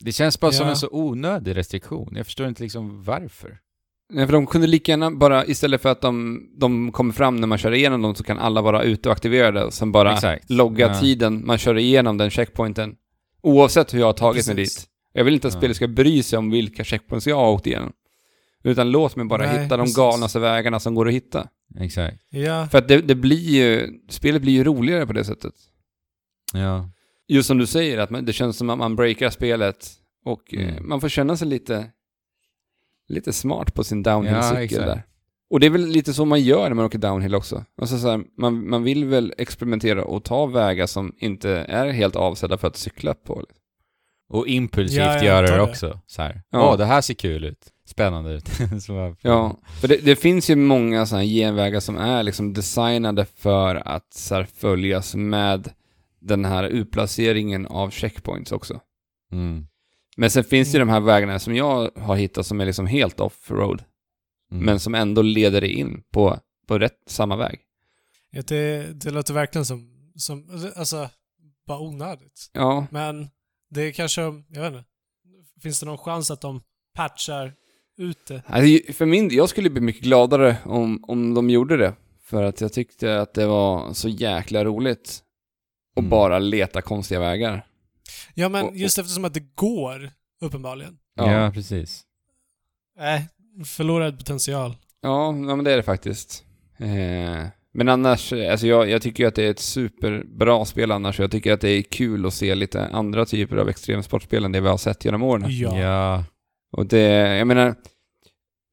[0.00, 0.70] Det känns bara som Ja.
[0.70, 2.12] en så onödig restriktion.
[2.16, 3.58] Jag förstår inte liksom varför.
[4.10, 7.46] Nej, för de kunde lika gärna bara, istället för att de, de kommer fram när
[7.46, 10.50] man kör igenom dem, så kan alla vara ute och aktiverade och sen bara Exakt.
[10.50, 11.00] logga Ja.
[11.00, 12.94] tiden man kör igenom den checkpointen.
[13.42, 14.76] Oavsett hur jag har tagit mig Precis.
[14.76, 14.88] dit.
[15.12, 15.60] Jag vill inte att Ja.
[15.60, 17.92] spelet ska bry sig om vilka checkpoints jag har åkt igenom.
[18.64, 19.96] Utan låt mig bara Nej, hitta de precis.
[19.96, 21.48] galnaste vägarna som går att hitta.
[21.80, 22.16] Exakt.
[22.30, 22.68] Ja.
[22.70, 25.54] För att det, det blir ju, spelet blir ju roligare på det sättet.
[26.54, 26.90] Ja.
[27.28, 29.86] Just som du säger, att man, det känns som att man breakar spelet
[30.24, 30.88] och eh, Mm.
[30.88, 31.86] man får känna sig lite,
[33.08, 34.86] lite smart på sin Ja, downhill-cykel exakt.
[34.86, 35.02] där.
[35.50, 37.64] Och det är väl lite så man gör när man åker downhill också.
[37.80, 42.16] Alltså så här, man, man vill väl experimentera och ta vägar som inte är helt
[42.16, 43.42] avsedda för att cykla på.
[44.28, 45.62] Och impulsivt Ja, göra det det.
[45.62, 46.00] också.
[46.06, 46.42] Så här.
[46.50, 46.70] Ja.
[46.70, 47.72] Åh, det här ser kul ut.
[47.86, 48.48] Spännande ut.
[49.22, 54.14] Ja, för det, det finns ju många sådana genvägar som är liksom designade för att
[54.14, 55.70] så här, följas med
[56.20, 58.80] den här utplaceringen av checkpoints också.
[59.32, 59.66] Mm.
[60.20, 62.86] Men sen finns det ju de här vägarna som jag har hittat som är liksom
[62.86, 63.82] helt off-road.
[64.52, 64.64] Mm.
[64.64, 66.38] Men som ändå leder dig in på,
[66.68, 67.60] på rätt samma väg.
[68.30, 71.08] Ja, det, det låter verkligen som, som, alltså,
[71.66, 72.50] bara onödigt.
[72.52, 73.28] Ja, Men
[73.70, 74.84] det är kanske, jag vet inte.
[75.62, 76.62] Finns det någon chans att de
[76.94, 77.52] patchar
[77.98, 78.42] ut det?
[78.46, 81.94] alltså, för min jag skulle bli mycket gladare om, om de gjorde det.
[82.22, 85.22] För att jag tyckte att det var så jäkla roligt
[85.96, 86.10] att Mm.
[86.10, 87.66] bara leta konstiga vägar.
[88.40, 90.10] Ja, men Och- just eftersom att det går,
[90.40, 90.98] uppenbarligen.
[91.14, 91.32] ja.
[91.32, 91.50] Ja.
[91.50, 92.02] precis.
[92.98, 93.28] Nej,
[93.66, 94.76] förlorad potential.
[95.02, 96.44] Ja, ja, men det är det faktiskt.
[96.78, 101.20] Eh, Men annars, alltså jag, jag tycker att det är ett superbra spel annars.
[101.20, 104.60] Jag tycker att det är kul att se lite andra typer av extremsportspel än det
[104.60, 105.44] vi har sett genom åren.
[105.48, 105.78] Ja.
[105.80, 106.24] Ja.
[106.72, 107.00] Och det,
[107.36, 107.74] jag menar,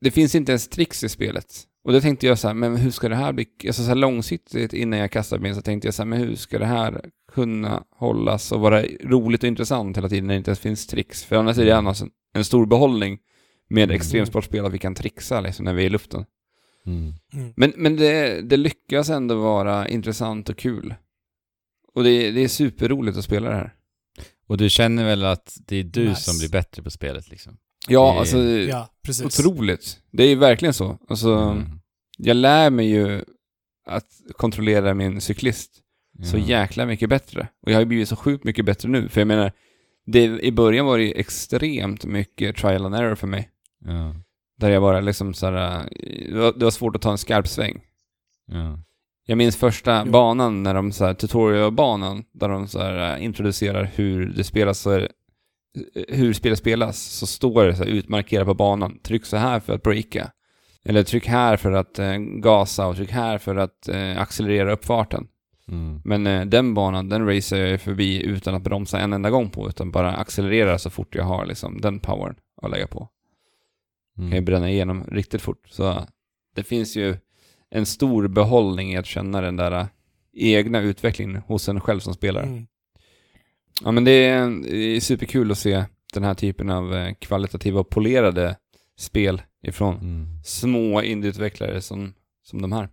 [0.01, 1.63] det finns inte ens tricks i spelet.
[1.84, 3.95] Och då tänkte jag så här, men hur ska det här bli, alltså så här
[3.95, 7.05] långsiktigt innan jag kastade mig så tänkte jag så här, men hur ska det här
[7.31, 11.23] kunna hållas och vara roligt och intressant hela tiden när det inte ens finns tricks?
[11.23, 13.19] För annars är det annars en, en stor behållning
[13.69, 13.95] med Mm.
[13.95, 16.26] extremsportspel att vi kan trixa liksom när vi är i luften.
[16.85, 17.13] Mm.
[17.34, 17.53] Mm.
[17.55, 20.95] Men, men det, det lyckas ändå vara intressant och kul.
[21.93, 23.73] Och det, det är superroligt att spela det här.
[24.47, 26.22] Och du känner väl att det är du Nice.
[26.22, 27.57] som blir bättre på spelet liksom?
[27.88, 29.40] Ja, Det- alltså Ja, precis.
[29.40, 29.99] otroligt.
[30.12, 30.98] Det är ju verkligen så.
[31.10, 31.64] Alltså, Mm.
[32.18, 33.24] jag lär mig ju
[33.88, 34.07] att
[34.38, 35.72] kontrollera min cyklist
[36.32, 36.44] så Ja.
[36.45, 37.48] jäkla mycket bättre.
[37.66, 39.10] Och jag har ju blivit så sjukt mycket bättre nu.
[39.10, 39.52] För jag menar,
[40.06, 43.49] det, i början var det ju extremt mycket trial and error för mig.
[43.86, 44.16] Ja.
[44.57, 45.90] Där jag bara liksom såhär,
[46.32, 47.82] det var, det var svårt att ta en skarp sväng.
[48.48, 48.80] Ja.
[49.28, 50.12] Jag minns första Jo.
[50.12, 55.07] banan när de såhär, tutorialbanan, där de såhär introducerar hur det spelas, så
[56.07, 59.73] hur spelet spelas, så står det så här utmarkerat på banan, tryck så här för
[59.73, 60.31] att breaka.
[60.84, 65.27] Eller tryck här för att eh, gasa och tryck här för att eh, accelerera uppfarten.
[65.68, 66.02] Mm.
[66.03, 69.69] Men eh, den banan, den racer jag förbi utan att bromsa en enda gång på,
[69.69, 73.10] utan bara accelerera så fort jag har liksom den powern att lägga på.
[74.18, 74.30] Mm.
[74.30, 75.68] Kan ju bränna igenom riktigt fort.
[75.69, 76.06] Så
[76.56, 77.18] det finns ju
[77.69, 79.88] en stor behållning i att känna den där eh,
[80.34, 82.45] egna utvecklingen hos en själv som spelare.
[82.45, 82.68] Mm.
[83.84, 87.80] Ja men det är, det är superkul att se den här typen av eh, kvalitativa
[87.80, 88.56] och polerade
[88.99, 90.27] spel ifrån Mm.
[90.43, 92.89] små indieutvecklare som, som de här.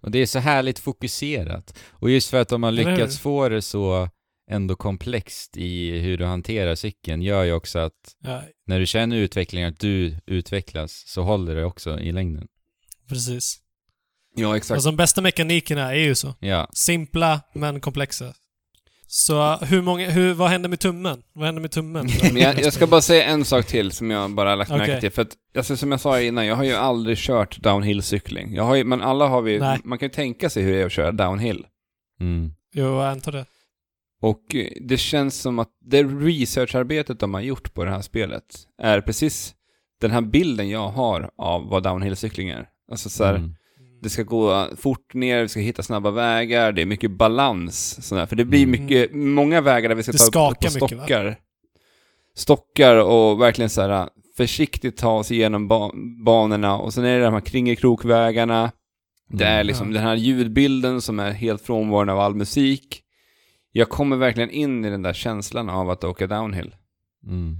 [0.00, 1.78] Och det är så härligt fokuserat.
[1.90, 4.08] Och just för att de har lyckats få det så
[4.50, 9.16] ändå komplext i hur du hanterar cykeln gör ju också att Ja, när du känner
[9.16, 12.48] utvecklingen, att du utvecklas, så håller det också i längden.
[13.08, 13.58] precis.
[14.36, 14.78] Ja exakt.
[14.78, 16.34] Och de bästa mekanikerna är ju så.
[16.40, 16.68] Ja.
[16.72, 18.34] Simpla, men komplexa.
[19.14, 21.22] Så hur många, hur, vad händer med tummen?
[21.32, 22.08] Vad händer med tummen?
[22.22, 25.00] Men jag, jag ska bara säga en sak till som jag bara har lagt märke
[25.00, 25.10] till.
[25.10, 28.54] För att, alltså, som jag sa innan, jag har ju aldrig kört downhill-cykling.
[28.54, 29.78] Jag har ju, men alla har vi, Nej.
[29.84, 31.66] man kan ju tänka sig hur det är att köra downhill.
[32.20, 32.52] Mm.
[32.74, 33.46] Jo, jag antar det.
[34.22, 38.44] Och eh, det känns som att det researcharbetet de har gjort på det här spelet
[38.82, 39.54] är precis
[40.00, 42.68] den här bilden jag har av vad downhill-cykling är.
[42.90, 43.54] Alltså så här, Mm.
[44.02, 48.06] Det ska gå fort ner, vi ska hitta snabba vägar, det är mycket balans.
[48.08, 48.26] Sådär.
[48.26, 48.70] För det blir Mm.
[48.82, 50.86] mycket, många vägar där vi ska Det ta upp på mycket, va?
[50.88, 51.36] stockar.
[52.34, 55.90] Stockar och verkligen så här försiktigt ta oss igenom ba
[56.24, 58.72] banorna och sen är det de här kringelkrokvägarna.
[59.28, 59.66] Det är Mm.
[59.66, 59.94] liksom Ja.
[59.94, 63.02] den här ljudbilden som är helt frånvarande av all musik.
[63.72, 66.74] Jag kommer verkligen in i den där känslan av att åka downhill.
[67.26, 67.56] Mm.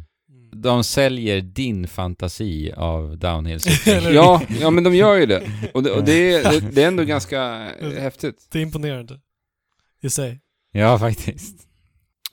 [0.52, 3.58] De säljer din fantasi av downhill?
[4.12, 5.42] Ja, ja men de gör ju det.
[5.74, 8.48] Och det, och det, är, det, det är ändå ganska eh, häftigt.
[8.52, 9.20] Det är imponerande.
[10.02, 10.40] I sig.
[10.72, 11.68] Ja, faktiskt.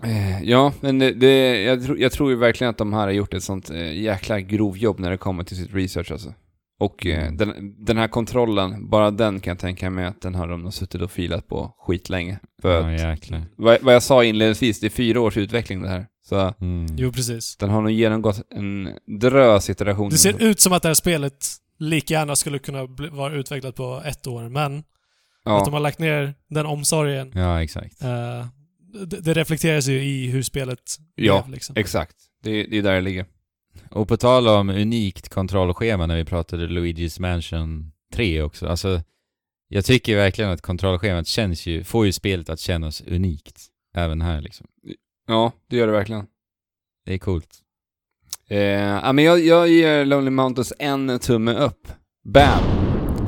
[0.03, 3.11] Eh, Ja, men det, det, jag, tror, jag tror ju verkligen att de här har
[3.11, 6.33] gjort ett sånt eh, jäkla grovjobb när det kommer till sitt research alltså.
[6.79, 7.37] Och Mm.
[7.37, 10.73] den, den här kontrollen, bara den kan jag tänka mig att den har de nog
[10.73, 12.39] suttit och filat på skitlänge.
[12.61, 16.05] För Ja, att, vad, vad jag sa inledningsvis, det är fyra års utveckling det här.
[16.29, 16.95] Så Mm.
[16.97, 17.55] Jo, precis.
[17.57, 18.89] den har nog genomgått en
[19.19, 20.11] drös iterationer.
[20.11, 21.47] Det ser ut som att det här spelet
[21.79, 24.83] lika gärna skulle kunna bli, vara utvecklat på ett år, men att
[25.43, 25.71] de ja.
[25.71, 28.01] har lagt ner den omsorgen, Ja, exakt.
[28.01, 28.45] eh,
[29.07, 30.79] det, det reflekteras ju i hur spelet
[31.15, 31.75] Ja, blev liksom.
[31.77, 33.25] Exakt, det, det är där det ligger.
[33.91, 38.67] Och på tal om unikt kontrollschema när vi pratade Luigi's Mansion 3 också.
[38.67, 39.01] Alltså,
[39.67, 43.65] jag tycker verkligen att kontrollschemat känns ju, får ju spelet att kännas unikt.
[43.95, 44.67] Även här liksom.
[45.29, 46.25] Ja, det gör det verkligen.
[47.05, 47.59] Det är coolt.
[48.47, 51.87] Eh, ja, men jag, jag ger Lonely Mountains en tumme upp.
[52.33, 52.63] Bam!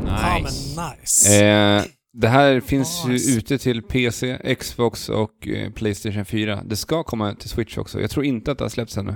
[0.07, 0.76] Ja, Nice.
[0.76, 1.45] men nice.
[1.45, 1.84] Eh,
[2.14, 3.30] det här finns Nice.
[3.32, 6.64] ju ute till PC, Xbox och eh, Playstation 4.
[6.65, 8.02] Det ska komma till Switch också.
[8.02, 9.15] Jag tror inte att det har släppts ännu.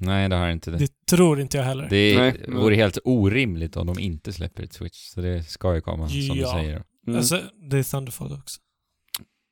[0.00, 0.76] Nej, det har inte det.
[0.78, 1.88] det tror inte jag heller.
[1.90, 4.98] Det Nej, men- vore helt orimligt om de inte släpper ett Switch.
[5.14, 6.52] Så det ska ju komma, som du Ja.
[6.52, 6.82] säger.
[7.06, 7.18] Mm.
[7.18, 7.40] Alltså,
[7.70, 8.60] det är Thunderfall också.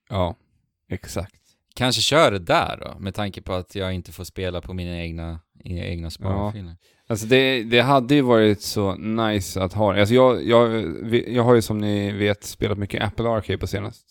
[0.08, 0.36] Ja,
[0.90, 1.34] exakt.
[1.76, 5.00] Kanske kör det där då, med tanke på att jag inte får spela på mina
[5.02, 6.76] egna, egna sparfiler.
[7.08, 10.84] Alltså det, det hade ju varit så nice att ha Alltså jag, jag,
[11.28, 14.06] jag har ju som ni vet spelat mycket Apple Arcade på senast.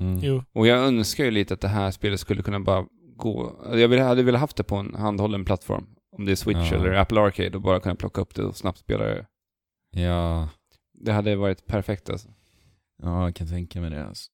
[0.00, 0.18] Mm.
[0.22, 0.44] Jo.
[0.52, 2.86] Och jag önskar ju lite att det här spelet skulle kunna bara
[3.16, 3.48] gå...
[3.64, 5.86] alltså Jag hade velat haft det på en handhållen plattform.
[6.16, 6.76] Om det är Switch Ja.
[6.76, 9.26] eller Apple Arcade och bara kunna plocka upp det och snabbt spela det.
[9.96, 10.48] Ja,
[10.94, 12.28] Det hade varit perfekt alltså.
[13.02, 14.30] ja, jag kan tänka mig det alltså.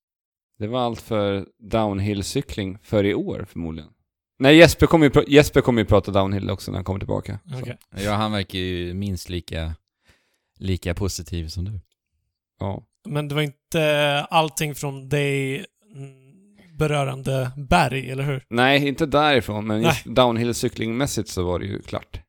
[0.59, 3.89] Det var allt för downhill-cykling för i år förmodligen.
[4.39, 7.39] Nej, Jesper kommer ju, pr- Jesper kommer ju prata downhill också när han kommer tillbaka.
[7.61, 7.77] Okej.
[7.97, 9.75] Ja, han verkar ju minst lika,
[10.59, 11.79] lika positiv som du.
[12.59, 12.83] Ja.
[13.09, 15.65] Men det var inte allting från dig
[15.95, 18.45] mm, berörande berg, eller hur?
[18.49, 22.19] Nej, inte därifrån, men just downhill-cyklingmässigt så var det ju klart.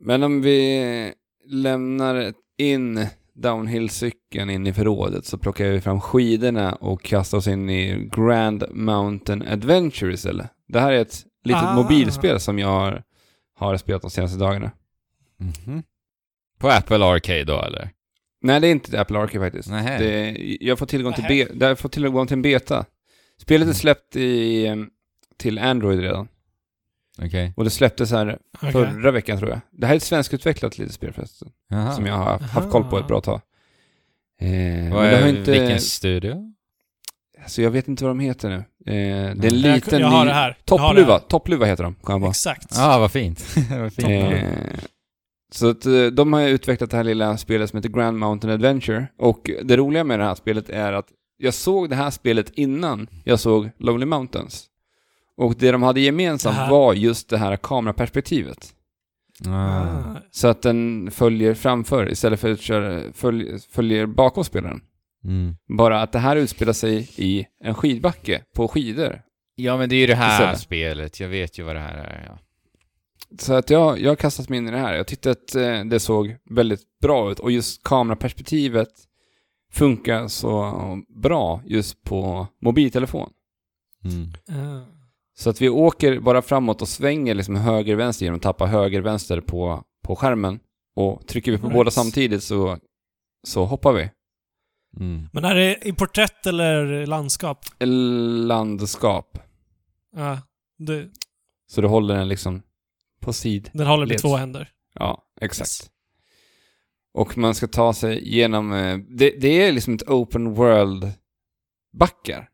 [0.00, 1.14] Men om vi
[1.46, 3.06] lämnar in
[3.42, 8.64] downhill-cykeln in i förrådet så plockar vi fram skidorna och kastar oss in i Grand
[8.70, 10.50] Mountain Adventure istället.
[10.68, 11.74] Det här är ett litet Ah.
[11.82, 13.02] mobilspel som jag har,
[13.56, 14.70] har spelat de senaste dagarna.
[15.36, 15.82] Mhm.
[16.58, 17.90] På Apple Arcade då eller?
[18.42, 19.68] Nej, det är inte Apple Arcade faktiskt.
[19.70, 22.84] Det, jag får tillgång till, be, jag får tillgång till en beta.
[23.38, 23.74] Spelet är Mm.
[23.74, 24.66] släppt i,
[25.36, 26.28] till Android redan.
[27.24, 27.52] Okej.
[27.56, 28.72] Och det släpptes här Okej.
[28.72, 29.60] förra veckan tror jag.
[29.70, 31.48] Det här är ett svenskutvecklat litet spel förresten.
[31.68, 31.92] Jaha.
[31.92, 33.40] Som jag har haft koll på ett bra tag.
[34.40, 35.50] Eh, men Vad är, har inte...
[35.50, 36.52] Vilken studio?
[37.42, 38.56] Alltså jag vet inte vad de heter nu.
[38.56, 39.60] Eh, det är en.
[39.60, 40.28] Jag, liten jag har ny...
[40.28, 40.48] det här.
[40.48, 41.12] Jag Toppluva.
[41.12, 41.18] här.
[41.18, 42.30] Toppluva heter de, kom jag på.
[42.30, 42.68] Exakt.
[42.74, 43.56] Ja, ah, vad fint.
[43.70, 44.08] vad fint.
[44.08, 44.48] Eh,
[45.52, 49.06] så att eh, de har utvecklat det här lilla spelet som heter Grand Mountain Adventure.
[49.18, 51.06] Och det roliga med det här spelet är att
[51.36, 54.66] jag såg det här spelet innan jag såg Lonely Mountains.
[55.40, 56.70] Och det de hade gemensamt Aha.
[56.70, 58.74] var just det här kameraperspektivet.
[59.46, 60.16] Ah.
[60.30, 64.80] Så att den följer framför istället för att köra, följ, följer bakom spelaren.
[65.24, 65.56] Mm.
[65.78, 69.22] Bara att det här utspelar sig i en skidbacke på skidor.
[69.54, 70.60] Ja, men det är ju det här Istället.
[70.60, 71.20] spelet.
[71.20, 72.24] Jag vet ju vad det här är.
[72.28, 72.38] Ja.
[73.38, 74.94] Så att jag, jag har kastat mig in i det här.
[74.94, 78.90] Jag tyckte att eh, det såg väldigt bra ut och just kameraperspektivet
[79.72, 80.72] funkar så
[81.22, 83.30] bra just på mobiltelefon.
[84.04, 84.32] Mm.
[84.48, 84.99] Ah.
[85.40, 89.84] Så att vi åker bara framåt och svänger liksom höger-vänster genom att tappa höger-vänster på,
[90.04, 90.60] på skärmen.
[90.96, 91.74] Och trycker vi på Nice.
[91.76, 92.78] båda samtidigt så,
[93.46, 94.10] så hoppar vi.
[94.96, 95.28] Mm.
[95.32, 97.64] Men är det i porträtt eller landskap?
[98.46, 99.38] Landskap.
[100.16, 100.38] Ja.
[100.78, 101.08] Det,
[101.66, 102.62] Så du håller den liksom
[103.20, 103.70] på sid.
[103.72, 104.22] den håller med Leds.
[104.22, 104.70] två händer.
[104.94, 105.60] Ja, exakt.
[105.70, 105.90] Yes.
[107.14, 108.72] Och man ska ta sig genom...
[108.72, 112.48] eh, Det, det är liksom ett open world-backar.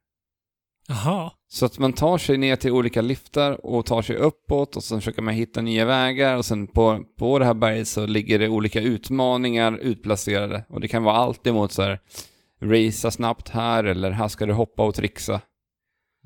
[0.89, 1.31] Jaha.
[1.49, 5.01] Så att man tar sig ner till olika liftar och tar sig uppåt och sen
[5.01, 8.49] försöker man hitta nya vägar och sen på, på det här berget så ligger det
[8.49, 10.65] olika utmaningar utplacerade.
[10.69, 12.01] Och det kan vara allt emot så här
[12.63, 15.41] racea snabbt här eller här ska du hoppa och trixa.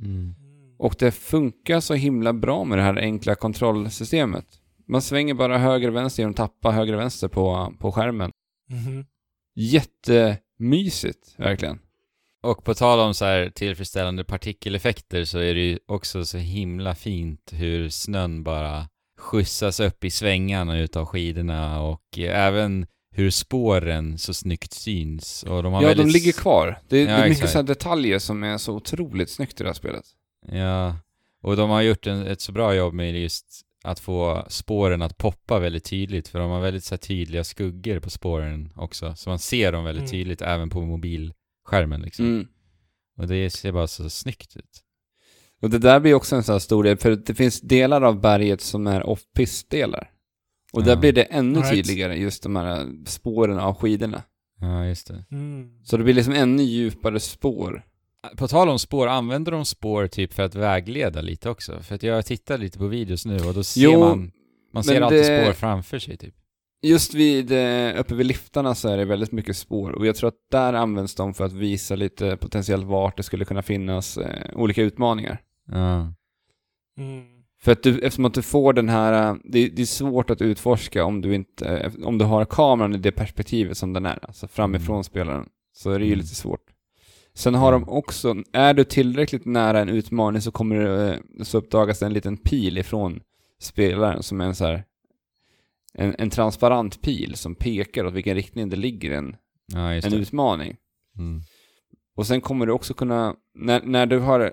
[0.02, 0.34] Mm.
[0.78, 4.46] Och det funkar så himla bra med det här enkla kontrollsystemet.
[4.88, 8.30] Man svänger bara höger och vänster genom att tappa höger och vänster på, på skärmen.
[8.70, 9.04] Mhm.
[9.54, 11.78] Jättemysigt, verkligen.
[12.42, 16.94] Och på tal om så här tillfredsställande partikeleffekter så är det ju också så himla
[16.94, 18.88] fint hur snön bara
[19.18, 25.42] skjutsas upp i svängarna utav skidorna och även hur spåren så snyggt syns.
[25.42, 26.06] Och de har Ja, väldigt...
[26.06, 26.78] de ligger kvar.
[26.88, 27.52] Det, Ja, det är mycket exakt.
[27.52, 30.04] så här detaljer som är så otroligt snyggt i det här spelet.
[30.52, 30.96] Ja,
[31.42, 33.46] och de har gjort en, ett så bra jobb med just
[33.84, 38.00] att få spåren att poppa väldigt tydligt för de har väldigt så här, tydliga skuggor
[38.00, 39.14] på spåren också.
[39.16, 40.10] Så man ser dem väldigt Mm.
[40.10, 40.80] tydligt även på
[41.70, 42.24] mobilskärmen liksom.
[42.26, 42.46] Mm.
[43.18, 44.82] Och det ser bara så snyggt ut.
[45.62, 48.20] Och det där blir också en sån här stor del, för det finns delar av
[48.20, 50.10] berget som är off-pist-delar.
[50.72, 50.96] Och där Ja.
[51.00, 51.70] blir det ännu right.
[51.70, 54.22] tydligare, just de här spåren av skidorna.
[54.60, 55.24] Ja, just det.
[55.30, 55.84] Mm.
[55.84, 57.86] Så det blir liksom ännu djupare spår.
[58.36, 61.80] På tal om spår, använder de spår typ för att vägleda lite också?
[61.82, 64.32] För att jag tittar lite på videos nu och då ser Jo, man,
[64.72, 66.34] man ser alltid det- spår framför sig typ.
[66.82, 69.90] Just vid, eh, uppe vid liftarna så är det väldigt mycket spår.
[69.90, 73.44] Och jag tror att där används de för att visa lite potentiellt vart det skulle
[73.44, 75.38] kunna finnas eh, olika utmaningar.
[75.72, 76.12] Ja.
[76.98, 77.24] Mm.
[77.62, 80.42] För att du, eftersom att du får den här, eh, det, det är svårt att
[80.42, 84.18] utforska om du inte, eh, om du har kameran i det perspektivet som den är,
[84.22, 85.04] alltså framifrån Mm.
[85.04, 85.46] spelaren.
[85.72, 86.18] Så är det ju Mm.
[86.22, 86.64] lite svårt.
[87.34, 91.98] Sen har de också, är du tillräckligt nära en utmaning så kommer det, så uppdagas
[91.98, 93.20] det en liten pil ifrån
[93.60, 94.84] spelaren som är en så här,
[95.98, 99.36] en, en transparent pil som pekar åt vilken riktning det ligger en,
[99.72, 100.18] ja, just en det.
[100.18, 100.76] utmaning.
[101.18, 101.40] Mm.
[102.16, 104.52] Och sen kommer du också kunna, när, när, du har,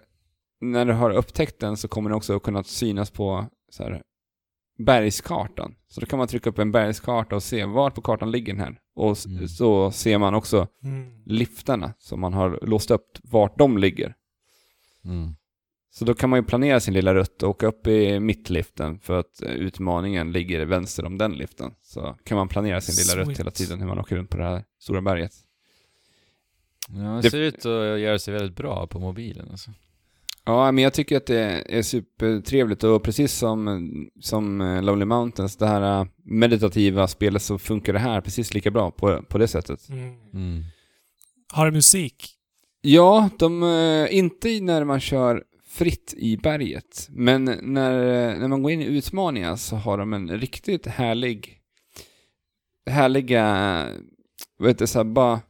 [0.61, 4.01] när du har upptäckt den så kommer den också kunna synas på så här,
[4.85, 5.75] bergskartan.
[5.87, 8.61] Så då kan man trycka upp en bergskarta och se vart på kartan ligger den
[8.61, 8.79] här.
[8.95, 9.47] Och Mm.
[9.47, 11.23] så ser man också Mm.
[11.25, 14.15] liftarna som man har låst upp vart de ligger.
[15.05, 15.35] Mm.
[15.89, 19.19] Så då kan man ju planera sin lilla rutt och åka upp i mittliften för
[19.19, 21.71] att utmaningen ligger vänster om den liften.
[21.81, 23.39] Så kan man planera sin lilla rutt Sweet.
[23.39, 25.31] hela tiden hur man åker runt på det här stora berget.
[26.89, 29.71] Ja, det Det- ser ut att göra sig väldigt bra på mobilen alltså.
[30.45, 33.89] Ja, men jag tycker att det är supertrevligt och precis som,
[34.21, 38.71] som eh, Lonely Mountains, det här eh, meditativa spelet så funkar det här precis lika
[38.71, 39.89] bra på, på det sättet.
[39.89, 40.15] Mm.
[40.33, 40.63] Mm.
[41.53, 42.33] Har det musik?
[42.81, 45.43] Ja, de, eh, inte när man kör
[45.77, 47.93] fritt i berget, men när,
[48.39, 51.59] när man går in i utmaningar så har de en riktigt härlig,
[52.89, 53.43] härliga,
[54.57, 55.41] vad heter det, så här, bara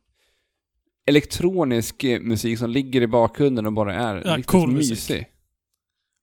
[1.05, 4.89] elektronisk musik som ligger i bakgrunden och bara är Ja, riktigt cool musik.
[4.89, 5.25] mysig.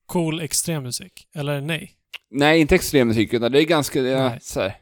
[0.06, 1.28] Cool extremmusik.
[1.34, 1.92] Eller nej?
[2.30, 4.76] Nej, inte extrem musik, utan det är ganska ja, så här,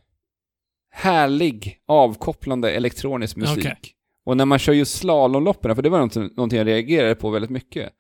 [0.91, 3.59] härlig, avkopplande elektronisk musik.
[3.59, 3.77] Okej.
[4.25, 7.51] Och när man kör just slalomloppen, för det var någonting, någonting jag reagerade på väldigt
[7.51, 7.93] mycket.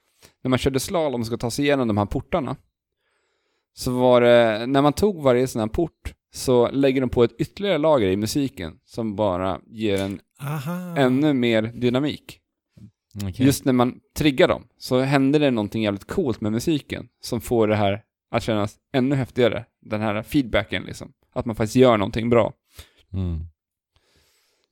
[0.42, 2.56] När man körde slalom och ska ta sig igenom de här portarna,
[3.74, 7.40] så var det, när man tog varje sån här port, så lägger de på ett
[7.40, 10.96] ytterligare lager i musiken som bara ger en Aha.
[10.96, 12.38] ännu mer dynamik.
[13.16, 13.46] Okej.
[13.46, 17.68] Just när man triggar dem så händer det någonting jävligt coolt med musiken som får
[17.68, 19.64] det här att kännas ännu häftigare.
[19.80, 21.12] Den här feedbacken liksom.
[21.32, 22.52] Att man faktiskt gör någonting bra.
[23.12, 23.46] Mm.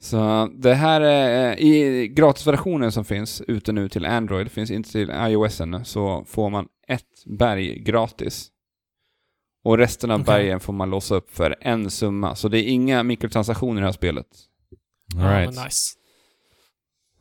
[0.02, 5.10] Så det här är, i gratisversionen som finns ute nu till Android, finns inte till
[5.14, 8.48] iOS ännu, så får man ett berg gratis.
[9.64, 10.34] Och resten av Okej.
[10.34, 12.34] bergen får man låsa upp för en summa.
[12.34, 14.26] Så det är inga mikrotransaktioner i det här spelet.
[15.16, 15.54] All Ja, right.
[15.54, 15.96] men nice.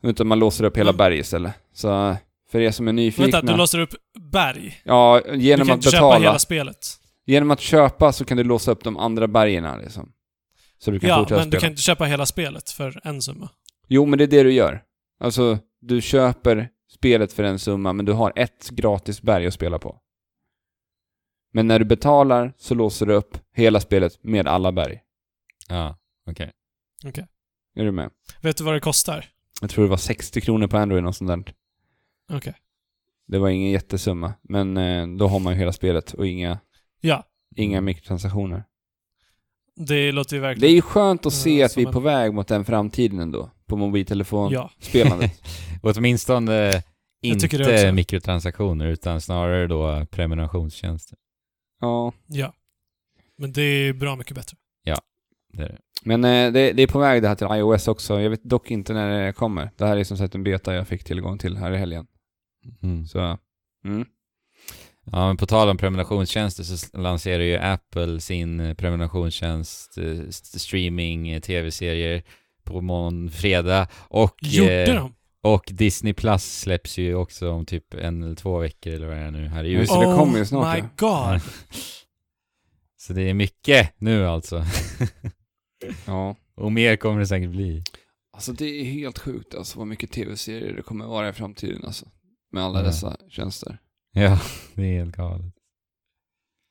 [0.01, 1.53] Utan man låser upp hela Men- berg istället.
[1.73, 2.15] Så
[2.51, 3.25] för er som är nyfikna...
[3.37, 3.93] Vänta, du låser upp
[4.31, 4.81] berg?
[4.83, 6.19] Ja, Du genom kan att inte köpa betala.
[6.25, 6.77] hela spelet?
[7.25, 10.11] Genom att köpa så kan du låsa upp de andra bergen liksom.
[10.79, 11.61] Så du kan Ja, fortsätta men du spela.
[11.61, 13.49] kan inte köpa hela spelet för en summa.
[13.87, 14.83] Jo, men det är det du gör.
[15.19, 19.79] Alltså, du köper spelet för en summa, men du har ett gratis berg att spela
[19.79, 20.01] på.
[21.53, 25.01] Men när du betalar så låser du upp hela spelet med alla berg.
[25.69, 25.97] Ja,
[26.29, 26.51] okej.
[27.75, 28.09] Är du med?
[28.41, 29.25] Vet du vad det kostar?
[29.61, 31.53] Jag tror det var 60 kronor på Android och sånt där.
[32.37, 32.53] Okej.
[33.27, 36.59] Det var ingen jättesumma, men eh, då har man ju hela spelet och inga,
[37.01, 37.23] Ja,
[37.55, 38.63] inga mikrotransaktioner.
[39.87, 40.75] Det låter ju Det är verkligen...
[40.75, 43.75] ju skönt att se Ja, att vi är på väg mot den framtiden ändå, på
[43.75, 45.31] mobiltelefonspelandet.
[45.83, 46.51] Ja, Åtminstone
[47.21, 51.17] det inte mikrotransaktioner utan snarare då prenumerationstjänster.
[51.81, 52.13] ja.
[52.27, 52.53] ja.
[53.37, 54.57] Men det är bra mycket bättre.
[55.53, 55.77] Det är det.
[56.03, 58.21] Men eh, det, det är på väg det här till iOS också.
[58.21, 59.69] Jag vet dock inte när det kommer.
[59.77, 62.07] Det här är som sagt en beta jag fick tillgång till här i helgen.
[62.83, 63.05] Mm.
[63.05, 63.37] Så,
[63.85, 64.05] mm.
[65.11, 70.59] Ja, men på tal om prenumerationstjänster så lanserar ju Apple sin eh, prenumerationstjänst, eh, st-
[70.59, 72.23] streaming, eh, tv-serier
[72.63, 75.13] på mån, fredag och, Gjorde eh, de?
[75.43, 79.21] och Disney Plus släpps ju också om typ en eller två veckor eller vad det
[79.23, 79.99] är nu här i USA.
[80.01, 81.31] det, det kommer ju snart, Oh my ja.
[81.31, 81.41] god.
[82.97, 84.65] Så det är mycket nu alltså.
[86.05, 86.35] ja.
[86.55, 87.83] och mer kommer det säkert bli.
[88.33, 92.05] Alltså det är helt sjukt alltså vad mycket tv-serier det kommer vara i framtiden alltså.
[92.51, 92.85] Med alla Ja.
[92.85, 93.77] dessa tjänster.
[94.11, 94.39] Ja,
[94.75, 95.53] det är helt galet.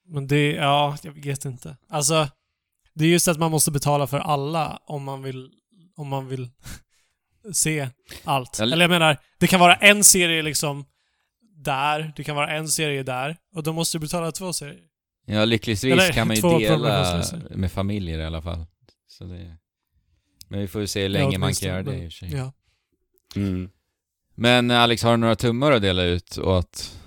[0.08, 1.76] Men det, ja, jag vet inte.
[1.88, 2.28] Alltså,
[2.94, 5.50] det är just att man måste betala för alla om man vill,
[5.96, 6.50] om man vill
[7.52, 7.88] se
[8.24, 8.60] allt.
[8.60, 10.84] Eller- Eller jag menar, det kan vara en serie liksom
[11.56, 14.80] där, det kan vara en serie där, och då måste du betala två serier.
[15.26, 18.66] Ja, lyckligtvis Eller kan man ju dela med familjer i alla fall.
[19.06, 19.56] Så det...
[20.48, 22.18] Men vi får ju se hur länge man kan göra det men- i och för
[22.26, 22.32] sig.
[22.34, 22.52] Ja.
[23.36, 23.70] Mm.
[24.34, 26.98] Men Alex, har du några tummar att dela ut åt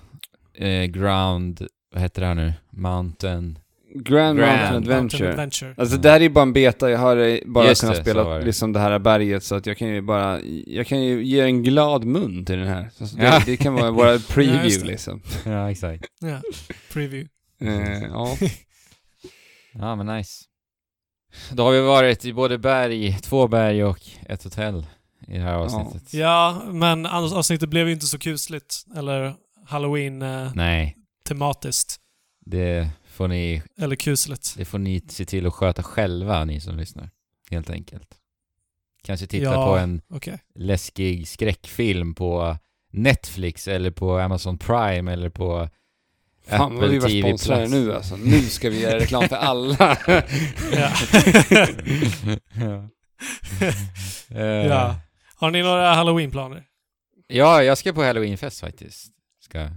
[0.58, 2.54] eh, Ground, vad heter det här nu?
[2.72, 3.60] Mountain?
[3.96, 5.30] Grand, Grand Mountain Mountain Adventure.
[5.32, 5.74] Adventure.
[5.78, 8.02] Alltså det här är ju bara en beta, jag har eh, bara Just kunnat det,
[8.02, 8.46] spela det.
[8.46, 11.64] liksom det här berget så att jag kan ju bara, jag kan ju ge en
[11.64, 12.90] glad mun till den här.
[12.94, 13.42] Så det, Ja.
[13.46, 14.86] det kan vara våra Ja, preview det.
[14.88, 15.22] liksom.
[15.46, 16.06] Ja, exakt.
[16.22, 16.42] Ja.
[16.94, 17.30] Preview.
[17.62, 18.38] Eh, ja.
[19.74, 20.44] Ja, men nice.
[21.52, 24.86] Då har vi varit i både berg, två berg och ett hotell
[25.28, 26.14] i det här avsnittet.
[26.14, 28.76] Ja, men annars avsnittet blev ju inte så kusligt.
[28.98, 29.34] Eller
[29.72, 32.00] halloween-tematiskt.
[32.46, 34.54] Nej, det får ni, eller kusligt.
[34.58, 37.10] det får ni se till att sköta själva, ni som lyssnar.
[37.52, 38.18] Helt enkelt.
[39.04, 39.66] Kanske titta Ja.
[39.66, 40.40] på en Okej.
[40.56, 42.58] läskig skräckfilm på
[42.94, 45.70] Netflix eller på Amazon Prime eller på
[46.48, 47.72] Fan vad vi var TV sponsrade Plus.
[47.72, 48.16] nu alltså.
[48.16, 49.98] Nu ska vi göra reklam för alla.
[50.74, 50.92] Ja.
[52.56, 52.88] ja.
[54.30, 54.96] Eh, ja.
[55.36, 56.64] Har ni några halloween-planer?
[57.28, 59.12] ja, jag ska på halloweenfest faktiskt.
[59.52, 59.70] Ska,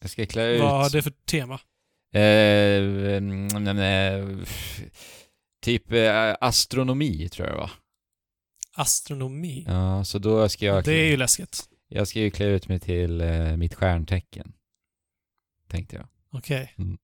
[0.00, 0.60] jag ska klä ut...
[0.60, 1.60] Vad har det för tema?
[2.12, 4.46] Eh, mm, mm, eh,
[5.60, 7.70] typ eh, astronomi tror jag var.
[8.72, 9.64] Astronomi?
[9.68, 10.84] Ja, så då ska jag...
[10.84, 11.68] det är ju läskigt.
[11.88, 14.52] Jag ska ju klä ut mig till eh, mitt stjärntecken.
[15.68, 16.08] Tänkte jag.
[16.30, 16.74] Okej.
[16.78, 16.98] Mm.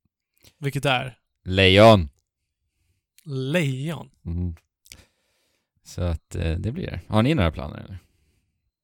[0.58, 1.18] Vilket är?
[1.44, 2.08] Lejon!
[3.24, 4.10] Lejon?
[4.26, 4.56] Mm.
[5.84, 7.00] Så att eh, det blir det.
[7.08, 7.98] Har ni några planer eller?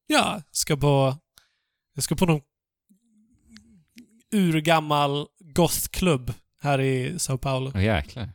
[0.06, 1.16] Ja, ska på...
[1.94, 2.40] Jag ska på någon
[4.34, 7.72] urgammal gothklubb här i Sao Paulo.
[7.74, 8.28] Åh jäklar.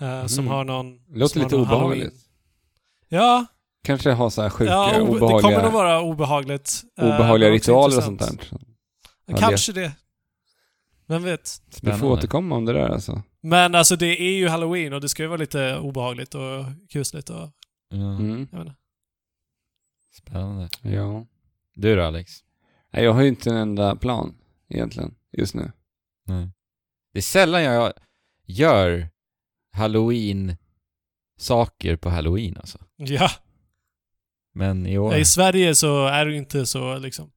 [0.00, 0.52] eh, Som Mm.
[0.56, 0.98] har någon...
[1.08, 2.02] Låter lite någon obehagligt.
[2.04, 2.20] Halloween.
[3.08, 3.46] Ja,
[3.84, 6.82] Kanske ha så här sjuka, ja o- det obehagliga, kommer nog vara obehagligt.
[6.98, 8.38] eh, obehagliga ritualer och sånt där.
[9.26, 9.92] Ja, Kanske det.
[11.06, 11.62] Vem vet?
[11.66, 12.00] Vi Spännande.
[12.00, 13.22] får återkomma om det där alltså.
[13.40, 17.30] Men alltså det är ju halloween och det ska ju vara lite obehagligt och kusligt
[17.30, 17.50] och...
[17.88, 17.96] Ja.
[17.96, 18.48] Mm.
[18.52, 18.74] Jag inte.
[20.12, 20.68] Spännande.
[20.82, 21.26] Ja.
[21.74, 22.32] Du då Alex?
[22.92, 24.34] Nej, jag har ju inte en enda plan
[24.68, 25.72] egentligen just nu.
[26.26, 26.50] Nej.
[27.12, 27.92] Det är sällan jag
[28.46, 29.08] gör
[29.72, 32.78] halloween-saker på halloween alltså.
[32.96, 33.30] Ja.
[34.54, 35.16] Men i år...
[35.16, 37.30] I Sverige så är det ju inte så liksom...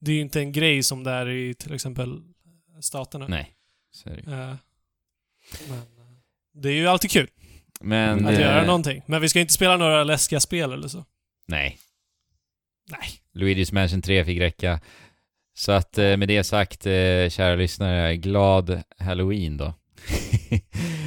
[0.00, 2.22] Det är ju inte en grej som det är i till exempel
[2.80, 3.28] staterna.
[3.28, 3.56] Nej.
[3.90, 4.22] Så är det.
[4.22, 4.32] ju.
[4.32, 4.54] Eh,
[5.68, 5.84] men eh,
[6.54, 7.30] det är ju alltid kul
[7.80, 8.26] Men...
[8.26, 9.02] att eh, göra någonting.
[9.06, 11.04] Men vi ska inte spela några läskiga spel eller så.
[11.46, 11.78] Nej.
[12.90, 13.08] Nej.
[13.32, 14.80] Luigi's Mansion 3 fick räcka.
[15.56, 19.74] Så att eh, med det sagt, eh, kära lyssnare, glad halloween då.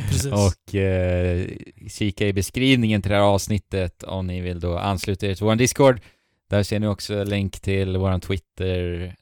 [0.10, 0.32] Precis.
[0.34, 1.48] och eh,
[1.90, 5.56] kika i beskrivningen till det här avsnittet om ni vill då ansluta er till vår
[5.56, 6.02] Discord.
[6.50, 9.16] Där ser ni också länk till vår Twitter,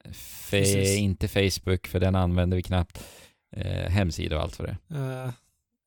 [0.52, 3.04] fe- inte Facebook för den använder vi knappt,
[3.56, 5.26] eh, hemsida och allt vad det är.
[5.26, 5.32] Eh,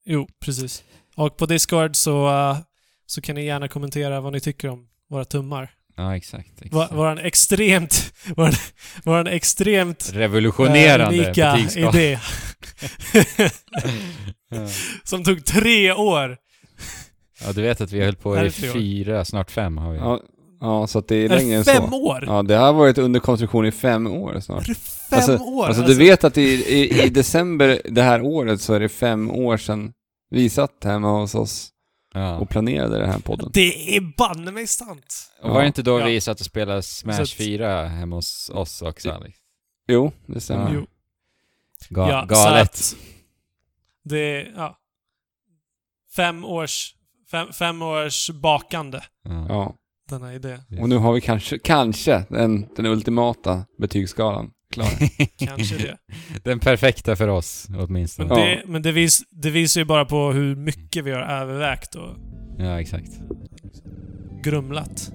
[0.04, 0.84] jo, precis.
[1.14, 2.58] Och på Discord så, eh,
[3.06, 5.70] så kan ni gärna kommentera vad ni tycker om våra tummar.
[5.98, 6.48] Ja, exakt.
[6.52, 6.72] exakt.
[6.74, 8.12] Va, våran extremt...
[8.36, 8.52] Våran,
[9.04, 10.10] våran extremt...
[10.14, 12.18] Revolutionerande eh, unika idé.
[15.04, 16.36] Som tog tre år.
[17.44, 19.98] Ja, du vet att vi har hållit på i fyra, snart fem har vi.
[19.98, 20.20] Ja,
[20.60, 21.96] ja så att det är Är längre än det fem så.
[21.96, 22.24] år?
[22.26, 24.62] Ja, det har varit under konstruktion i fem år snart.
[24.64, 25.66] Är det fem Alltså- år?
[25.66, 29.30] Alltså du vet att i, i, i december det här året så är det fem
[29.30, 29.92] år sedan
[30.30, 31.70] vi satt hemma hos oss
[32.14, 32.38] Ja.
[32.38, 33.50] och planerade den här podden.
[33.54, 35.32] Det är banne mig sant.
[35.42, 36.06] Och var det inte då Ja.
[36.06, 39.38] vi satt och spelade Smash att- 4 hemma hos oss också Alex?
[39.88, 40.74] Jo, det stämmer.
[40.74, 40.86] Jo.
[41.90, 42.76] Ga- Ja, galet.
[42.76, 43.02] Så att
[44.04, 44.78] det är, ja.
[46.16, 46.94] Fem års,
[47.30, 49.46] fem, fem års bakande, Ja.
[49.48, 49.74] Ja.
[50.08, 50.58] denna idé.
[50.80, 55.08] Och nu har vi kanske, kanske den, den ultimata betygsskalan klar.
[55.46, 55.96] Kanske det.
[56.44, 58.28] Den perfekta för oss åtminstone.
[58.28, 58.44] Men, Ja.
[58.44, 62.08] det, men det, vis, det visar ju bara på hur mycket vi har övervägt och
[62.58, 63.10] Ja, exakt.
[64.42, 65.12] grumlat.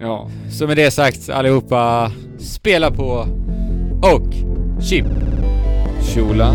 [0.00, 0.30] Ja.
[0.50, 3.26] Så med det sagt allihopa, spela på
[4.02, 4.34] och
[4.82, 5.06] chip!
[6.14, 6.54] Tjola.